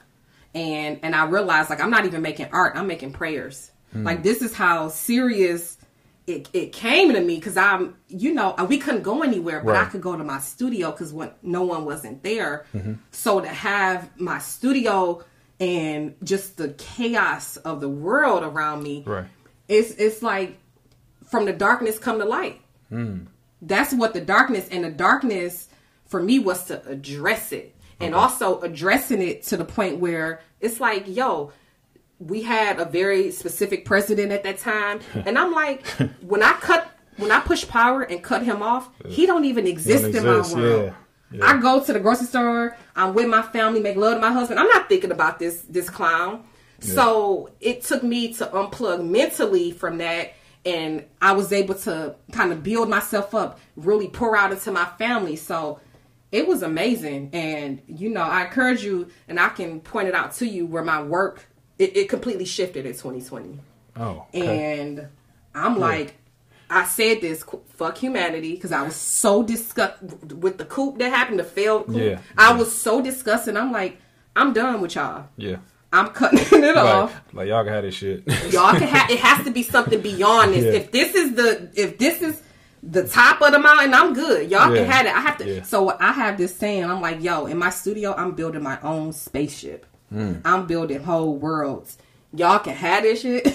and 0.55 0.99
and 1.03 1.15
I 1.15 1.25
realized 1.25 1.69
like 1.69 1.81
I'm 1.81 1.89
not 1.91 2.05
even 2.05 2.21
making 2.21 2.47
art. 2.51 2.73
I'm 2.75 2.87
making 2.87 3.11
prayers. 3.13 3.71
Hmm. 3.91 4.03
Like 4.03 4.23
this 4.23 4.41
is 4.41 4.53
how 4.53 4.87
serious. 4.89 5.77
It, 6.25 6.47
it 6.53 6.71
came 6.71 7.11
to 7.11 7.19
me 7.19 7.35
because 7.35 7.57
I'm, 7.57 7.97
you 8.07 8.33
know, 8.33 8.55
uh, 8.57 8.63
we 8.63 8.77
couldn't 8.77 9.01
go 9.03 9.23
anywhere, 9.23 9.59
but 9.59 9.75
I 9.75 9.83
could 9.83 9.99
go 9.99 10.15
to 10.15 10.23
my 10.23 10.39
studio 10.39 10.89
because 10.91 11.11
when 11.11 11.31
no 11.41 11.63
one 11.63 11.83
wasn't 11.83 12.23
there. 12.23 12.65
Mm-hmm. 12.73 12.93
So 13.11 13.41
to 13.41 13.47
have 13.49 14.09
my 14.17 14.39
studio 14.39 15.21
and 15.59 16.15
just 16.23 16.55
the 16.55 16.69
chaos 16.69 17.57
of 17.57 17.81
the 17.81 17.89
world 17.89 18.41
around 18.43 18.83
me, 18.83 19.03
Right. 19.05 19.25
it's 19.67 19.91
it's 19.95 20.21
like 20.23 20.57
from 21.29 21.43
the 21.43 21.51
darkness 21.51 21.99
come 21.99 22.19
the 22.19 22.25
light. 22.25 22.61
Mm. 22.93 23.27
That's 23.61 23.93
what 23.93 24.13
the 24.13 24.21
darkness 24.21 24.67
and 24.69 24.83
the 24.83 24.91
darkness 24.91 25.69
for 26.05 26.21
me 26.21 26.39
was 26.39 26.65
to 26.65 26.85
address 26.87 27.51
it 27.51 27.75
and 27.99 28.13
also 28.13 28.59
addressing 28.61 29.21
it 29.21 29.43
to 29.43 29.57
the 29.57 29.65
point 29.65 29.99
where 29.99 30.41
it's 30.59 30.79
like, 30.79 31.05
yo, 31.07 31.51
we 32.19 32.41
had 32.41 32.79
a 32.79 32.85
very 32.85 33.31
specific 33.31 33.85
president 33.85 34.31
at 34.31 34.43
that 34.43 34.57
time, 34.57 34.99
and 35.13 35.37
I'm 35.37 35.51
like, 35.53 35.85
when 36.21 36.43
I 36.43 36.53
cut, 36.53 36.89
when 37.17 37.31
I 37.31 37.39
push 37.39 37.67
power 37.67 38.01
and 38.01 38.23
cut 38.23 38.43
him 38.43 38.61
off, 38.61 38.89
he 39.07 39.25
don't 39.25 39.45
even 39.45 39.67
exist 39.67 40.03
in 40.03 40.09
exist, 40.09 40.55
my 40.55 40.61
world. 40.61 40.93
yeah, 41.31 41.39
yeah. 41.39 41.45
I 41.45 41.61
go 41.61 41.83
to 41.83 41.93
the 41.93 41.99
grocery 41.99 42.27
store. 42.27 42.77
I'm 42.95 43.13
with 43.13 43.27
my 43.27 43.41
family, 43.41 43.79
make 43.79 43.95
love 43.95 44.15
to 44.15 44.21
my 44.21 44.31
husband. 44.31 44.59
I'm 44.59 44.67
not 44.67 44.89
thinking 44.89 45.11
about 45.11 45.39
this 45.39 45.61
this 45.63 45.89
clown. 45.89 46.45
So 46.79 47.49
it 47.61 47.81
took 47.83 48.03
me 48.03 48.33
to 48.33 48.45
unplug 48.47 49.07
mentally 49.07 49.71
from 49.71 49.99
that, 49.99 50.33
and 50.65 51.05
I 51.21 51.33
was 51.33 51.51
able 51.51 51.75
to 51.75 52.15
kind 52.31 52.51
of 52.51 52.63
build 52.63 52.89
myself 52.89 53.33
up, 53.35 53.59
really 53.75 54.07
pour 54.07 54.35
out 54.37 54.51
into 54.51 54.71
my 54.71 54.85
family. 54.97 55.35
So 55.35 55.79
it 56.31 56.47
was 56.47 56.63
amazing, 56.63 57.29
and 57.33 57.81
you 57.87 58.09
know, 58.09 58.21
I 58.23 58.45
encourage 58.45 58.83
you, 58.83 59.09
and 59.27 59.39
I 59.39 59.49
can 59.49 59.81
point 59.81 60.07
it 60.07 60.15
out 60.15 60.33
to 60.35 60.47
you 60.47 60.65
where 60.65 60.83
my 60.83 61.01
work 61.03 61.45
it, 61.79 61.97
it 61.97 62.09
completely 62.09 62.45
shifted 62.45 62.85
in 62.85 62.93
2020 62.93 63.59
Oh. 63.95 64.25
Okay. 64.33 64.79
and 64.79 65.07
I'm 65.55 65.77
like, 65.79 66.15
I 66.69 66.85
said 66.85 67.21
this, 67.21 67.43
fuck 67.75 67.97
humanity, 67.97 68.55
because 68.55 68.71
I 68.71 68.81
was 68.83 68.95
so 68.95 69.43
disgusted 69.43 70.41
with 70.41 70.57
the 70.57 70.65
coup 70.65 70.95
that 70.97 71.09
happened, 71.09 71.39
the 71.39 71.43
failed 71.43 71.87
coup. 71.87 71.99
Yeah. 71.99 72.19
I 72.37 72.53
was 72.53 72.71
so 72.71 73.01
disgusted. 73.01 73.55
I'm 73.55 73.71
like, 73.71 73.97
I'm 74.35 74.53
done 74.53 74.81
with 74.81 74.95
y'all. 74.95 75.27
yeah. 75.37 75.57
I'm 75.93 76.09
cutting 76.09 76.39
it 76.39 76.75
Like, 76.75 76.77
off. 76.77 77.21
like 77.33 77.47
y'all 77.47 77.63
can 77.63 77.71
have 77.73 77.83
this 77.83 77.95
shit. 77.95 78.23
Y'all 78.51 78.71
can 78.73 78.87
have. 78.87 79.09
It 79.09 79.19
has 79.19 79.45
to 79.45 79.51
be 79.51 79.63
something 79.63 80.01
beyond 80.01 80.53
this. 80.53 80.63
Yeah. 80.65 80.71
If 80.71 80.91
this 80.91 81.15
is 81.15 81.35
the, 81.35 81.69
if 81.75 81.97
this 81.97 82.21
is 82.21 82.41
the 82.81 83.07
top 83.07 83.41
of 83.41 83.51
the 83.53 83.59
mountain, 83.59 83.93
I'm 83.93 84.13
good. 84.13 84.49
Y'all 84.51 84.73
Yeah. 84.75 84.81
can 84.83 84.91
have 84.91 85.05
it. 85.05 85.15
I 85.15 85.19
have 85.21 85.37
to. 85.37 85.47
Yeah. 85.47 85.61
So 85.63 85.95
I 85.99 86.11
have 86.11 86.37
this 86.37 86.53
saying. 86.55 86.83
I'm 86.85 86.99
like, 86.99 87.21
yo, 87.23 87.45
in 87.45 87.57
my 87.57 87.69
studio, 87.69 88.13
I'm 88.17 88.33
building 88.33 88.63
my 88.63 88.79
own 88.81 89.13
spaceship. 89.13 89.85
Hmm. 90.09 90.33
I'm 90.43 90.67
building 90.67 91.01
whole 91.03 91.35
worlds. 91.37 91.97
y'all 92.35 92.59
can 92.59 92.75
have 92.75 93.03
this 93.03 93.21
shit. 93.21 93.45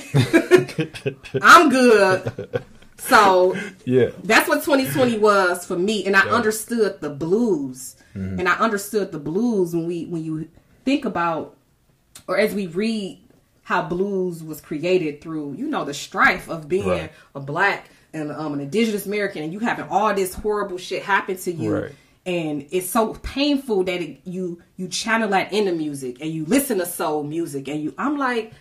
I'm 1.43 1.69
good. 1.69 2.63
So 2.99 3.57
Yeah. 3.85 4.11
that's 4.25 4.49
what 4.49 4.63
2020 4.65 5.19
was 5.19 5.65
for 5.67 5.77
me, 5.77 6.05
and 6.07 6.17
I 6.17 6.25
Yeah. 6.27 6.33
understood 6.33 7.01
the 7.01 7.11
blues, 7.11 7.97
Mm-hmm. 8.17 8.41
and 8.41 8.49
I 8.49 8.55
understood 8.55 9.13
the 9.13 9.19
blues 9.21 9.75
when 9.75 9.87
we 9.87 10.07
when 10.07 10.25
you 10.25 10.49
think 10.85 11.05
about, 11.05 11.57
or 12.27 12.39
as 12.39 12.55
we 12.55 12.67
read 12.67 13.21
how 13.63 13.83
blues 13.83 14.43
was 14.43 14.61
created 14.61 15.21
through, 15.21 15.55
you 15.55 15.69
know, 15.69 15.85
the 15.85 15.95
strife 15.95 16.49
of 16.49 16.69
being 16.69 16.89
Right. 16.89 17.13
a 17.35 17.41
black 17.41 17.91
and 18.15 18.33
um, 18.33 18.55
an 18.55 18.61
indigenous 18.61 19.05
American, 19.07 19.43
and 19.43 19.53
you 19.53 19.59
having 19.59 19.87
all 19.91 20.15
this 20.15 20.33
horrible 20.35 20.79
shit 20.79 21.03
happen 21.03 21.37
to 21.37 21.53
you. 21.53 21.75
Right. 21.75 21.93
And 22.25 22.67
it's 22.71 22.89
so 22.89 23.15
painful 23.15 23.85
that 23.85 24.01
it, 24.03 24.21
you 24.25 24.63
you 24.77 24.89
channel 24.89 25.29
that 25.31 25.53
into 25.53 25.73
music 25.73 26.21
and 26.21 26.31
you 26.31 26.45
listen 26.47 26.79
to 26.79 26.87
soul 26.87 27.23
music 27.23 27.69
and 27.69 27.83
you 27.83 27.95
I'm 27.99 28.17
like 28.19 28.53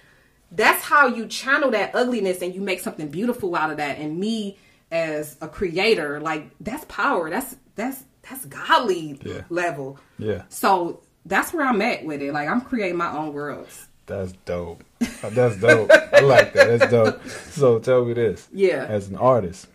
that's 0.51 0.82
how 0.84 1.08
you 1.08 1.28
channel 1.28 1.72
that 1.72 1.93
ugliness 1.93 2.41
and 2.41 2.55
you 2.55 2.62
make 2.62 2.80
something 2.80 3.10
beautiful 3.10 3.53
out 3.58 3.70
of 3.70 3.78
that 3.78 3.97
and 3.97 4.18
me 4.18 4.58
as 4.89 5.36
a 5.41 5.47
creator 5.49 6.22
like 6.22 6.49
that's 6.62 6.86
power 6.86 7.30
that's 7.30 7.58
that's 7.76 8.03
that's 8.22 8.45
godly 8.45 9.20
Yeah. 9.26 9.41
level 9.49 9.99
Yeah. 10.18 10.43
so 10.47 11.01
that's 11.28 11.54
where 11.54 11.66
i'm 11.66 11.82
at 11.82 12.04
with 12.06 12.22
it 12.22 12.34
like 12.34 12.48
i'm 12.50 12.62
creating 12.62 12.98
my 12.98 13.12
own 13.12 13.34
worlds 13.34 13.88
That's 14.08 14.32
dope. 14.46 14.84
That's 15.22 15.58
dope. 15.58 15.92
I 15.92 16.22
like 16.22 16.54
that. 16.54 16.80
That's 16.80 16.90
dope. 16.92 17.20
So 17.52 17.78
tell 17.80 18.06
me 18.06 18.14
this. 18.14 18.48
Yeah. 18.54 18.86
As 18.88 19.10
an 19.10 19.18
artist, 19.18 19.68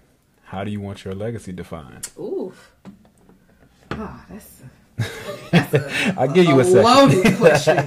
how 0.45 0.65
do 0.65 0.71
you 0.71 0.81
want 0.81 1.05
your 1.05 1.15
legacy 1.15 1.53
defined? 1.53 2.09
ooh 2.19 2.53
oh 3.91 4.21
that's 4.31 4.63
a, 4.99 5.05
that's 5.51 5.75
a, 5.75 6.15
I'll 6.19 6.29
give 6.33 6.47
you 6.47 6.57
a, 6.57 6.61
a 6.61 6.65
second. 6.65 6.83
loaded 6.83 7.37
question 7.39 7.79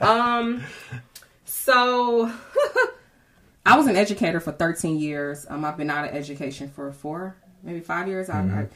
um 0.00 0.62
so 1.44 2.30
i 3.66 3.76
was 3.76 3.86
an 3.86 3.96
educator 3.96 4.38
for 4.40 4.52
13 4.52 4.98
years 4.98 5.46
um 5.48 5.64
i've 5.64 5.76
been 5.76 5.90
out 5.90 6.08
of 6.08 6.14
education 6.14 6.68
for 6.70 6.92
four 6.92 7.34
maybe 7.62 7.80
five 7.80 8.06
years 8.08 8.30
I, 8.30 8.40
I 8.40 8.68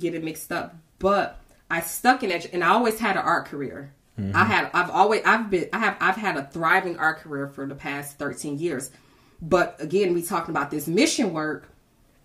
get 0.00 0.14
it 0.14 0.22
mixed 0.24 0.52
up 0.52 0.76
but 0.98 1.40
i 1.72 1.80
stuck 1.80 2.22
in 2.22 2.30
edu- 2.30 2.52
and 2.52 2.62
i 2.62 2.68
always 2.68 2.98
had 2.98 3.16
an 3.16 3.22
art 3.22 3.46
career 3.46 3.92
i 4.34 4.44
had 4.44 4.70
i've 4.74 4.90
always 4.90 5.22
i've 5.24 5.50
been 5.50 5.68
i 5.72 5.78
have 5.78 5.96
i've 6.00 6.16
had 6.16 6.36
a 6.36 6.44
thriving 6.54 6.96
art 6.98 7.18
career 7.18 7.48
for 7.48 7.66
the 7.66 7.74
past 7.74 8.18
13 8.18 8.58
years 8.58 8.90
but 9.40 9.76
again 9.80 10.14
we 10.14 10.22
talking 10.22 10.54
about 10.54 10.70
this 10.70 10.86
mission 10.86 11.32
work 11.32 11.68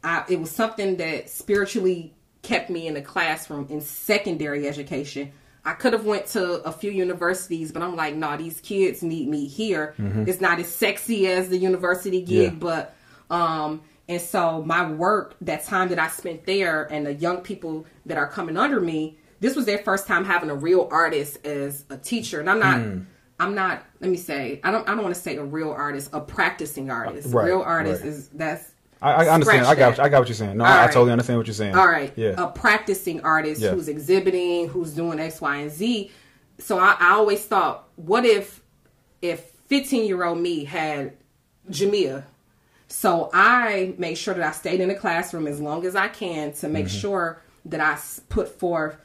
I, 0.04 0.24
it 0.30 0.40
was 0.40 0.52
something 0.52 0.98
that 0.98 1.30
spiritually 1.30 2.14
kept 2.44 2.70
me 2.70 2.88
in 2.88 2.94
the 2.94 3.02
classroom 3.02 3.66
in 3.70 3.82
secondary 3.82 4.68
education. 4.68 5.32
I 5.66 5.74
could 5.74 5.92
have 5.94 6.06
went 6.06 6.28
to 6.28 6.62
a 6.64 6.72
few 6.72 6.92
universities, 6.92 7.72
but 7.72 7.82
I'm 7.82 7.96
like, 7.96 8.14
no, 8.14 8.30
nah, 8.30 8.38
these 8.38 8.62
kids 8.62 9.02
need 9.02 9.28
me 9.28 9.48
here. 9.48 9.96
It's 9.98 10.40
not 10.40 10.60
as 10.60 10.68
sexy 10.68 11.28
as 11.28 11.50
the 11.50 11.58
university 11.58 12.22
gig, 12.22 12.54
Yeah. 12.54 12.60
but 12.60 12.96
um, 13.32 13.82
and 14.08 14.22
so 14.22 14.62
my 14.64 14.90
work, 14.90 15.36
that 15.42 15.66
time 15.66 15.90
that 15.90 16.00
I 16.00 16.08
spent 16.10 16.46
there, 16.46 16.84
and 16.94 17.06
the 17.08 17.16
young 17.16 17.38
people 17.42 17.86
that 18.06 18.18
are 18.20 18.28
coming 18.28 18.56
under 18.56 18.80
me, 18.80 19.18
this 19.40 19.56
was 19.56 19.66
their 19.66 19.78
first 19.80 20.08
time 20.08 20.26
having 20.26 20.50
a 20.50 20.56
real 20.56 20.88
artist 20.92 21.46
as 21.46 21.86
a 21.90 21.98
teacher, 21.98 22.40
and 22.40 22.50
I'm 22.50 22.60
not. 22.60 22.80
Hmm. 22.82 23.00
I'm 23.40 23.54
not. 23.54 23.86
Let 24.00 24.10
me 24.10 24.18
say. 24.18 24.60
I 24.64 24.72
don't. 24.72 24.88
I 24.90 24.94
don't 24.96 25.04
want 25.04 25.14
to 25.16 25.22
say 25.22 25.38
a 25.38 25.44
real 25.44 25.72
artist, 25.72 26.10
a 26.14 26.20
practicing 26.20 26.90
artist. 26.90 27.32
Right, 27.32 27.46
real 27.46 27.62
artist 27.62 28.02
right. 28.02 28.10
is 28.10 28.30
that's 28.30 28.72
I, 29.00 29.14
I 29.26 29.30
understand. 29.30 29.68
I 29.68 29.76
got. 29.76 29.98
that. 29.98 30.04
I 30.06 30.10
got 30.10 30.20
what 30.20 30.28
you're 30.28 30.36
saying. 30.36 30.58
No, 30.58 30.64
I, 30.66 30.86
I 30.86 30.88
totally 30.88 31.12
understand 31.12 31.38
what 31.38 31.46
you're 31.46 31.54
saying. 31.54 31.76
All 31.76 31.88
right. 31.88 32.12
Yeah. 32.16 32.34
A 32.38 32.48
practicing 32.48 33.22
artist 33.22 33.62
Yeah. 33.62 33.72
who's 33.72 33.88
exhibiting, 33.90 34.70
who's 34.70 34.94
doing 34.94 35.20
X, 35.20 35.40
Y, 35.40 35.56
and 35.58 35.72
Z. 35.72 36.12
So 36.58 36.80
I, 36.80 36.96
I 37.00 37.12
always 37.12 37.46
thought, 37.46 37.90
what 37.96 38.26
if 38.26 38.64
if 39.22 39.52
15 39.68 40.08
year 40.08 40.24
old 40.24 40.40
me 40.40 40.64
had 40.64 41.14
Jamea? 41.70 42.24
So 42.88 43.30
I 43.34 43.94
made 44.00 44.18
sure 44.18 44.34
that 44.34 44.44
I 44.44 44.52
stayed 44.52 44.80
in 44.80 44.88
the 44.88 44.96
classroom 44.96 45.46
as 45.46 45.60
long 45.60 45.86
as 45.86 45.96
I 45.96 46.08
can 46.08 46.54
to 46.54 46.68
make 46.70 46.86
Mm-hmm. 46.86 46.98
sure 46.98 47.42
that 47.66 47.82
I 47.82 48.00
put 48.30 48.48
forth, 48.60 48.98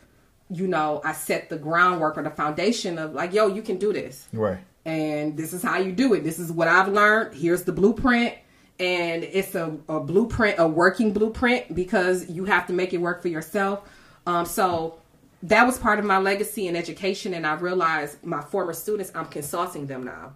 you 0.53 0.67
know, 0.67 1.01
I 1.05 1.13
set 1.13 1.49
the 1.49 1.57
groundwork 1.57 2.19
or 2.19 2.23
the 2.23 2.31
foundation 2.31 2.99
of 2.99 3.15
like, 3.15 3.33
yo, 3.33 3.47
you 3.47 3.63
can 3.63 3.79
do 3.79 3.93
this 3.93 4.29
right. 4.33 4.59
and 4.85 5.37
this 5.37 5.53
is 5.53 5.63
how 5.63 5.79
you 5.79 5.93
do 5.93 6.13
it. 6.15 6.25
This 6.25 6.39
is 6.39 6.53
what 6.53 6.69
I've 6.69 6.89
learned. 6.89 7.35
Here's 7.35 7.63
the 7.65 7.73
blueprint. 7.73 8.35
And 8.81 9.23
it's 9.23 9.55
a, 9.55 9.77
a 9.89 10.01
blueprint, 10.01 10.57
a 10.59 10.67
working 10.67 11.13
blueprint, 11.13 11.73
because 11.75 12.29
you 12.29 12.45
have 12.47 12.67
to 12.67 12.73
make 12.73 12.93
it 12.93 12.99
work 12.99 13.23
for 13.23 13.29
yourself. 13.29 13.89
Um, 14.27 14.45
so 14.45 14.99
that 15.45 15.65
was 15.67 15.79
part 15.79 15.99
of 16.01 16.05
my 16.05 16.19
legacy 16.19 16.67
in 16.67 16.75
education. 16.75 17.35
And 17.35 17.47
I 17.47 17.55
realized 17.55 18.25
my 18.25 18.41
former 18.41 18.73
students, 18.73 19.13
I'm 19.15 19.27
consulting 19.27 19.87
them 19.87 20.03
now. 20.05 20.33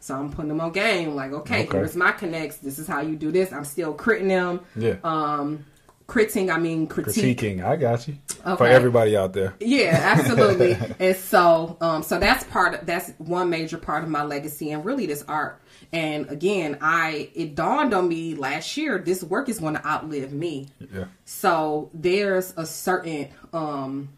So 0.00 0.14
I'm 0.14 0.30
putting 0.30 0.48
them 0.50 0.60
on 0.60 0.70
game. 0.72 1.14
Like, 1.16 1.32
okay, 1.32 1.64
Okay. 1.64 1.78
here's 1.78 1.96
my 1.96 2.12
connects. 2.12 2.58
This 2.58 2.78
is 2.78 2.86
how 2.86 3.00
you 3.00 3.16
do 3.16 3.32
this. 3.32 3.52
I'm 3.52 3.64
still 3.64 3.94
critting 3.94 4.28
them. 4.28 4.60
Yeah. 4.76 4.96
Um, 5.02 5.64
critting, 6.08 6.52
I 6.52 6.58
mean 6.58 6.86
critique. 6.86 7.38
Critiquing. 7.38 7.64
I 7.64 7.76
got 7.76 8.08
you. 8.08 8.16
For 8.56 8.66
everybody 8.66 9.16
out 9.16 9.34
there. 9.34 9.54
Yeah, 9.60 9.98
absolutely. 10.18 10.76
and 10.98 11.14
so, 11.16 11.76
um, 11.80 12.02
so 12.02 12.18
that's 12.18 12.44
part. 12.44 12.74
Of, 12.74 12.86
that's 12.86 13.10
one 13.18 13.50
major 13.50 13.76
part 13.76 14.02
of 14.02 14.10
my 14.10 14.24
legacy, 14.24 14.72
and 14.72 14.84
really 14.84 15.06
this 15.06 15.22
art. 15.28 15.60
And 15.92 16.28
again, 16.30 16.78
I 16.80 17.30
it 17.34 17.54
dawned 17.54 17.94
on 17.94 18.08
me 18.08 18.34
last 18.34 18.76
year 18.76 18.98
this 18.98 19.22
work 19.22 19.48
is 19.48 19.60
going 19.60 19.74
to 19.74 19.86
outlive 19.86 20.32
me. 20.32 20.68
Yeah. 20.92 21.04
So 21.24 21.90
there's 21.92 22.54
a 22.56 22.64
certain 22.64 23.28
um, 23.52 24.08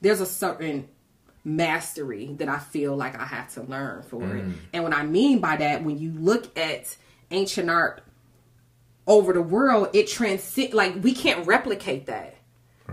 there's 0.00 0.20
a 0.20 0.26
certain 0.26 0.88
mastery 1.44 2.34
that 2.38 2.48
I 2.48 2.58
feel 2.58 2.96
like 2.96 3.18
I 3.18 3.24
have 3.24 3.52
to 3.54 3.62
learn 3.62 4.02
for 4.02 4.22
it. 4.36 4.44
And 4.72 4.84
what 4.84 4.92
I 4.92 5.04
mean 5.04 5.38
by 5.38 5.56
that, 5.56 5.82
when 5.82 5.98
you 5.98 6.12
look 6.12 6.56
at 6.58 6.96
ancient 7.30 7.70
art 7.70 8.02
over 9.08 9.32
the 9.32 9.42
world, 9.42 9.88
it 9.94 10.06
transcend 10.06 10.74
like 10.74 11.02
we 11.02 11.12
can't 11.12 11.44
replicate 11.46 12.06
that. 12.06 12.36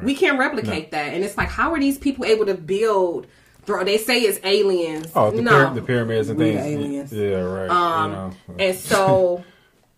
We 0.02 0.16
can't 0.16 0.38
replicate 0.40 0.92
that, 0.92 1.14
and 1.14 1.24
it's 1.24 1.38
like, 1.38 1.48
how 1.48 1.72
are 1.74 1.80
these 1.80 1.98
people 1.98 2.26
able 2.26 2.46
to 2.48 2.56
build? 2.56 3.28
Bro, 3.66 3.86
they 3.86 3.98
say 3.98 4.20
it's 4.22 4.40
aliens. 4.44 5.12
Oh, 5.16 5.32
the, 5.32 5.42
no, 5.42 5.52
pyra- 5.52 5.76
the 5.76 5.82
pyramids 5.82 6.30
and 6.30 6.38
we 6.38 6.54
things. 6.54 6.66
aliens. 6.66 7.14
Yeah, 7.14 7.38
right. 7.38 7.70
Um, 7.70 8.12
you 8.12 8.18
know. 8.18 8.34
And 8.60 8.78
so, 8.78 9.44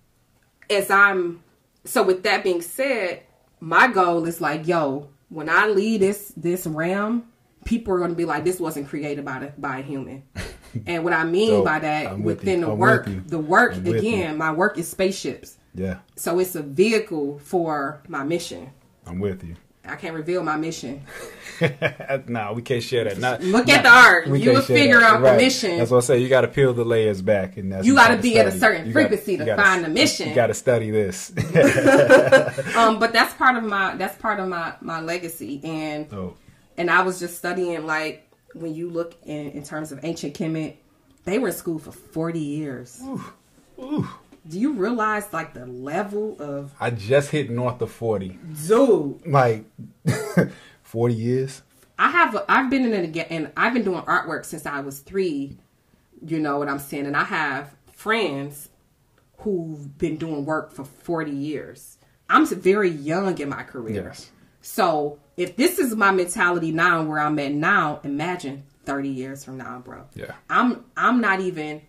as 0.70 0.89
I'm, 0.89 1.43
so 1.84 2.03
with 2.03 2.24
that 2.24 2.43
being 2.43 2.61
said, 2.61 3.24
my 3.59 3.88
goal 3.88 4.26
is 4.26 4.39
like, 4.39 4.68
yo, 4.68 5.09
when 5.30 5.49
I 5.49 5.68
leave 5.68 5.99
this 5.99 6.32
this 6.38 6.65
realm, 6.68 7.28
people 7.65 7.93
are 7.93 7.97
going 7.97 8.11
to 8.11 8.15
be 8.15 8.26
like, 8.26 8.45
this 8.45 8.59
wasn't 8.59 8.88
created 8.88 9.26
by 9.26 9.39
the, 9.39 9.53
by 9.57 9.80
a 9.80 9.82
human. 9.82 10.24
And 10.86 11.03
what 11.03 11.13
I 11.13 11.24
mean 11.24 11.49
Dope. 11.49 11.65
by 11.65 11.80
that, 11.80 12.07
I'm 12.07 12.24
with 12.24 12.39
within 12.39 12.59
you. 12.59 12.65
the 12.65 12.76
work, 12.76 13.05
with 13.05 13.30
the 13.30 13.39
work 13.39 13.74
I'm 13.74 13.88
again, 13.88 14.34
you. 14.34 14.38
my 14.38 14.51
work 14.51 14.78
is 14.78 14.88
spaceships. 14.88 15.57
Yeah, 15.78 15.99
So 16.17 16.39
it's 16.39 16.55
a 16.55 16.63
vehicle 16.63 17.39
for 17.39 18.01
my 18.09 18.23
mission. 18.23 18.71
I'm 19.05 19.19
with 19.19 19.43
you. 19.43 19.55
I 19.86 19.95
can't 19.95 20.13
reveal 20.15 20.43
my 20.43 20.57
mission. 20.57 21.03
nah, 22.28 22.51
we 22.51 22.61
can't 22.61 22.84
share 22.84 23.05
that. 23.05 23.19
Not, 23.19 23.41
Look 23.41 23.67
nah, 23.67 23.73
at 23.75 23.84
the 23.84 23.89
art. 23.89 24.28
we 24.28 24.41
You 24.41 24.51
will 24.51 24.61
figure 24.61 24.99
that. 24.99 25.03
out 25.13 25.17
the 25.21 25.28
Right. 25.30 25.38
mission. 25.38 25.78
That's 25.78 25.91
what 25.91 25.97
I 25.97 26.01
say. 26.01 26.17
You 26.19 26.28
got 26.28 26.41
to 26.41 26.49
peel 26.49 26.73
the 26.73 26.84
layers 26.84 27.21
back, 27.21 27.55
and 27.55 27.71
that's 27.71 27.88
You 27.88 27.95
gotta 27.95 28.15
gotta 28.15 28.21
be 28.21 28.38
at 28.38 28.47
a 28.47 28.51
certain 28.51 28.88
You 28.88 28.91
gotta- 28.93 29.07
frequency 29.07 29.38
to 29.38 29.45
gotta- 29.45 29.61
find 29.61 29.86
the 29.86 29.89
mission. 29.89 30.28
You 30.28 30.36
got 30.36 30.47
to 30.47 30.53
study 30.53 30.91
this. 30.91 31.32
Um, 32.75 32.99
but 32.99 33.13
that's 33.13 33.34
part 33.36 33.55
of 33.55 33.63
my 33.63 33.95
that's 33.95 34.17
part 34.21 34.39
of 34.41 34.47
my 34.49 34.73
my 34.82 34.99
legacy, 34.99 35.61
and 35.63 36.11
oh, 36.13 36.34
and 36.78 36.91
I 36.91 37.01
was 37.03 37.19
just 37.19 37.38
studying 37.38 37.86
like 37.86 38.30
when 38.53 38.75
you 38.75 38.89
look 38.89 39.15
in 39.25 39.51
in 39.51 39.63
terms 39.63 39.91
of 39.93 40.03
ancient 40.03 40.34
Kemet, 40.38 40.75
they 41.23 41.39
were 41.39 41.47
in 41.47 41.53
school 41.53 41.80
for 41.80 41.91
forty 41.91 42.39
years. 42.39 43.01
ooh. 43.80 44.07
Do 44.49 44.59
you 44.59 44.73
realize 44.73 45.31
like 45.33 45.53
the 45.53 45.65
level 45.65 46.35
of 46.39 46.73
I 46.79 46.89
just 46.91 47.31
hit 47.31 47.49
north 47.49 47.81
of 47.81 47.91
forty. 47.91 48.37
dude? 48.67 49.25
Like 49.25 49.65
forty 50.83 51.15
years. 51.15 51.61
I 51.99 52.09
have 52.11 52.35
a, 52.35 52.45
I've 52.47 52.69
been 52.69 52.85
in 52.85 52.93
it 52.93 53.03
again, 53.03 53.27
and 53.29 53.51
I've 53.57 53.73
been 53.73 53.83
doing 53.83 54.01
artwork 54.03 54.45
since 54.45 54.65
I 54.65 54.79
was 54.81 54.99
three. 54.99 55.57
You 56.25 56.39
know 56.39 56.59
what 56.59 56.69
I'm 56.69 56.79
saying? 56.79 57.05
And 57.05 57.17
I 57.17 57.23
have 57.23 57.75
friends 57.91 58.69
who've 59.39 59.97
been 59.97 60.17
doing 60.17 60.45
work 60.45 60.71
for 60.71 60.83
40 60.83 61.31
years. 61.31 61.97
I'm 62.29 62.45
very 62.45 62.89
young 62.89 63.37
in 63.39 63.49
my 63.49 63.63
career. 63.63 64.05
Yes. 64.09 64.31
So 64.61 65.19
if 65.37 65.55
this 65.55 65.79
is 65.79 65.95
my 65.95 66.11
mentality 66.11 66.71
now, 66.71 67.03
where 67.03 67.19
I'm 67.19 67.37
at 67.39 67.53
now, 67.53 68.01
imagine 68.03 68.63
30 68.85 69.09
years 69.09 69.43
from 69.43 69.57
now, 69.57 69.79
bro. 69.79 70.05
Yeah. 70.15 70.33
I'm 70.49 70.85
I'm 70.95 71.21
not 71.21 71.39
even. 71.39 71.81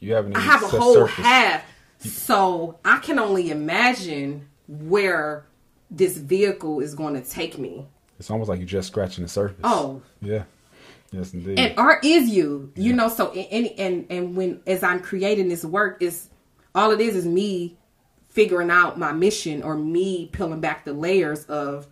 You 0.00 0.14
haven't. 0.14 0.36
I 0.36 0.40
have 0.40 0.62
a 0.62 0.68
whole 0.68 0.94
surface. 0.94 1.24
half. 1.24 1.64
So 1.98 2.78
I 2.84 2.98
can 2.98 3.18
only 3.18 3.50
imagine 3.50 4.48
where 4.68 5.46
this 5.90 6.16
vehicle 6.16 6.80
is 6.80 6.94
going 6.94 7.14
to 7.20 7.28
take 7.28 7.58
me. 7.58 7.86
It's 8.18 8.30
almost 8.30 8.48
like 8.48 8.58
you're 8.58 8.66
just 8.66 8.88
scratching 8.88 9.22
the 9.24 9.28
surface. 9.28 9.60
Oh, 9.64 10.02
yeah. 10.20 10.44
Yes, 11.10 11.32
indeed. 11.32 11.58
and 11.58 11.78
art 11.78 12.04
is 12.04 12.28
you 12.28 12.70
you 12.76 12.92
know 12.92 13.08
so 13.08 13.32
and 13.32 13.66
and 13.78 14.06
and 14.10 14.36
when 14.36 14.60
as 14.66 14.82
i'm 14.82 15.00
creating 15.00 15.48
this 15.48 15.64
work 15.64 16.02
is 16.02 16.28
all 16.74 16.90
it 16.90 17.00
is 17.00 17.16
is 17.16 17.24
me 17.24 17.78
figuring 18.28 18.70
out 18.70 18.98
my 18.98 19.10
mission 19.12 19.62
or 19.62 19.74
me 19.74 20.26
peeling 20.32 20.60
back 20.60 20.84
the 20.84 20.92
layers 20.92 21.46
of 21.46 21.86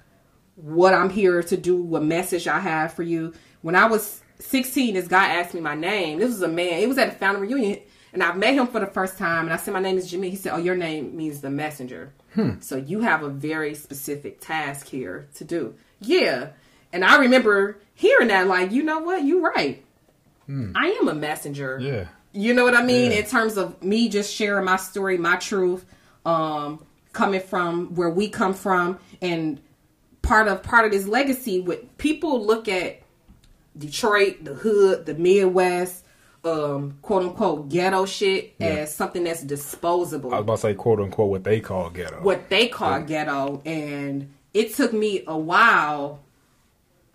what 0.57 0.93
i'm 0.93 1.09
here 1.09 1.43
to 1.43 1.57
do 1.57 1.81
what 1.81 2.03
message 2.03 2.47
i 2.47 2.59
have 2.61 2.93
for 2.93 3.03
you 3.03 3.33
when 3.63 3.75
i 3.75 3.87
was 3.87 4.21
16 4.41 4.93
this 4.93 5.09
guy 5.09 5.29
asked 5.37 5.55
me 5.55 5.63
my 5.63 5.75
name 5.75 6.19
this 6.19 6.29
was 6.29 6.43
a 6.43 6.49
man 6.49 6.79
it 6.81 6.87
was 6.87 6.99
at 6.99 7.09
a 7.09 7.13
family 7.13 7.41
reunion 7.49 7.79
And 8.13 8.23
I 8.23 8.33
met 8.33 8.55
him 8.55 8.67
for 8.67 8.81
the 8.81 8.87
first 8.87 9.19
time, 9.19 9.45
and 9.45 9.53
I 9.53 9.57
said, 9.57 9.75
"My 9.75 9.81
name 9.81 9.99
is 9.99 10.11
Jimmy." 10.11 10.31
He 10.31 10.37
said, 10.37 10.55
"Oh, 10.55 10.59
your 10.59 10.77
name 10.77 11.17
means 11.17 11.41
the 11.41 11.51
messenger." 11.51 12.13
So 12.61 12.77
you 12.77 13.01
have 13.01 13.23
a 13.23 13.31
very 13.31 13.75
specific 13.75 14.41
task 14.41 14.87
here 14.89 15.27
to 15.37 15.45
do. 15.45 15.75
Yeah, 16.01 16.49
and 16.93 17.03
I 17.03 17.19
remember 17.19 17.79
hearing 17.95 18.29
that, 18.29 18.47
like, 18.47 18.73
you 18.73 18.83
know 18.83 18.99
what? 18.99 19.25
You're 19.25 19.41
right. 19.41 19.83
I 20.49 20.99
am 21.01 21.09
a 21.09 21.15
messenger. 21.15 21.79
Yeah. 21.81 22.09
You 22.33 22.53
know 22.53 22.65
what 22.65 22.75
I 22.75 22.83
mean? 22.83 23.11
Yeah. 23.11 23.19
In 23.19 23.27
terms 23.27 23.57
of 23.57 23.83
me 23.83 24.11
just 24.11 24.33
sharing 24.33 24.67
my 24.67 24.77
story, 24.77 25.17
my 25.17 25.37
truth, 25.37 25.87
um, 26.27 26.85
coming 27.15 27.41
from 27.41 27.95
where 27.95 28.11
we 28.11 28.29
come 28.29 28.53
from, 28.53 28.99
and 29.23 29.59
part 30.21 30.47
of 30.47 30.63
part 30.63 30.85
of 30.85 30.93
this 30.93 31.07
legacy. 31.07 31.61
With 31.61 31.97
people 31.97 32.45
look 32.45 32.69
at 32.69 33.01
Detroit, 33.79 34.45
the 34.45 34.55
hood, 34.55 35.07
the 35.07 35.15
Midwest, 35.15 36.05
um, 36.47 36.99
quote 37.03 37.23
unquote 37.25 37.69
ghetto 37.69 38.07
shit 38.07 38.55
as 38.61 38.95
something 38.95 39.25
that's 39.25 39.43
disposable 39.43 40.33
I 40.33 40.39
was 40.39 40.43
about 40.45 40.55
to 40.57 40.61
say 40.63 40.75
quote 40.75 41.01
unquote 41.01 41.31
what 41.31 41.45
they 41.45 41.61
call 41.61 41.91
ghetto. 41.91 42.23
what 42.23 42.49
they 42.49 42.69
call 42.69 43.03
ghetto 43.03 43.63
and 43.67 44.33
it 44.55 44.75
took 44.75 44.93
me 44.93 45.25
a 45.27 45.37
while 45.37 46.21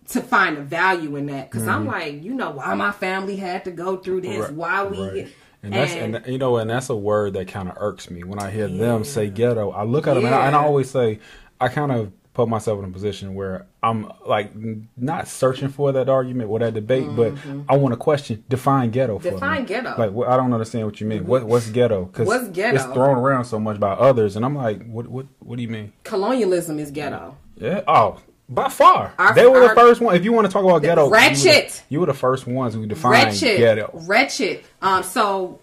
to 0.08 0.20
find 0.20 0.56
the 0.56 0.62
value 0.62 1.16
in 1.16 1.26
that 1.26 1.50
because 1.50 1.66
i'm 1.66 1.86
like 1.86 2.22
you 2.22 2.34
know 2.34 2.50
why 2.50 2.74
my 2.74 2.92
family 2.92 3.36
had 3.36 3.64
to 3.64 3.70
go 3.70 3.96
through 3.96 4.20
this 4.20 4.32
Mm-hmm. 4.32 4.42
Right, 4.42 4.52
why 4.52 4.84
we 4.84 5.08
right. 5.22 5.28
And 5.64 5.72
that's 5.72 5.92
and- 5.92 6.26
you 6.26 6.38
know, 6.38 6.56
and 6.56 6.68
that's 6.68 6.90
a 6.90 6.96
word 6.96 7.34
that 7.34 7.46
kind 7.46 7.68
of 7.68 7.76
irks 7.78 8.10
me 8.10 8.24
when 8.24 8.40
I 8.40 8.50
hear 8.50 8.66
them 8.66 9.04
say 9.04 9.30
ghetto. 9.30 9.70
I 9.70 9.84
look 9.84 10.08
at 10.08 10.14
them 10.14 10.24
and, 10.24 10.34
I, 10.34 10.48
and 10.48 10.56
I 10.56 10.64
always 10.64 10.90
say, 10.90 11.20
I 11.60 11.68
kind 11.68 11.92
of 11.92 12.12
put 12.34 12.48
myself 12.48 12.78
in 12.78 12.84
a 12.86 12.88
position 12.92 13.34
where 13.34 13.66
I'm 13.82 14.10
like 14.26 14.52
not 14.96 15.28
searching 15.28 15.68
for 15.68 15.92
that 15.92 16.08
argument 16.08 16.48
or 16.48 16.58
that 16.60 16.72
debate, 16.74 17.14
but 17.14 17.34
I 17.68 17.76
want 17.76 17.92
to 17.92 17.96
question 17.98 18.42
define 18.48 18.90
ghetto 18.90 19.18
for 19.18 19.26
Mm-hmm. 19.26 19.36
Define 19.36 19.64
ghetto. 19.66 19.94
Like 19.98 20.14
wh- 20.14 20.30
I 20.32 20.36
don't 20.36 20.52
understand 20.52 20.86
what 20.86 21.00
you 21.00 21.06
mean. 21.06 21.26
What 21.26 21.44
what's 21.44 21.68
ghetto? 21.68 22.06
Because 22.06 22.26
What's 22.28 22.48
ghetto? 22.48 22.76
It's 22.76 22.84
thrown 22.86 23.18
around 23.18 23.44
so 23.44 23.58
much 23.60 23.78
by 23.78 23.92
others, 23.92 24.36
and 24.36 24.44
I'm 24.44 24.56
like, 24.56 24.86
what 24.86 25.08
what 25.08 25.26
what 25.40 25.56
do 25.56 25.62
you 25.62 25.68
mean? 25.68 25.92
colonialism 26.04 26.78
is 26.78 26.90
ghetto 26.90 27.36
Yeah. 27.56 27.82
Oh. 27.86 28.18
By 28.48 28.68
far, 28.68 29.14
Our- 29.18 29.34
they 29.34 29.46
were 29.46 29.60
the 29.60 29.74
first 29.74 30.00
one. 30.02 30.14
If 30.14 30.24
you 30.24 30.32
want 30.32 30.46
to 30.46 30.52
talk 30.52 30.62
about 30.64 30.82
ghetto, 30.82 31.04
you 31.04 31.10
were 31.10 31.16
the-. 31.16 31.80
You 31.88 32.00
were 32.00 32.06
the 32.06 32.12
first 32.14 32.46
ones 32.46 32.74
who 32.74 32.84
defined 32.86 33.24
wretched 33.28 33.56
ghetto. 33.56 33.90
wretched 34.06 34.64
um 34.82 35.02
so 35.02 35.58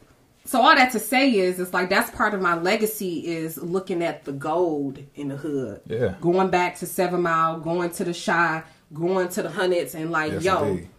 so 0.49 0.59
all 0.61 0.75
that 0.75 0.91
to 0.93 0.99
say 0.99 1.29
is 1.31 1.59
it's 1.59 1.73
like 1.73 1.89
that's 1.89 2.09
part 2.09 2.33
of 2.33 2.41
my 2.41 2.55
legacy 2.55 3.27
is 3.27 3.57
looking 3.59 4.01
at 4.01 4.25
the 4.25 4.31
gold 4.31 4.97
in 5.15 5.27
the 5.27 5.35
hood 5.37 5.81
Yeah. 5.87 6.15
going 6.19 6.49
back 6.49 6.77
to 6.79 6.85
seven 6.87 7.21
mile 7.21 7.59
going 7.59 7.91
to 7.91 8.03
the 8.03 8.13
shy 8.13 8.63
going 8.91 9.29
to 9.29 9.43
the 9.43 9.49
hundreds 9.51 9.93
and 9.93 10.09
like 10.11 10.31
Yes, 10.33 10.43
yo 10.43 10.63
indeed. 10.65 10.89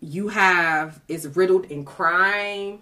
you 0.00 0.28
have 0.28 1.00
it's 1.08 1.24
riddled 1.24 1.66
in 1.66 1.84
crime 1.84 2.80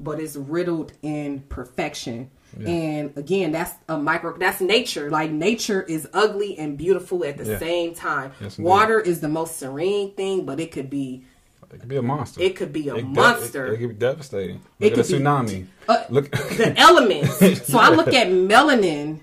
but 0.00 0.20
it's 0.20 0.36
riddled 0.36 0.92
in 1.02 1.40
perfection 1.48 2.30
and 2.64 3.12
again 3.18 3.52
that's 3.52 3.74
a 3.90 3.98
micro 3.98 4.34
that's 4.38 4.62
nature 4.62 5.10
like 5.10 5.30
nature 5.30 5.82
is 5.82 6.08
ugly 6.14 6.56
and 6.56 6.78
beautiful 6.78 7.22
at 7.22 7.36
the 7.36 7.44
Yeah. 7.44 7.58
same 7.58 7.94
time 7.94 8.32
Yes, 8.40 8.56
water 8.58 8.98
is 8.98 9.20
the 9.20 9.28
most 9.28 9.58
serene 9.58 10.14
thing 10.14 10.46
but 10.46 10.58
it 10.58 10.72
could 10.72 10.88
be 10.88 11.24
It 11.72 11.80
could 11.80 11.88
be 11.88 11.96
a 11.96 12.02
monster. 12.02 12.40
it 12.42 12.56
could 12.56 12.72
be 12.72 12.88
a 12.88 12.94
It 12.96 13.02
de- 13.02 13.06
monster 13.08 13.66
It, 13.66 13.74
it 13.74 13.78
could 13.80 13.88
be 13.90 13.94
devastating. 13.96 14.60
It 14.80 14.84
Look 14.96 14.98
at 14.98 15.06
could 15.06 15.14
a 15.14 15.18
be- 15.18 15.24
tsunami. 15.24 15.66
Uh, 15.88 16.04
Look. 16.10 16.30
the 16.30 16.74
elements. 16.76 17.38
So 17.68 17.78
I 17.78 17.90
look 17.90 18.08
at 18.14 18.28
melanin 18.28 19.20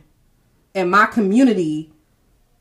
and 0.75 0.89
my 0.91 1.05
community 1.07 1.91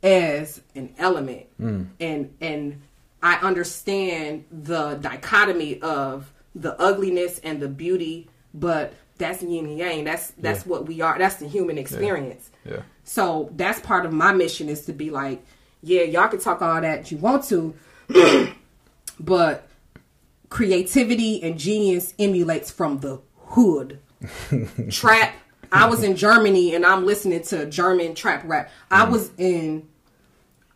as 0.02 0.60
an 0.74 0.92
element, 0.98 1.46
Hmm. 1.58 1.84
and 2.00 2.34
and 2.40 2.82
I 3.22 3.36
understand 3.36 4.44
the 4.50 4.94
dichotomy 4.94 5.80
of 5.80 6.32
the 6.54 6.78
ugliness 6.80 7.38
and 7.44 7.60
the 7.60 7.68
beauty, 7.68 8.28
but 8.52 8.92
that's 9.18 9.42
yin 9.42 9.66
and 9.66 9.78
yang. 9.78 10.04
That's 10.04 10.32
that's 10.38 10.64
Yeah. 10.64 10.70
what 10.70 10.86
we 10.86 11.00
are. 11.00 11.16
That's 11.18 11.36
the 11.36 11.46
human 11.48 11.78
experience. 11.78 12.50
yeah. 12.64 12.82
So 13.04 13.50
that's 13.56 13.80
part 13.80 14.04
of 14.06 14.12
my 14.12 14.32
mission 14.32 14.68
is 14.68 14.84
to 14.86 14.92
be 14.92 15.10
like, 15.10 15.44
yeah, 15.82 16.02
y'all 16.02 16.28
can 16.28 16.40
talk 16.40 16.62
all 16.62 16.80
that 16.80 17.10
you 17.10 17.18
want 17.18 17.44
to, 17.44 17.74
but 19.20 19.66
creativity 20.52 21.42
and 21.42 21.58
genius 21.58 22.12
emulates 22.18 22.70
from 22.70 22.98
the 23.00 23.20
hood. 23.38 23.98
trap. 24.90 25.34
I 25.72 25.86
was 25.88 26.02
in 26.02 26.14
Germany 26.14 26.74
and 26.74 26.84
I'm 26.84 27.06
listening 27.06 27.42
to 27.44 27.64
German 27.66 28.14
trap 28.14 28.42
rap. 28.44 28.70
I 28.90 29.04
was 29.04 29.30
in 29.38 29.88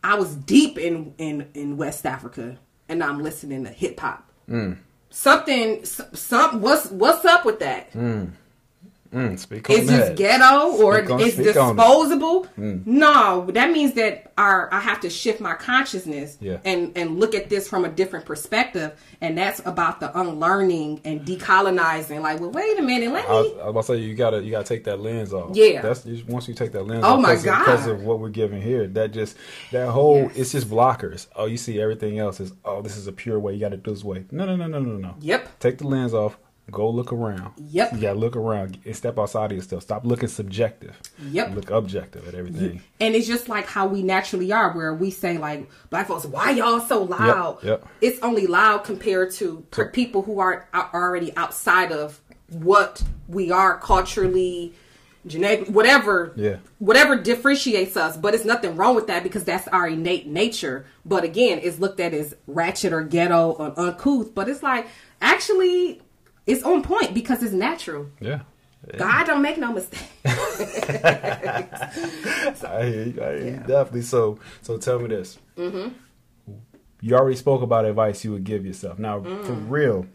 I 0.03 0.15
was 0.15 0.35
deep 0.35 0.77
in 0.79 1.13
in 1.19 1.47
in 1.53 1.77
West 1.77 2.05
Africa 2.07 2.57
and 2.89 3.03
I'm 3.03 3.21
listening 3.21 3.63
to 3.65 3.69
hip 3.69 3.99
hop. 3.99 4.29
Something 5.11 5.81
s- 5.81 6.01
some 6.13 6.61
what's 6.61 6.89
what's 6.89 7.23
up 7.25 7.45
with 7.45 7.59
that? 7.59 7.93
Mm, 7.93 8.31
Mm, 9.11 9.33
is 9.33 9.87
that. 9.87 10.15
this 10.15 10.17
ghetto 10.17 10.71
or 10.83 10.99
on- 11.11 11.19
it's 11.21 11.33
speak 11.35 11.55
on 11.57 11.71
it. 11.71 11.77
disposable? 11.77 12.45
Mm. 12.59 12.85
No, 12.85 13.49
that 13.51 13.71
means 13.71 13.93
that 13.93 14.31
our 14.37 14.71
I 14.73 14.79
have 14.79 14.99
to 15.01 15.09
shift 15.09 15.39
my 15.41 15.53
consciousness 15.55 16.37
Yeah. 16.39 16.57
and 16.65 16.91
and 16.95 17.19
look 17.19 17.33
at 17.35 17.49
this 17.49 17.67
from 17.67 17.85
a 17.85 17.89
different 17.89 18.25
perspective, 18.25 18.91
and 19.21 19.37
that's 19.37 19.59
about 19.65 19.99
the 19.99 20.17
unlearning 20.19 21.01
and 21.05 21.21
decolonizing. 21.25 22.21
Like, 22.21 22.39
well, 22.39 22.51
wait 22.51 22.77
a 22.77 22.81
minute, 22.81 23.11
let 23.11 23.27
I 23.27 23.31
was, 23.33 23.45
me. 23.47 23.51
I 23.53 23.55
was 23.65 23.69
about 23.69 23.81
to 23.81 23.87
say 23.87 23.97
you 23.97 24.15
gotta 24.15 24.43
you 24.43 24.51
gotta 24.51 24.63
take 24.65 24.83
that 24.85 24.99
lens 24.99 25.33
off. 25.33 25.55
Yeah. 25.55 25.81
that's 25.81 26.05
once 26.27 26.47
you 26.47 26.53
take 26.53 26.71
that 26.73 26.85
lens 26.85 27.03
Oh 27.05 27.13
off 27.15 27.21
my 27.21 27.35
because 27.35 27.45
of, 27.45 27.59
because 27.59 27.87
of 27.87 28.03
what 28.03 28.19
we're 28.19 28.29
giving 28.29 28.61
here. 28.61 28.87
That 28.87 29.11
just 29.11 29.35
that 29.71 29.89
whole 29.89 30.17
Yes. 30.23 30.37
it's 30.37 30.51
just 30.53 30.69
blockers. 30.69 31.27
Oh, 31.35 31.45
you 31.45 31.57
see 31.57 31.79
everything 31.81 32.19
else 32.19 32.39
is 32.39 32.53
oh 32.65 32.81
this 32.81 32.97
is 32.97 33.07
a 33.07 33.11
pure 33.11 33.39
way. 33.39 33.53
You 33.53 33.59
got 33.59 33.69
to 33.69 33.77
do 33.77 33.91
this 33.91 34.03
way. 34.03 34.25
No, 34.31 34.45
no, 34.45 34.55
no, 34.55 34.67
no, 34.67 34.79
no, 34.79 34.97
no. 34.97 35.15
Yep. 35.21 35.59
Take 35.59 35.77
the 35.79 35.87
lens 35.87 36.13
off. 36.13 36.37
Go 36.69 36.89
look 36.89 37.13
around. 37.13 37.53
Yep. 37.57 37.93
You 37.93 37.99
gotta 38.01 38.19
look 38.19 38.35
around 38.35 38.77
and 38.83 38.95
step 38.95 39.17
outside 39.17 39.51
of 39.51 39.57
yourself. 39.57 39.83
Stop 39.83 40.05
looking 40.05 40.27
subjective. 40.27 40.99
Yep. 41.29 41.55
Look 41.55 41.69
objective 41.71 42.27
at 42.27 42.35
everything. 42.35 42.81
And 42.99 43.15
it's 43.15 43.25
just 43.27 43.47
like 43.47 43.67
how 43.67 43.87
we 43.87 44.03
naturally 44.03 44.51
are, 44.51 44.73
where 44.75 44.93
we 44.93 45.09
say 45.09 45.37
like, 45.37 45.69
"Black 45.89 46.07
folks, 46.07 46.25
why 46.25 46.51
y'all 46.51 46.81
so 46.81 47.03
loud?" 47.03 47.63
yep. 47.63 47.87
It's 48.01 48.19
only 48.21 48.47
loud 48.47 48.83
compared 48.83 49.31
to 49.35 49.65
per- 49.71 49.85
So- 49.85 49.91
people 49.91 50.23
who 50.23 50.39
are, 50.39 50.67
are 50.73 50.89
already 50.93 51.35
outside 51.37 51.91
of 51.93 52.19
what 52.49 53.01
we 53.29 53.49
are 53.49 53.77
culturally, 53.79 54.73
genetic, 55.25 55.67
whatever. 55.69 56.33
Yeah. 56.35 56.57
Whatever 56.79 57.15
differentiates 57.15 57.95
us, 57.95 58.17
but 58.17 58.33
it's 58.33 58.45
nothing 58.45 58.75
wrong 58.75 58.93
with 58.95 59.07
that 59.07 59.23
because 59.23 59.45
that's 59.45 59.67
our 59.69 59.87
innate 59.87 60.27
nature. 60.27 60.85
But 61.05 61.23
again, 61.23 61.59
it's 61.63 61.79
looked 61.79 62.01
at 62.01 62.13
as 62.13 62.35
ratchet 62.45 62.91
or 62.91 63.03
ghetto 63.03 63.51
or 63.51 63.73
uncouth. 63.79 64.35
But 64.35 64.49
it's 64.49 64.61
like 64.63 64.87
actually, 65.21 66.01
it's 66.47 66.63
on 66.63 66.81
point 66.81 67.13
because 67.13 67.43
it's 67.43 67.53
natural. 67.53 68.07
Yeah. 68.19 68.39
God 68.97 69.25
don't 69.27 69.41
make 69.41 69.57
no 69.57 69.73
mistake. 69.73 70.07
I 70.25 71.65
hear 72.83 73.03
you. 73.05 73.21
I 73.21 73.31
hear 73.31 73.37
you. 73.37 73.45
Yeah. 73.51 73.63
Definitely. 73.67 74.01
So, 74.03 74.39
so 74.61 74.77
tell 74.77 74.99
me 74.99 75.07
this. 75.07 75.37
Mm-hmm. 75.57 75.89
You 77.01 77.15
already 77.15 77.35
spoke 77.35 77.61
about 77.61 77.85
advice 77.85 78.23
you 78.23 78.31
would 78.31 78.43
give 78.43 78.65
yourself. 78.65 78.97
Now, 78.97 79.19
Mm. 79.19 79.45
for 79.45 79.53
real, 79.53 80.05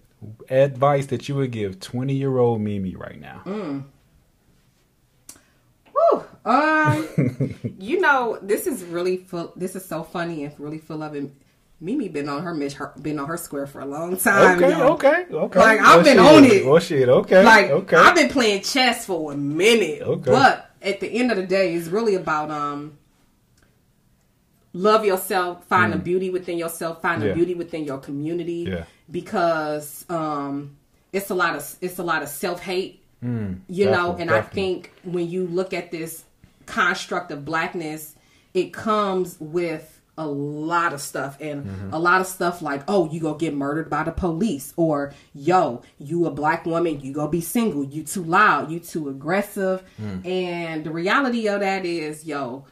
advice 0.49 1.07
that 1.07 1.29
you 1.29 1.35
would 1.37 1.51
give 1.51 1.81
twenty-year-old 1.81 2.61
Mimi 2.61 2.95
right 2.97 3.21
now. 3.21 3.43
Mm. 3.45 3.85
Whew. 5.93 6.25
Um, 6.45 7.55
you 7.79 8.01
know, 8.01 8.39
this 8.43 8.67
is 8.67 8.83
really 8.85 9.19
full. 9.19 9.53
This 9.57 9.77
is 9.77 9.85
so 9.85 10.03
funny 10.03 10.45
and 10.45 10.59
really 10.59 10.79
full 10.79 11.03
of 11.03 11.15
it. 11.15 11.31
Mimi 11.83 12.09
been 12.09 12.29
on 12.29 12.43
her, 12.45 12.55
miss- 12.55 12.75
her 12.75 12.93
been 13.03 13.19
on 13.19 13.27
her 13.27 13.37
square 13.37 13.67
for 13.67 13.81
a 13.81 13.85
long 13.85 14.17
time. 14.17 14.63
Okay, 14.63 14.71
yo. 14.79 14.93
okay, 14.95 15.27
okay. 15.31 15.59
Like, 15.59 15.81
I've 15.81 15.97
Well, 15.97 16.05
been 16.05 16.17
shit. 16.17 16.35
on 16.37 16.45
it. 16.45 16.65
Well, 16.67 16.79
shit. 16.79 17.09
Okay, 17.09 17.45
Like 17.45 17.71
okay. 17.71 17.97
I've 17.97 18.15
been 18.15 18.29
playing 18.29 18.63
chess 18.63 19.05
for 19.05 19.33
a 19.33 19.37
minute. 19.37 20.03
Okay. 20.03 20.31
But 20.31 20.71
at 20.81 21.01
the 21.01 21.09
end 21.09 21.33
of 21.33 21.37
the 21.37 21.47
day, 21.47 21.75
it's 21.75 21.89
really 21.89 22.15
about 22.15 22.51
um 22.53 22.99
love 24.73 25.05
yourself, 25.05 25.65
find 25.67 25.93
the 25.93 25.99
beauty 25.99 26.31
within 26.31 26.57
yourself, 26.57 27.03
find 27.03 27.21
Mm. 27.21 27.25
Yeah. 27.27 27.29
the 27.31 27.35
beauty 27.35 27.55
within 27.55 27.85
your 27.85 27.99
community. 27.99 28.67
Yeah. 28.69 28.85
Because 29.11 30.05
um 30.09 30.77
it's 31.13 31.31
a 31.31 31.35
lot 31.35 31.57
of 31.57 31.77
it's 31.81 31.99
a 31.99 32.03
lot 32.05 32.23
of 32.23 32.29
self 32.29 32.61
hate. 32.61 33.01
you 33.23 33.29
know, 33.29 33.29
Mm, 33.29 33.67
definitely, 33.69 34.23
and 34.23 34.31
I 34.33 34.41
think 34.43 34.93
when 35.05 35.29
you 35.31 35.47
look 35.47 35.73
at 35.73 35.91
this 35.93 36.25
construct 36.67 37.31
of 37.31 37.45
blackness, 37.45 38.17
it 38.55 38.73
comes 38.73 39.37
with 39.39 40.01
a 40.19 40.27
lot 40.27 40.93
of 40.93 41.01
stuff 41.01 41.39
and 41.41 41.65
Mm-hmm. 41.65 41.95
a 41.95 41.99
lot 41.99 42.21
of 42.21 42.27
stuff 42.27 42.61
like 42.61 42.83
oh 42.87 43.09
you 43.11 43.19
go 43.21 43.33
get 43.35 43.55
murdered 43.55 43.89
by 43.89 44.03
the 44.05 44.13
police 44.13 44.75
or 44.77 45.15
yo 45.35 45.81
you 45.99 46.27
a 46.27 46.31
black 46.31 46.67
woman 46.67 47.01
you 47.01 47.13
go 47.15 47.27
be 47.27 47.41
single 47.41 47.83
you 47.85 48.03
too 48.03 48.23
loud 48.23 48.71
you 48.71 48.79
too 48.79 49.09
aggressive 49.09 49.83
Mm. 50.01 50.27
and 50.27 50.85
the 50.85 50.91
reality 50.91 51.49
of 51.49 51.61
that 51.61 51.87
is 51.87 52.25
yo 52.27 52.67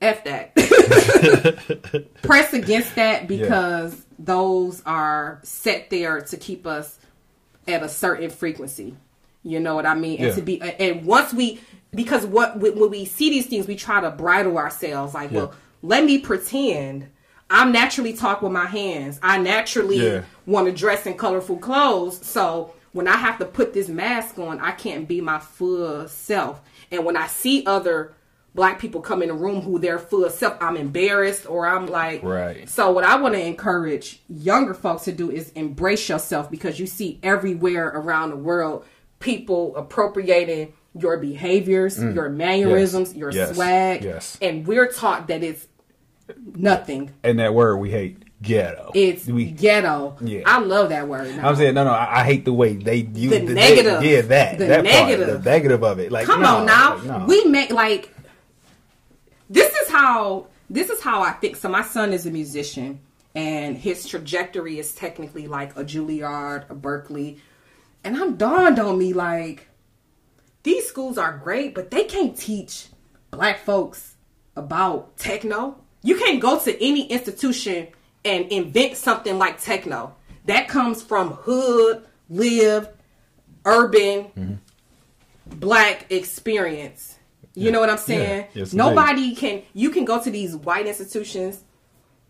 f 0.00 0.22
that 0.24 0.54
press 2.22 2.52
against 2.52 2.94
that 2.96 3.26
because 3.26 4.04
those 4.18 4.82
are 4.86 5.40
set 5.42 5.90
there 5.90 6.20
to 6.20 6.36
keep 6.36 6.66
us 6.66 6.98
at 7.68 7.82
a 7.82 7.88
certain 7.88 8.30
frequency. 8.30 8.94
You 9.42 9.60
know 9.60 9.74
what 9.74 9.86
I 9.86 9.94
mean? 9.94 10.18
And 10.18 10.28
Yeah. 10.28 10.34
to 10.34 10.42
be 10.42 10.60
and 10.60 11.04
once 11.06 11.32
we 11.32 11.60
because 11.94 12.26
what 12.26 12.58
when 12.58 12.78
when 12.78 12.90
we 12.90 13.04
see 13.04 13.30
these 13.30 13.46
things, 13.46 13.66
we 13.66 13.76
try 13.76 14.00
to 14.00 14.10
bridle 14.10 14.58
ourselves. 14.58 15.14
Like, 15.14 15.30
Yeah. 15.30 15.38
well, 15.38 15.54
let 15.86 16.04
me 16.04 16.18
pretend. 16.18 17.08
I'm 17.48 17.70
naturally 17.70 18.12
talk 18.12 18.42
with 18.42 18.52
my 18.52 18.66
hands. 18.66 19.20
I 19.22 19.38
naturally 19.38 20.04
Yeah. 20.04 20.20
want 20.46 20.66
to 20.66 20.72
dress 20.72 21.06
in 21.06 21.14
colorful 21.14 21.58
clothes. 21.58 22.18
So 22.26 22.72
when 22.92 23.06
I 23.06 23.16
have 23.16 23.38
to 23.38 23.44
put 23.44 23.72
this 23.72 23.88
mask 23.88 24.38
on, 24.38 24.58
I 24.58 24.72
can't 24.72 25.06
be 25.06 25.20
my 25.20 25.38
full 25.38 26.08
self. 26.08 26.60
And 26.90 27.04
when 27.04 27.16
I 27.16 27.28
see 27.28 27.64
other 27.64 28.12
black 28.54 28.78
people 28.80 29.00
come 29.00 29.22
in 29.22 29.30
a 29.30 29.34
room 29.34 29.60
who 29.60 29.78
they're 29.78 29.98
full 29.98 30.28
self, 30.30 30.56
I'm 30.60 30.76
embarrassed 30.76 31.48
or 31.48 31.66
I'm 31.66 31.86
like, 31.86 32.22
Right. 32.24 32.68
So 32.68 32.90
what 32.90 33.04
I 33.04 33.14
want 33.20 33.34
to 33.34 33.40
encourage 33.46 34.22
younger 34.28 34.74
folks 34.74 35.04
to 35.04 35.12
do 35.12 35.30
is 35.30 35.50
embrace 35.50 36.08
yourself 36.08 36.50
because 36.50 36.80
you 36.80 36.86
see 36.86 37.20
everywhere 37.22 37.86
around 37.94 38.30
the 38.30 38.36
world 38.36 38.84
people 39.20 39.76
appropriating 39.76 40.72
your 40.98 41.18
behaviors, 41.18 42.02
your 42.02 42.28
mannerisms, 42.30 43.14
your 43.14 43.30
Mm. 43.30 43.34
Yes. 43.34 43.54
swag, 43.54 44.04
Yes. 44.04 44.38
and 44.42 44.66
we're 44.66 44.90
taught 44.90 45.28
that 45.28 45.42
it's 45.44 45.66
nothing. 46.54 47.12
And 47.22 47.38
that 47.38 47.54
word 47.54 47.76
we 47.76 47.90
hate, 47.90 48.22
ghetto. 48.42 48.90
It's 48.94 49.26
we. 49.26 49.50
ghetto. 49.50 50.16
Yeah. 50.20 50.42
I 50.46 50.58
love 50.60 50.88
that 50.90 51.08
word. 51.08 51.34
now. 51.36 51.48
I'm 51.48 51.56
saying 51.56 51.74
no, 51.74 51.84
no. 51.84 51.90
I, 51.90 52.20
I 52.20 52.24
hate 52.24 52.44
the 52.44 52.52
way 52.52 52.74
they 52.74 52.96
use 52.96 53.30
The 53.32 53.38
they- 53.40 53.54
negative. 53.54 54.02
yeah, 54.04 54.20
that 54.22 54.58
The 54.58 54.66
that 54.66 54.84
negative. 54.84 55.28
part, 55.28 55.42
the 55.44 55.50
negative 55.50 55.84
of 55.84 55.98
it. 55.98 56.12
Like, 56.12 56.26
Come 56.26 56.42
no, 56.42 56.56
on 56.58 56.66
now. 56.66 56.94
like, 56.96 57.04
no. 57.04 57.24
We 57.26 57.44
make 57.44 57.70
like 57.70 58.12
this 59.48 59.72
is 59.74 59.88
how 59.88 60.46
this 60.68 60.90
is 60.90 61.00
how 61.00 61.22
I 61.22 61.32
think. 61.32 61.56
So 61.56 61.68
my 61.68 61.82
son 61.82 62.12
is 62.12 62.26
a 62.26 62.30
musician 62.30 63.00
and 63.34 63.76
his 63.76 64.06
trajectory 64.06 64.78
is 64.78 64.94
technically 64.94 65.46
like 65.46 65.76
a 65.76 65.84
Juilliard, 65.84 66.68
a 66.70 66.74
Berklee. 66.74 67.38
And 68.02 68.16
I'm 68.16 68.36
dawned 68.36 68.78
on 68.78 68.98
me 68.98 69.12
like 69.12 69.68
these 70.62 70.86
schools 70.86 71.16
are 71.18 71.36
great, 71.38 71.74
but 71.74 71.90
they 71.90 72.04
can't 72.04 72.36
teach 72.36 72.88
black 73.30 73.60
folks 73.60 74.16
about 74.56 75.16
techno. 75.16 75.76
You 76.06 76.16
can't 76.16 76.40
go 76.40 76.56
to 76.60 76.84
any 76.84 77.06
institution 77.06 77.88
and 78.24 78.46
invent 78.52 78.96
something 78.96 79.38
like 79.38 79.60
techno. 79.60 80.14
That 80.44 80.68
comes 80.68 81.02
from 81.02 81.30
hood, 81.30 82.06
live, 82.30 82.88
urban, 83.64 84.26
mm-hmm. 84.26 84.54
black 85.58 86.06
experience. 86.12 87.18
You 87.54 87.72
know 87.72 87.80
what 87.80 87.90
I'm 87.90 87.98
saying? 87.98 88.46
Yeah. 88.54 88.60
Yes, 88.60 88.72
Nobody 88.72 89.34
can. 89.34 89.62
You 89.72 89.90
can 89.90 90.04
go 90.04 90.22
to 90.22 90.30
these 90.30 90.54
white 90.54 90.86
institutions. 90.86 91.64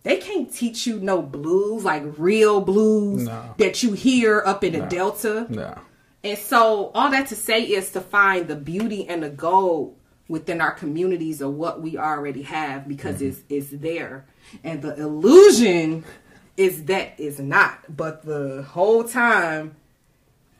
They 0.04 0.18
can't 0.18 0.50
teach 0.50 0.86
you 0.86 0.98
no 1.00 1.20
blues 1.20 1.84
like 1.84 2.04
real 2.16 2.62
blues 2.62 3.24
No. 3.24 3.54
that 3.58 3.82
you 3.82 3.92
hear 3.92 4.42
up 4.46 4.64
in 4.64 4.72
the 4.72 4.78
No. 4.78 4.88
Delta. 4.88 5.46
no. 5.50 5.78
And 6.24 6.38
so 6.38 6.92
all 6.94 7.10
that 7.10 7.26
to 7.28 7.36
say 7.36 7.62
is 7.62 7.90
to 7.90 8.00
find 8.00 8.48
the 8.48 8.56
beauty 8.56 9.06
and 9.06 9.22
the 9.22 9.28
gold 9.28 9.95
within 10.28 10.60
our 10.60 10.72
communities 10.72 11.40
of 11.40 11.54
what 11.54 11.82
we 11.82 11.96
already 11.96 12.42
have 12.42 12.88
because 12.88 13.22
it's 13.22 13.40
it's 13.48 13.70
there. 13.70 14.26
And 14.64 14.82
the 14.82 14.94
illusion 15.00 16.04
is 16.56 16.84
that 16.84 17.14
it's 17.18 17.38
not. 17.38 17.96
But 17.96 18.24
the 18.24 18.62
whole 18.62 19.04
time 19.04 19.76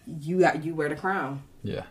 you 0.07 0.41
got 0.41 0.65
you 0.65 0.75
wear 0.75 0.89
the 0.89 0.97
crown. 0.97 1.43
Yeah. 1.63 1.83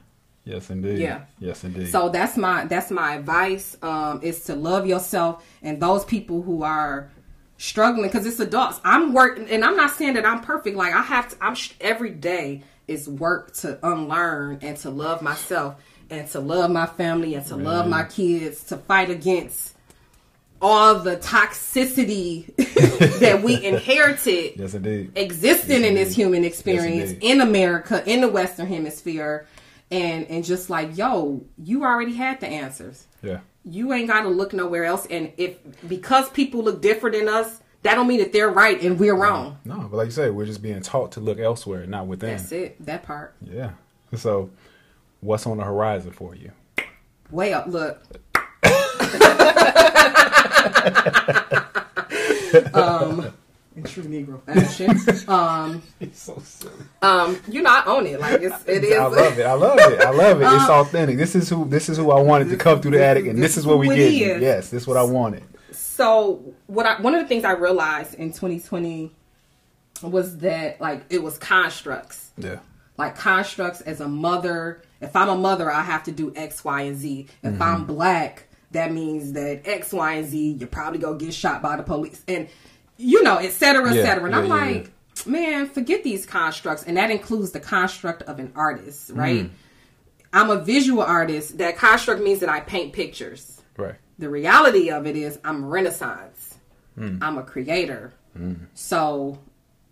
Yes, 0.46 0.70
indeed. 0.70 1.00
Yeah. 1.00 1.22
Yes, 1.40 1.64
indeed. 1.64 1.90
So 1.90 2.10
that's 2.10 2.38
my 2.38 2.66
that's 2.66 2.92
my 2.92 3.16
advice 3.16 3.76
um, 3.82 4.22
is 4.22 4.44
to 4.46 4.56
love 4.56 4.86
yourself 4.86 5.46
and 5.62 5.82
those 5.82 6.06
people 6.06 6.44
who 6.44 6.64
are 6.64 7.12
struggling 7.58 8.08
because 8.08 8.26
it's 8.26 8.40
adults. 8.40 8.80
I'm 8.84 9.12
working 9.14 9.50
and 9.50 9.66
I'm 9.66 9.76
not 9.76 9.92
saying 9.92 10.14
that 10.14 10.26
I'm 10.26 10.42
perfect. 10.42 10.78
Like 10.78 10.94
I 10.94 11.02
have 11.02 11.30
to. 11.30 11.38
I'm 11.44 11.56
sh- 11.56 11.74
every 11.82 12.12
day 12.12 12.64
is 12.88 13.10
work 13.10 13.54
to 13.54 13.80
unlearn 13.82 14.60
and 14.62 14.78
to 14.78 14.92
love 14.92 15.24
myself 15.24 15.76
and 16.10 16.28
to 16.30 16.40
love 16.40 16.72
my 16.72 16.86
family 16.86 17.36
and 17.36 17.46
to 17.48 17.56
love 17.56 17.88
my 17.88 18.04
kids 18.04 18.64
to 18.66 18.78
fight 18.78 19.10
against 19.10 19.74
all 20.62 21.00
the 21.00 21.18
toxicity 21.18 22.56
that 23.20 23.44
we 23.44 23.64
inherited 23.66 24.54
yes, 24.58 24.74
indeed. 24.74 25.12
existing 25.16 25.84
in 25.84 25.96
this 25.96 26.16
human 26.16 26.44
experience 26.44 27.12
indeed. 27.12 27.32
in 27.32 27.42
America, 27.42 28.04
in 28.10 28.22
the 28.22 28.28
Western 28.28 28.68
Hemisphere, 28.68 29.48
and 29.92 30.26
and 30.28 30.44
just 30.44 30.70
like 30.70 30.98
yo, 30.98 31.44
you 31.58 31.84
already 31.84 32.14
had 32.14 32.40
the 32.40 32.48
answers. 32.48 33.06
Yeah. 33.22 33.40
You 33.64 33.94
ain't 33.94 34.08
got 34.08 34.22
to 34.22 34.30
look 34.30 34.54
nowhere 34.54 34.86
else. 34.86 35.08
And 35.08 35.32
if 35.38 35.58
because 35.88 36.30
people 36.30 36.64
look 36.64 36.82
different 36.82 37.16
than 37.16 37.28
us, 37.28 37.62
that 37.82 37.96
don't 37.96 38.08
mean 38.08 38.20
that 38.20 38.32
they're 38.32 38.50
right 38.50 38.82
and 38.82 39.00
we're 39.00 39.16
wrong. 39.16 39.60
No, 39.66 39.88
but 39.90 39.98
like 39.98 40.06
you 40.06 40.12
said, 40.12 40.34
we're 40.34 40.46
just 40.46 40.62
being 40.62 40.82
taught 40.82 41.12
to 41.14 41.20
look 41.20 41.40
elsewhere, 41.40 41.86
not 41.86 42.08
within. 42.08 42.32
That's 42.32 42.52
it. 42.52 42.84
That 42.86 43.04
part. 43.04 43.36
Yeah. 43.44 43.72
So, 44.16 44.50
what's 45.26 45.46
on 45.46 45.58
the 45.58 45.64
horizon 45.64 46.12
for 46.12 46.36
you? 46.36 46.52
Way 47.32 47.54
up. 47.54 47.68
Look. 47.68 48.02
um, 52.74 53.34
true 53.84 54.04
Negro 54.04 54.42
fashion. 54.44 54.96
Um, 55.28 55.82
It's 56.00 56.22
so 56.22 56.40
silly. 56.44 56.74
um, 57.02 57.40
you 57.48 57.62
know, 57.62 57.70
I 57.72 57.84
own 57.86 58.06
it. 58.06 58.20
Like 58.20 58.42
it's, 58.42 58.64
it 58.68 58.84
is. 58.84 58.94
I 58.98 59.08
love 59.08 59.40
it. 59.40 59.46
I 59.46 59.54
love 59.54 59.80
it. 59.80 60.00
I 60.02 60.10
love 60.12 60.42
it. 60.42 60.46
It's 60.46 60.70
authentic. 60.70 61.18
This 61.18 61.36
is 61.36 61.50
who. 61.50 61.66
This 61.66 61.90
is 61.90 61.98
who 61.98 62.12
I 62.12 62.22
wanted 62.22 62.50
to 62.50 62.58
come 62.58 62.82
through 62.82 62.92
the 62.92 63.04
attic, 63.04 63.26
and 63.26 63.42
this 63.42 63.58
is 63.58 63.66
what 63.66 63.80
we 63.80 63.88
who 63.88 63.96
get. 63.96 64.42
Yes, 64.42 64.70
this 64.70 64.84
is 64.84 64.88
what 64.88 64.98
I 64.98 65.04
wanted. 65.04 65.44
So 65.72 66.54
what 66.68 66.86
I 66.86 67.02
one 67.02 67.16
of 67.16 67.22
the 67.22 67.28
things 67.28 67.44
I 67.44 67.54
realized 67.54 68.14
in 68.16 68.30
2020 68.32 69.12
was 70.04 70.38
that 70.40 70.80
like 70.80 71.06
it 71.10 71.24
was 71.24 71.38
constructs. 71.38 72.32
Yeah. 72.38 72.60
Like 72.98 73.18
constructs 73.18 73.82
as 73.82 74.00
a 74.00 74.08
mother. 74.08 74.82
If 75.02 75.16
I'm 75.16 75.30
a 75.30 75.36
mother, 75.36 75.72
I 75.72 75.82
have 75.82 76.04
to 76.06 76.12
do 76.12 76.34
X, 76.36 76.64
Y, 76.64 76.82
and 76.82 76.98
Z. 76.98 77.28
If 77.44 77.54
Mm-hmm. 77.54 77.62
I'm 77.62 77.86
black, 77.86 78.48
that 78.72 78.92
means 78.92 79.34
that 79.34 79.62
X, 79.66 79.94
Y, 79.94 80.14
and 80.14 80.28
Z, 80.28 80.52
you're 80.60 80.68
probably 80.68 81.00
gonna 81.00 81.18
get 81.18 81.34
shot 81.34 81.62
by 81.62 81.76
the 81.78 81.84
police. 81.84 82.24
And 82.28 82.48
you 82.98 83.24
know, 83.24 83.38
et 83.38 83.52
cetera, 83.52 83.90
et 83.92 83.96
Yeah, 83.96 84.04
cetera. 84.04 84.24
And 84.26 84.34
yeah, 84.34 84.40
I'm 84.40 84.48
yeah, 84.48 84.78
like, 84.82 84.92
man, 85.26 85.68
forget 85.68 86.04
these 86.04 86.26
constructs. 86.26 86.84
And 86.84 86.96
that 86.98 87.12
includes 87.12 87.52
the 87.52 87.60
construct 87.60 88.22
of 88.24 88.40
an 88.40 88.54
artist, 88.56 89.12
right? 89.14 89.46
Mm. 89.46 89.50
I'm 90.32 90.50
a 90.50 90.58
visual 90.62 91.02
artist. 91.04 91.58
That 91.58 91.78
construct 91.78 92.22
means 92.22 92.40
that 92.40 92.50
I 92.50 92.62
paint 92.62 92.94
pictures. 92.94 93.62
Right. 93.78 93.96
The 94.18 94.30
reality 94.30 94.90
of 94.92 95.06
it 95.08 95.16
is 95.18 95.40
I'm 95.44 95.66
Renaissance. 95.66 96.56
I'm 96.98 97.38
a 97.38 97.44
creator. 97.44 98.14
So 98.74 99.40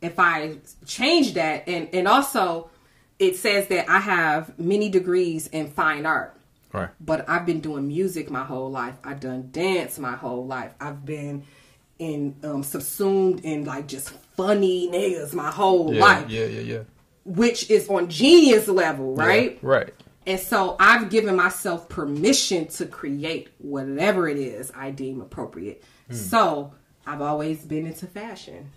if 0.02 0.18
I 0.20 0.58
change 0.86 1.34
that 1.34 1.68
and 1.68 1.90
and 1.94 2.08
also 2.08 2.70
it 3.20 3.36
says 3.36 3.68
that 3.68 3.90
I 3.90 4.00
have 4.00 4.58
many 4.60 4.90
degrees 4.90 5.48
in 5.48 5.70
fine 5.70 6.06
art. 6.06 6.36
Right. 6.72 6.90
But 7.00 7.30
I've 7.30 7.46
been 7.46 7.60
doing 7.62 7.88
music 7.88 8.30
my 8.32 8.44
whole 8.44 8.72
life. 8.72 8.96
I've 9.04 9.20
done 9.20 9.50
dance 9.52 10.00
my 10.00 10.14
whole 10.14 10.46
life. 10.48 10.74
I've 10.82 11.06
been 11.06 11.44
in 12.00 12.36
um, 12.44 12.64
subsumed 12.64 13.42
in 13.46 13.66
like 13.66 13.88
just 13.88 14.10
funny 14.36 14.90
niggas 14.90 15.34
my 15.34 15.52
whole 15.52 15.94
Yeah. 15.94 16.02
life, 16.02 16.30
Yeah. 16.30 16.46
Yeah. 16.46 16.62
Yeah. 16.62 16.80
which 17.26 17.70
is 17.70 17.88
on 17.88 18.10
genius 18.10 18.68
level, 18.68 19.16
right? 19.16 19.54
Yeah, 19.54 19.60
Right. 19.62 19.94
And 20.26 20.40
so 20.40 20.76
I've 20.80 21.10
given 21.10 21.36
myself 21.36 21.90
permission 21.90 22.68
to 22.70 22.86
create 22.86 23.50
whatever 23.60 24.28
it 24.28 24.38
is 24.38 24.72
I 24.76 24.90
deem 24.92 25.22
appropriate. 25.22 25.84
Hmm. 26.10 26.16
So 26.16 26.74
I've 27.06 27.22
always 27.22 27.64
been 27.66 27.86
into 27.86 28.08
fashion. 28.08 28.70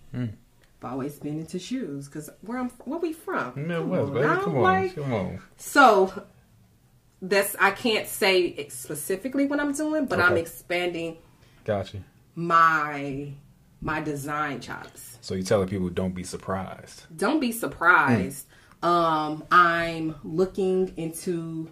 I've 0.82 0.92
always 0.92 1.18
been 1.18 1.38
into 1.40 1.58
shoes 1.58 2.06
because 2.06 2.30
where 2.42 2.58
I'm 2.58 2.68
where 2.84 2.98
we 2.98 3.12
from? 3.12 3.52
Midwest, 3.56 4.12
baby. 4.12 4.26
now, 4.26 4.40
Come 4.42 4.56
on. 4.56 4.62
like- 4.62 4.94
Come 4.94 5.12
on. 5.12 5.40
so 5.56 6.24
that's 7.22 7.56
I 7.58 7.70
can't 7.70 8.06
say 8.06 8.68
specifically 8.68 9.46
what 9.46 9.58
I'm 9.60 9.72
doing, 9.72 10.06
but 10.06 10.20
I'm 10.20 10.36
expanding 10.36 11.16
Gotcha. 11.64 11.98
my 12.34 13.32
my 13.80 14.00
design 14.00 14.60
chops. 14.60 15.18
So 15.22 15.34
you're 15.34 15.44
telling 15.44 15.68
people 15.68 15.88
don't 15.88 16.14
be 16.14 16.22
surprised. 16.24 17.04
don't 17.16 17.40
be 17.40 17.52
surprised. 17.52 18.46
Um, 18.82 19.44
I'm 19.50 20.14
looking 20.22 20.92
into 20.96 21.70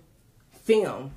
film, 0.64 1.12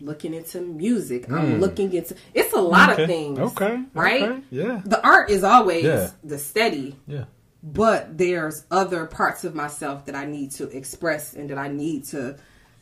looking 0.00 0.34
into 0.34 0.60
music. 0.60 1.30
I'm 1.30 1.60
looking 1.60 1.92
into 1.92 2.14
it's 2.34 2.52
a 2.52 2.60
lot 2.60 2.90
Okay. 2.90 3.02
of 3.04 3.08
things. 3.08 3.38
Okay. 3.38 3.82
right? 3.94 4.22
Okay. 4.22 4.40
Yeah. 4.50 4.80
The 4.84 5.02
art 5.06 5.30
is 5.30 5.44
always 5.44 5.84
Yeah. 5.84 6.10
the 6.22 6.38
steady, 6.38 6.96
Yeah. 7.06 7.24
but 7.62 8.18
there's 8.18 8.64
other 8.70 9.06
parts 9.06 9.44
of 9.44 9.54
myself 9.54 10.06
that 10.06 10.14
I 10.14 10.26
need 10.26 10.50
to 10.52 10.64
express 10.76 11.34
and 11.34 11.48
that 11.50 11.58
I 11.58 11.68
need 11.68 12.04
to 12.06 12.36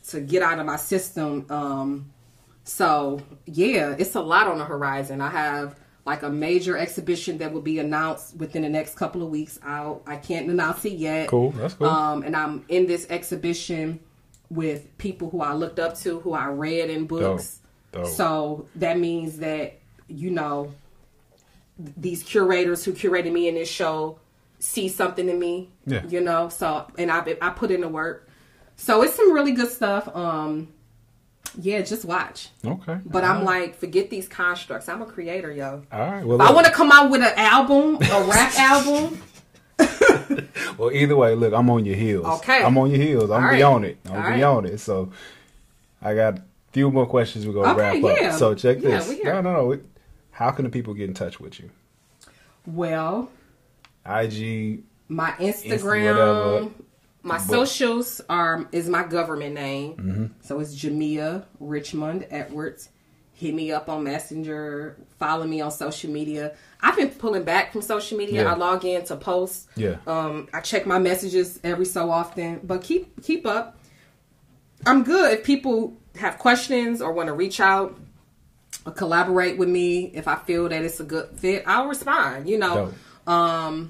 to 0.08 0.20
get 0.20 0.42
out 0.42 0.58
of 0.58 0.66
my 0.66 0.76
system. 0.76 1.46
Um, 1.48 2.10
so 2.64 3.20
yeah, 3.46 3.94
it's 3.98 4.14
a 4.14 4.20
lot 4.20 4.46
on 4.48 4.58
the 4.58 4.64
horizon. 4.64 5.20
I 5.20 5.30
have 5.30 5.76
like 6.04 6.24
a 6.24 6.30
major 6.30 6.76
exhibition 6.76 7.38
that 7.38 7.52
will 7.52 7.60
be 7.60 7.78
announced 7.78 8.36
within 8.36 8.62
the 8.62 8.68
next 8.68 8.96
couple 8.96 9.22
of 9.22 9.28
weeks. 9.28 9.60
Out, 9.62 10.02
I 10.06 10.16
can't 10.16 10.50
announce 10.50 10.84
it 10.84 10.94
yet. 10.94 11.28
Cool. 11.28 11.52
That's 11.52 11.74
cool. 11.74 11.86
Um, 11.86 12.24
and 12.24 12.34
I'm 12.34 12.64
in 12.68 12.86
this 12.86 13.06
exhibition 13.08 14.00
with 14.52 14.96
people 14.98 15.30
who 15.30 15.40
I 15.40 15.54
looked 15.54 15.78
up 15.78 15.96
to, 16.00 16.20
who 16.20 16.34
I 16.34 16.46
read 16.48 16.90
in 16.90 17.06
books. 17.06 17.60
Dope. 17.90 18.06
So 18.06 18.66
that 18.76 18.98
means 18.98 19.38
that 19.38 19.78
you 20.08 20.30
know 20.30 20.74
these 21.78 22.22
curators 22.22 22.84
who 22.84 22.92
curated 22.92 23.32
me 23.32 23.48
in 23.48 23.54
this 23.54 23.68
show 23.68 24.18
see 24.58 24.88
something 24.88 25.28
in 25.28 25.38
me. 25.38 25.70
Yeah. 25.86 26.06
You 26.06 26.20
know. 26.20 26.48
So 26.48 26.86
and 26.98 27.10
I 27.10 27.36
I 27.40 27.50
put 27.50 27.70
in 27.70 27.80
the 27.80 27.88
work. 27.88 28.28
So 28.76 29.02
it's 29.02 29.14
some 29.14 29.32
really 29.32 29.52
good 29.52 29.70
stuff. 29.70 30.14
Um, 30.14 30.68
yeah, 31.58 31.82
just 31.82 32.04
watch. 32.04 32.48
Okay. 32.64 32.98
But 33.04 33.24
I'm 33.24 33.38
right. 33.38 33.62
like, 33.62 33.76
forget 33.76 34.10
these 34.10 34.26
constructs. 34.26 34.88
I'm 34.88 35.02
a 35.02 35.06
creator, 35.06 35.52
yo. 35.52 35.82
All 35.92 36.00
right. 36.00 36.24
Well, 36.24 36.40
I 36.40 36.50
want 36.50 36.66
to 36.66 36.72
come 36.72 36.90
out 36.90 37.10
with 37.10 37.20
an 37.20 37.34
album, 37.36 37.96
a 37.96 38.24
rap 38.24 38.52
album, 38.58 39.22
well, 40.78 40.90
either 40.92 41.16
way, 41.16 41.34
look, 41.34 41.52
I'm 41.52 41.68
on 41.70 41.84
your 41.84 41.96
heels. 41.96 42.26
Okay. 42.40 42.62
I'm 42.62 42.76
on 42.78 42.90
your 42.90 43.00
heels. 43.00 43.30
I'm 43.30 43.44
All 43.44 43.50
be 43.50 43.56
right. 43.56 43.62
on 43.62 43.84
it. 43.84 43.98
I'm 44.06 44.12
All 44.16 44.22
be 44.22 44.28
right. 44.28 44.42
on 44.42 44.66
it. 44.66 44.78
So 44.78 45.10
I 46.00 46.14
got 46.14 46.38
a 46.38 46.42
few 46.72 46.90
more 46.90 47.06
questions 47.06 47.46
we're 47.46 47.52
gonna 47.54 47.72
Okay, 47.72 48.00
wrap 48.02 48.20
yeah. 48.20 48.28
up. 48.32 48.38
So 48.38 48.54
check 48.54 48.78
Yeah, 48.82 48.98
this. 48.98 49.08
we 49.08 49.22
no, 49.22 49.40
no, 49.40 49.52
no. 49.70 49.80
How 50.30 50.50
can 50.50 50.64
the 50.64 50.70
people 50.70 50.94
get 50.94 51.08
in 51.08 51.14
touch 51.14 51.38
with 51.40 51.60
you? 51.60 51.70
Well, 52.66 53.30
IG. 54.06 54.82
my 55.08 55.32
Insta- 55.32 55.66
Instagram, 55.66 56.14
whatever. 56.14 56.70
my 57.22 57.36
But- 57.38 57.40
socials 57.46 58.20
are 58.28 58.66
is 58.72 58.88
my 58.88 59.02
government 59.04 59.54
name. 59.54 59.92
Mm-hmm. 59.96 60.24
So 60.40 60.60
it's 60.60 60.74
Jamea 60.74 61.44
Richmond 61.60 62.26
Edwards. 62.30 62.88
Hit 63.42 63.54
me 63.54 63.72
up 63.72 63.88
on 63.88 64.04
Messenger. 64.04 64.96
Follow 65.18 65.44
me 65.44 65.60
on 65.60 65.72
social 65.72 66.12
media. 66.12 66.54
I've 66.80 66.94
been 66.94 67.10
pulling 67.10 67.42
back 67.42 67.72
from 67.72 67.82
social 67.82 68.16
media. 68.16 68.44
Yeah. 68.44 68.52
I 68.52 68.54
log 68.54 68.84
in 68.84 69.04
to 69.06 69.16
post. 69.16 69.68
Yeah. 69.74 69.96
Um, 70.06 70.48
I 70.54 70.60
check 70.60 70.86
my 70.86 71.00
messages 71.00 71.58
every 71.64 71.86
so 71.86 72.08
often, 72.08 72.60
but 72.62 72.82
keep 72.82 73.20
keep 73.20 73.44
up. 73.44 73.76
I'm 74.86 75.02
good 75.02 75.38
if 75.38 75.44
people 75.44 75.96
have 76.20 76.38
questions 76.38 77.02
or 77.02 77.12
want 77.12 77.26
to 77.26 77.32
reach 77.32 77.58
out 77.58 77.98
or 78.86 78.92
collaborate 78.92 79.58
with 79.58 79.68
me. 79.68 80.04
If 80.14 80.28
I 80.28 80.36
feel 80.36 80.68
that 80.68 80.84
it's 80.84 81.00
a 81.00 81.04
good 81.04 81.30
fit, 81.36 81.64
I'll 81.66 81.88
respond. 81.88 82.48
You 82.48 82.58
know. 82.58 82.92
Dope. 83.26 83.88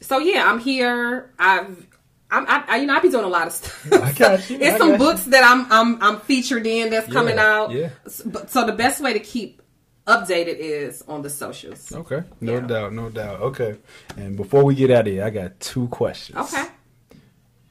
So 0.00 0.18
yeah, 0.18 0.48
I'm 0.48 0.60
here. 0.60 1.32
I've 1.36 1.87
I'm, 2.30 2.44
I, 2.46 2.64
I, 2.68 2.76
you 2.78 2.86
know, 2.86 2.94
I 2.94 3.00
be 3.00 3.08
doing 3.08 3.24
a 3.24 3.28
lot 3.28 3.46
of 3.46 3.52
stuff. 3.54 3.86
I 3.92 4.12
got 4.12 4.50
you. 4.50 4.58
it's 4.60 4.74
I 4.74 4.78
some 4.78 4.88
got 4.90 4.92
you. 4.92 4.98
books 4.98 5.24
that 5.24 5.42
I'm, 5.44 5.70
I'm, 5.72 6.02
I'm 6.02 6.20
featured 6.20 6.66
in 6.66 6.90
that's 6.90 7.10
coming 7.12 7.38
out. 7.38 7.70
yeah. 7.70 7.90
S- 8.04 8.20
But, 8.24 8.50
so 8.50 8.66
the 8.66 8.72
best 8.72 9.00
way 9.00 9.14
to 9.14 9.18
keep 9.20 9.62
updated 10.06 10.56
is 10.58 11.02
on 11.08 11.22
the 11.22 11.30
socials. 11.30 11.90
Okay. 11.92 12.22
No 12.40 12.54
Yeah. 12.56 12.60
doubt. 12.66 12.92
No 12.92 13.08
doubt. 13.08 13.40
Okay. 13.40 13.76
And 14.18 14.36
before 14.36 14.62
we 14.64 14.74
get 14.74 14.90
out 14.90 15.06
of 15.06 15.12
here, 15.12 15.24
I 15.24 15.30
got 15.30 15.58
two 15.60 15.88
questions. 15.88 16.36
Okay. 16.38 16.66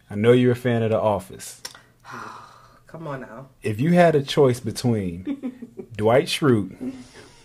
I 0.10 0.16
know 0.16 0.32
you're 0.32 0.53
a 0.53 0.55
fan 0.55 0.82
of 0.84 0.89
The 0.89 0.99
Office. 0.99 1.62
Come 2.88 3.05
on 3.08 3.22
now. 3.22 3.49
If 3.62 3.80
you 3.80 3.93
had 3.93 4.16
a 4.16 4.24
choice 4.24 4.60
between 4.60 5.68
Dwight 5.97 6.26
Schrute, 6.26 6.93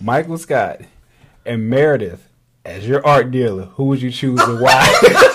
Michael 0.00 0.38
Scott, 0.38 0.80
and 1.44 1.68
Meredith 1.68 2.26
as 2.64 2.86
your 2.88 3.04
art 3.06 3.30
dealer, 3.32 3.64
who 3.64 3.84
would 3.86 4.00
you 4.00 4.10
choose 4.12 4.40
and 4.40 4.60
why? 4.60 4.88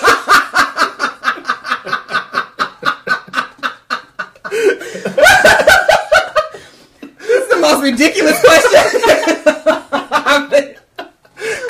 This 7.18 7.42
is 7.42 7.48
the 7.48 7.58
most 7.60 7.77
ridiculous 7.90 8.40
question. 8.40 8.82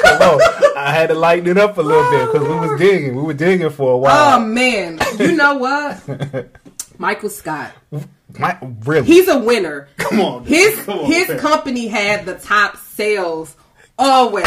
Come 0.03 0.23
on. 0.23 0.41
I 0.77 0.93
had 0.93 1.09
to 1.09 1.15
lighten 1.15 1.49
it 1.49 1.59
up 1.59 1.77
a 1.79 1.83
little 1.83 2.11
bit 2.11 2.33
because 2.33 2.49
we 2.49 2.55
was 2.69 2.79
digging. 2.81 3.15
We 3.17 3.23
were 3.23 3.35
digging 3.35 3.71
for 3.71 3.93
a 3.93 3.99
while. 3.99 4.37
oh 4.37 4.41
man, 4.45 4.99
you 5.19 5.33
know 5.33 5.57
what? 5.57 6.49
Michael 6.99 7.31
Scott. 7.31 7.73
My, 8.39 8.59
really? 8.85 9.07
He's 9.07 9.29
a 9.29 9.39
winner. 9.39 9.89
Come 9.97 10.21
on. 10.21 10.43
dude. 10.45 10.49
His 10.53 10.85
Come 10.85 10.99
on, 11.01 11.07
his 11.07 11.29
man. 11.29 11.39
company 11.39 11.89
had 11.89 12.27
the 12.27 12.35
top 12.35 12.77
sales 12.77 13.55
always. 13.99 14.47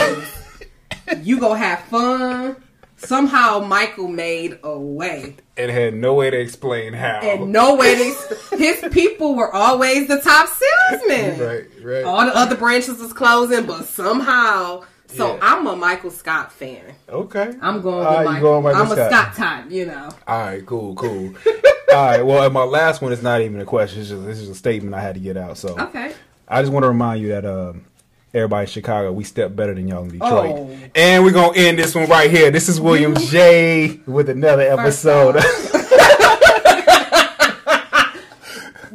you 1.21 1.39
gonna 1.39 1.57
have 1.57 1.79
fun. 1.85 2.55
Somehow 3.01 3.59
Michael 3.59 4.07
made 4.07 4.59
a 4.63 4.77
way. 4.77 5.35
and 5.57 5.69
had 5.71 5.93
no 5.93 6.13
way 6.13 6.29
to 6.29 6.39
explain 6.39 6.93
how. 6.93 7.19
And 7.21 7.51
no 7.51 7.75
way 7.75 7.95
to, 7.95 8.57
his 8.57 8.83
people 8.91 9.35
were 9.35 9.53
always 9.53 10.07
the 10.07 10.19
top 10.19 10.47
salesmen. 10.49 11.39
Right, 11.39 11.65
right. 11.83 12.03
All 12.03 12.25
the 12.25 12.35
other 12.35 12.55
branches 12.55 12.99
was 12.99 13.13
closing, 13.13 13.65
but 13.65 13.85
somehow. 13.85 14.83
So 15.07 15.33
Yeah. 15.35 15.39
I'm 15.41 15.67
a 15.67 15.75
Michael 15.75 16.11
Scott 16.11 16.51
fan. 16.53 16.83
Okay. 17.09 17.51
I'm 17.61 17.81
going 17.81 18.05
All 18.05 18.17
with 18.19 18.25
right, 18.27 18.33
Michael. 18.33 18.61
Michael 18.61 18.81
I'm 18.81 18.87
Scott. 18.87 18.97
a 18.99 19.09
Scott 19.09 19.33
type, 19.35 19.71
you 19.71 19.85
know. 19.85 20.09
All 20.27 20.39
right, 20.39 20.65
cool, 20.65 20.95
cool. 20.95 21.33
All 21.93 22.05
right, 22.05 22.21
well, 22.25 22.43
and 22.45 22.53
my 22.53 22.63
last 22.63 23.01
one 23.01 23.11
is 23.11 23.21
not 23.21 23.41
even 23.41 23.59
a 23.59 23.65
question. 23.65 23.99
It's 24.01 24.09
just, 24.09 24.25
this 24.25 24.39
is 24.39 24.47
a 24.47 24.55
statement 24.55 24.95
I 24.95 25.01
had 25.01 25.15
to 25.15 25.19
get 25.19 25.35
out. 25.35 25.57
So 25.57 25.77
Okay. 25.77 26.13
I 26.47 26.61
just 26.61 26.71
want 26.71 26.83
to 26.83 26.87
remind 26.89 27.21
you 27.21 27.29
that 27.29 27.45
um, 27.45 27.85
everybody 28.33 28.63
in 28.63 28.69
Chicago, 28.69 29.11
we 29.11 29.23
step 29.23 29.55
better 29.55 29.73
than 29.73 29.87
y'all 29.87 30.03
in 30.03 30.09
oh. 30.09 30.11
Detroit. 30.11 30.51
Oh. 30.55 30.89
And 30.95 31.23
we're 31.23 31.31
going 31.31 31.53
to 31.53 31.59
end 31.59 31.79
this 31.79 31.95
one 31.95 32.07
right 32.09 32.29
here. 32.29 32.51
This 32.51 32.69
is 32.69 32.79
William 32.79 33.15
J. 33.15 33.99
with 34.05 34.29
another 34.29 34.63
episode. 34.63 35.41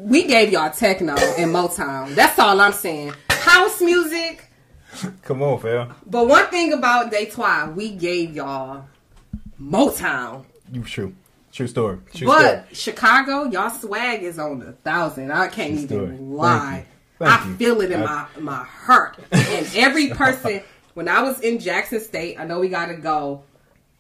We 0.07 0.22
gave 0.22 0.53
y'all 0.53 0.70
techno 0.70 1.16
and 1.16 1.53
Motown. 1.53 2.14
That's 2.14 2.39
all 2.39 2.61
I'm 2.61 2.72
saying. 2.72 3.12
House 3.28 3.80
music. 3.80 4.49
Come 5.22 5.43
on, 5.43 5.59
fam. 5.59 5.95
But 6.07 6.28
one 6.28 6.47
thing 6.47 6.72
about 6.72 7.11
Detroit, 7.11 7.74
we 7.74 7.91
gave 7.91 8.37
y'all 8.37 8.87
Motown. 9.61 10.45
You 10.70 10.84
true. 10.84 11.12
True 11.51 11.66
story. 11.66 11.99
True 12.14 12.28
But 12.28 12.39
story. 12.39 12.62
Chicago, 12.74 13.51
y'all 13.51 13.70
swag 13.70 14.22
is 14.22 14.39
on 14.39 14.62
a 14.62 14.72
thousand. 14.72 15.32
I 15.32 15.49
can't 15.49 15.74
True 15.89 16.03
even 16.03 16.16
story. 16.16 16.18
Lie. 16.18 16.87
Thank 17.19 17.47
I 17.47 17.49
you. 17.49 17.55
feel 17.57 17.81
it 17.81 17.91
in 17.91 18.03
I- 18.03 18.05
my 18.35 18.41
my 18.41 18.64
heart. 18.64 19.17
And 19.33 19.67
every 19.75 20.11
person, 20.11 20.62
when 20.95 21.09
I 21.09 21.23
was 21.23 21.41
in 21.41 21.59
Jackson 21.59 22.01
State, 22.01 22.39
I 22.39 22.45
know 22.45 22.61
we 22.61 22.69
gotta 22.69 22.95
go. 22.95 23.43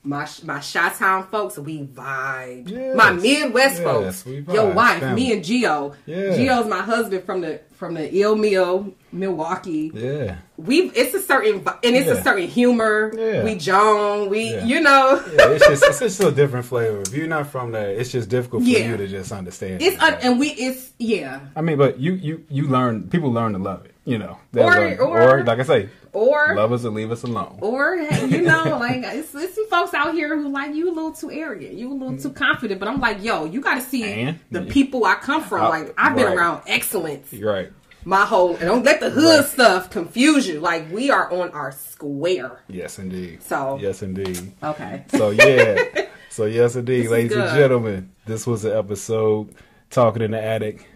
My 0.06 0.28
my 0.44 0.60
Chi-Town 0.60 1.26
folks, 1.26 1.58
we 1.58 1.80
vibe. 1.82 2.70
Yes. 2.70 2.96
My 2.96 3.10
Midwest 3.12 3.80
Yes, 3.82 4.22
folks, 4.22 4.26
your 4.54 4.70
wife, 4.72 5.00
Family. 5.00 5.22
me 5.24 5.32
and 5.32 5.42
Gio. 5.44 5.94
Yeah. 6.06 6.16
Gio's 6.36 6.68
my 6.68 6.80
husband 6.80 7.24
from 7.24 7.40
the 7.40 7.60
from 7.74 7.94
the 7.94 8.08
Ill 8.14 8.36
Mill, 8.36 8.94
Milwaukee 9.12 9.90
Yeah. 9.92 10.36
we 10.56 10.82
it's 10.92 11.12
a 11.14 11.20
certain 11.20 11.56
and 11.56 11.96
it's 11.96 12.06
Yeah. 12.06 12.12
a 12.14 12.22
certain 12.22 12.46
humor. 12.46 13.12
Yeah. 13.18 13.42
We 13.42 13.56
Joan, 13.56 14.30
we 14.30 14.50
Yeah. 14.52 14.64
you 14.64 14.80
know. 14.80 15.20
Yeah, 15.34 15.48
it's 15.50 15.66
just 15.66 15.82
it's 15.84 15.98
just 15.98 16.20
a 16.22 16.30
different 16.30 16.66
flavor. 16.66 17.00
If 17.02 17.12
you're 17.12 17.26
not 17.26 17.48
from 17.48 17.72
there, 17.72 17.90
it's 17.90 18.12
just 18.12 18.28
difficult 18.28 18.62
for 18.62 18.68
you 18.68 18.96
to 18.96 19.08
just 19.08 19.32
understand. 19.32 19.82
It's 19.82 20.00
un- 20.00 20.18
and 20.22 20.38
we 20.38 20.50
it's 20.50 20.92
yeah. 20.98 21.40
I 21.56 21.62
mean, 21.62 21.78
but 21.78 21.98
you 21.98 22.12
you 22.12 22.44
you 22.48 22.68
learn. 22.68 23.08
People 23.08 23.32
learn 23.32 23.54
to 23.54 23.58
love 23.58 23.84
it. 23.84 23.92
You 24.06 24.18
know, 24.18 24.38
Or- 24.56 24.70
learn. 24.70 24.98
or- 25.00 25.44
like 25.44 25.58
I 25.58 25.62
say, 25.64 25.88
Or 26.12 26.54
love 26.54 26.70
us 26.72 26.84
or 26.84 26.90
leave 26.90 27.10
us 27.10 27.24
alone. 27.24 27.58
or 27.60 27.96
you 27.96 28.40
know 28.42 28.62
like 28.80 29.02
it's, 29.02 29.34
it's 29.34 29.54
some 29.56 29.68
folks 29.68 29.92
out 29.94 30.14
here 30.14 30.38
who 30.40 30.48
like 30.48 30.74
you 30.74 30.88
a 30.88 30.94
little 30.94 31.10
too 31.12 31.30
arrogant, 31.30 31.74
you 31.74 31.92
a 31.92 31.94
little 31.94 32.16
too 32.16 32.30
confident. 32.30 32.78
But 32.80 32.88
I'm 32.88 33.00
like, 33.00 33.22
yo, 33.22 33.44
you 33.44 33.60
got 33.60 33.74
to 33.74 33.80
see 33.82 34.04
And? 34.04 34.38
the 34.50 34.62
Yeah. 34.62 34.72
people 34.72 35.04
I 35.04 35.16
come 35.16 35.42
from. 35.42 35.62
Uh, 35.66 35.68
like 35.70 35.94
I've 35.98 36.14
been 36.16 36.26
around 36.32 36.62
excellence. 36.68 37.32
Right. 37.34 37.72
My 38.04 38.24
whole 38.24 38.50
and 38.52 38.60
don't 38.60 38.84
let 38.84 39.00
the 39.00 39.10
hood 39.10 39.40
Right. 39.40 39.44
stuff 39.44 39.90
confuse 39.90 40.46
you. 40.46 40.60
Like 40.60 40.88
we 40.92 41.10
are 41.10 41.28
on 41.32 41.50
our 41.50 41.72
square. 41.72 42.60
Yes, 42.68 43.00
indeed. 43.00 43.42
So- 43.42 43.78
yes, 43.82 44.02
indeed. 44.02 44.52
Okay. 44.62 45.04
So 45.08 45.30
yeah. 45.30 46.06
so 46.30 46.44
yes, 46.44 46.76
indeed, 46.76 47.06
is 47.06 47.10
ladies 47.10 47.36
and 47.36 47.50
gentlemen, 47.58 48.12
this 48.24 48.46
was 48.46 48.64
an 48.64 48.76
episode 48.78 49.52
talking 49.90 50.22
in 50.22 50.30
the 50.30 50.40
attic. 50.40 50.88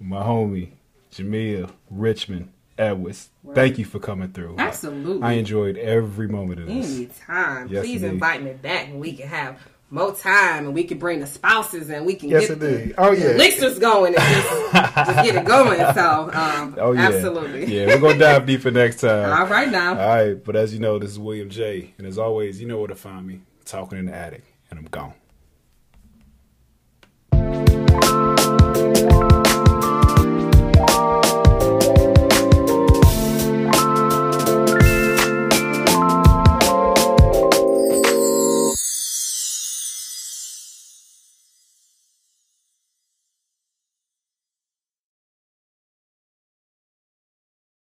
My 0.00 0.22
homie 0.22 0.70
Jamea 1.12 1.70
Richmond 1.90 2.48
Edwards. 2.76 3.28
Thank 3.54 3.78
you 3.78 3.84
for 3.84 3.98
coming 3.98 4.32
through. 4.32 4.56
Absolutely. 4.58 5.22
I 5.22 5.32
enjoyed 5.34 5.76
every 5.76 6.28
moment 6.28 6.60
of 6.60 6.66
this. 6.66 6.94
Anytime. 6.96 7.68
Yes, 7.68 7.82
Please 7.84 8.02
indeed. 8.02 8.14
invite 8.14 8.42
me 8.42 8.52
back 8.54 8.88
and 8.88 9.00
we 9.00 9.12
can 9.14 9.28
have 9.28 9.58
more 9.90 10.12
time 10.14 10.64
and 10.66 10.74
we 10.74 10.82
can 10.82 10.98
bring 10.98 11.20
the 11.20 11.26
spouses 11.26 11.88
and 11.90 12.04
we 12.04 12.14
can 12.16 12.28
Yes, 12.30 12.48
get 12.48 12.58
the, 12.58 12.80
indeed. 12.80 12.94
Oh, 12.98 13.14
the 13.14 13.20
yeah. 13.20 13.30
elixirs 13.34 13.78
going 13.78 14.14
and 14.16 14.24
just, 14.24 14.72
just 14.72 15.24
get 15.24 15.36
it 15.36 15.44
going. 15.44 15.78
So, 15.94 16.30
um, 16.32 16.74
Oh 16.80 16.92
yeah, 16.92 17.02
absolutely. 17.02 17.66
Yeah, 17.66 17.86
we're 17.86 18.00
gonna 18.00 18.18
dive 18.18 18.46
deeper 18.46 18.70
next 18.72 19.00
time. 19.02 19.30
All 19.40 19.46
right 19.46 19.70
now. 19.70 19.90
All 19.90 20.08
right, 20.16 20.34
but 20.44 20.56
as 20.56 20.72
you 20.74 20.80
know, 20.80 20.98
this 20.98 21.10
is 21.10 21.18
William 21.18 21.48
J. 21.50 21.94
And 21.98 22.06
as 22.08 22.18
always, 22.18 22.60
you 22.60 22.66
know 22.66 22.78
where 22.78 22.88
to 22.88 22.96
find 22.96 23.26
me. 23.26 23.40
Talking 23.64 23.98
in 23.98 24.06
the 24.06 24.14
attic, 24.14 24.42
and 24.70 24.78
I'm 24.78 24.84
gone. 24.86 25.14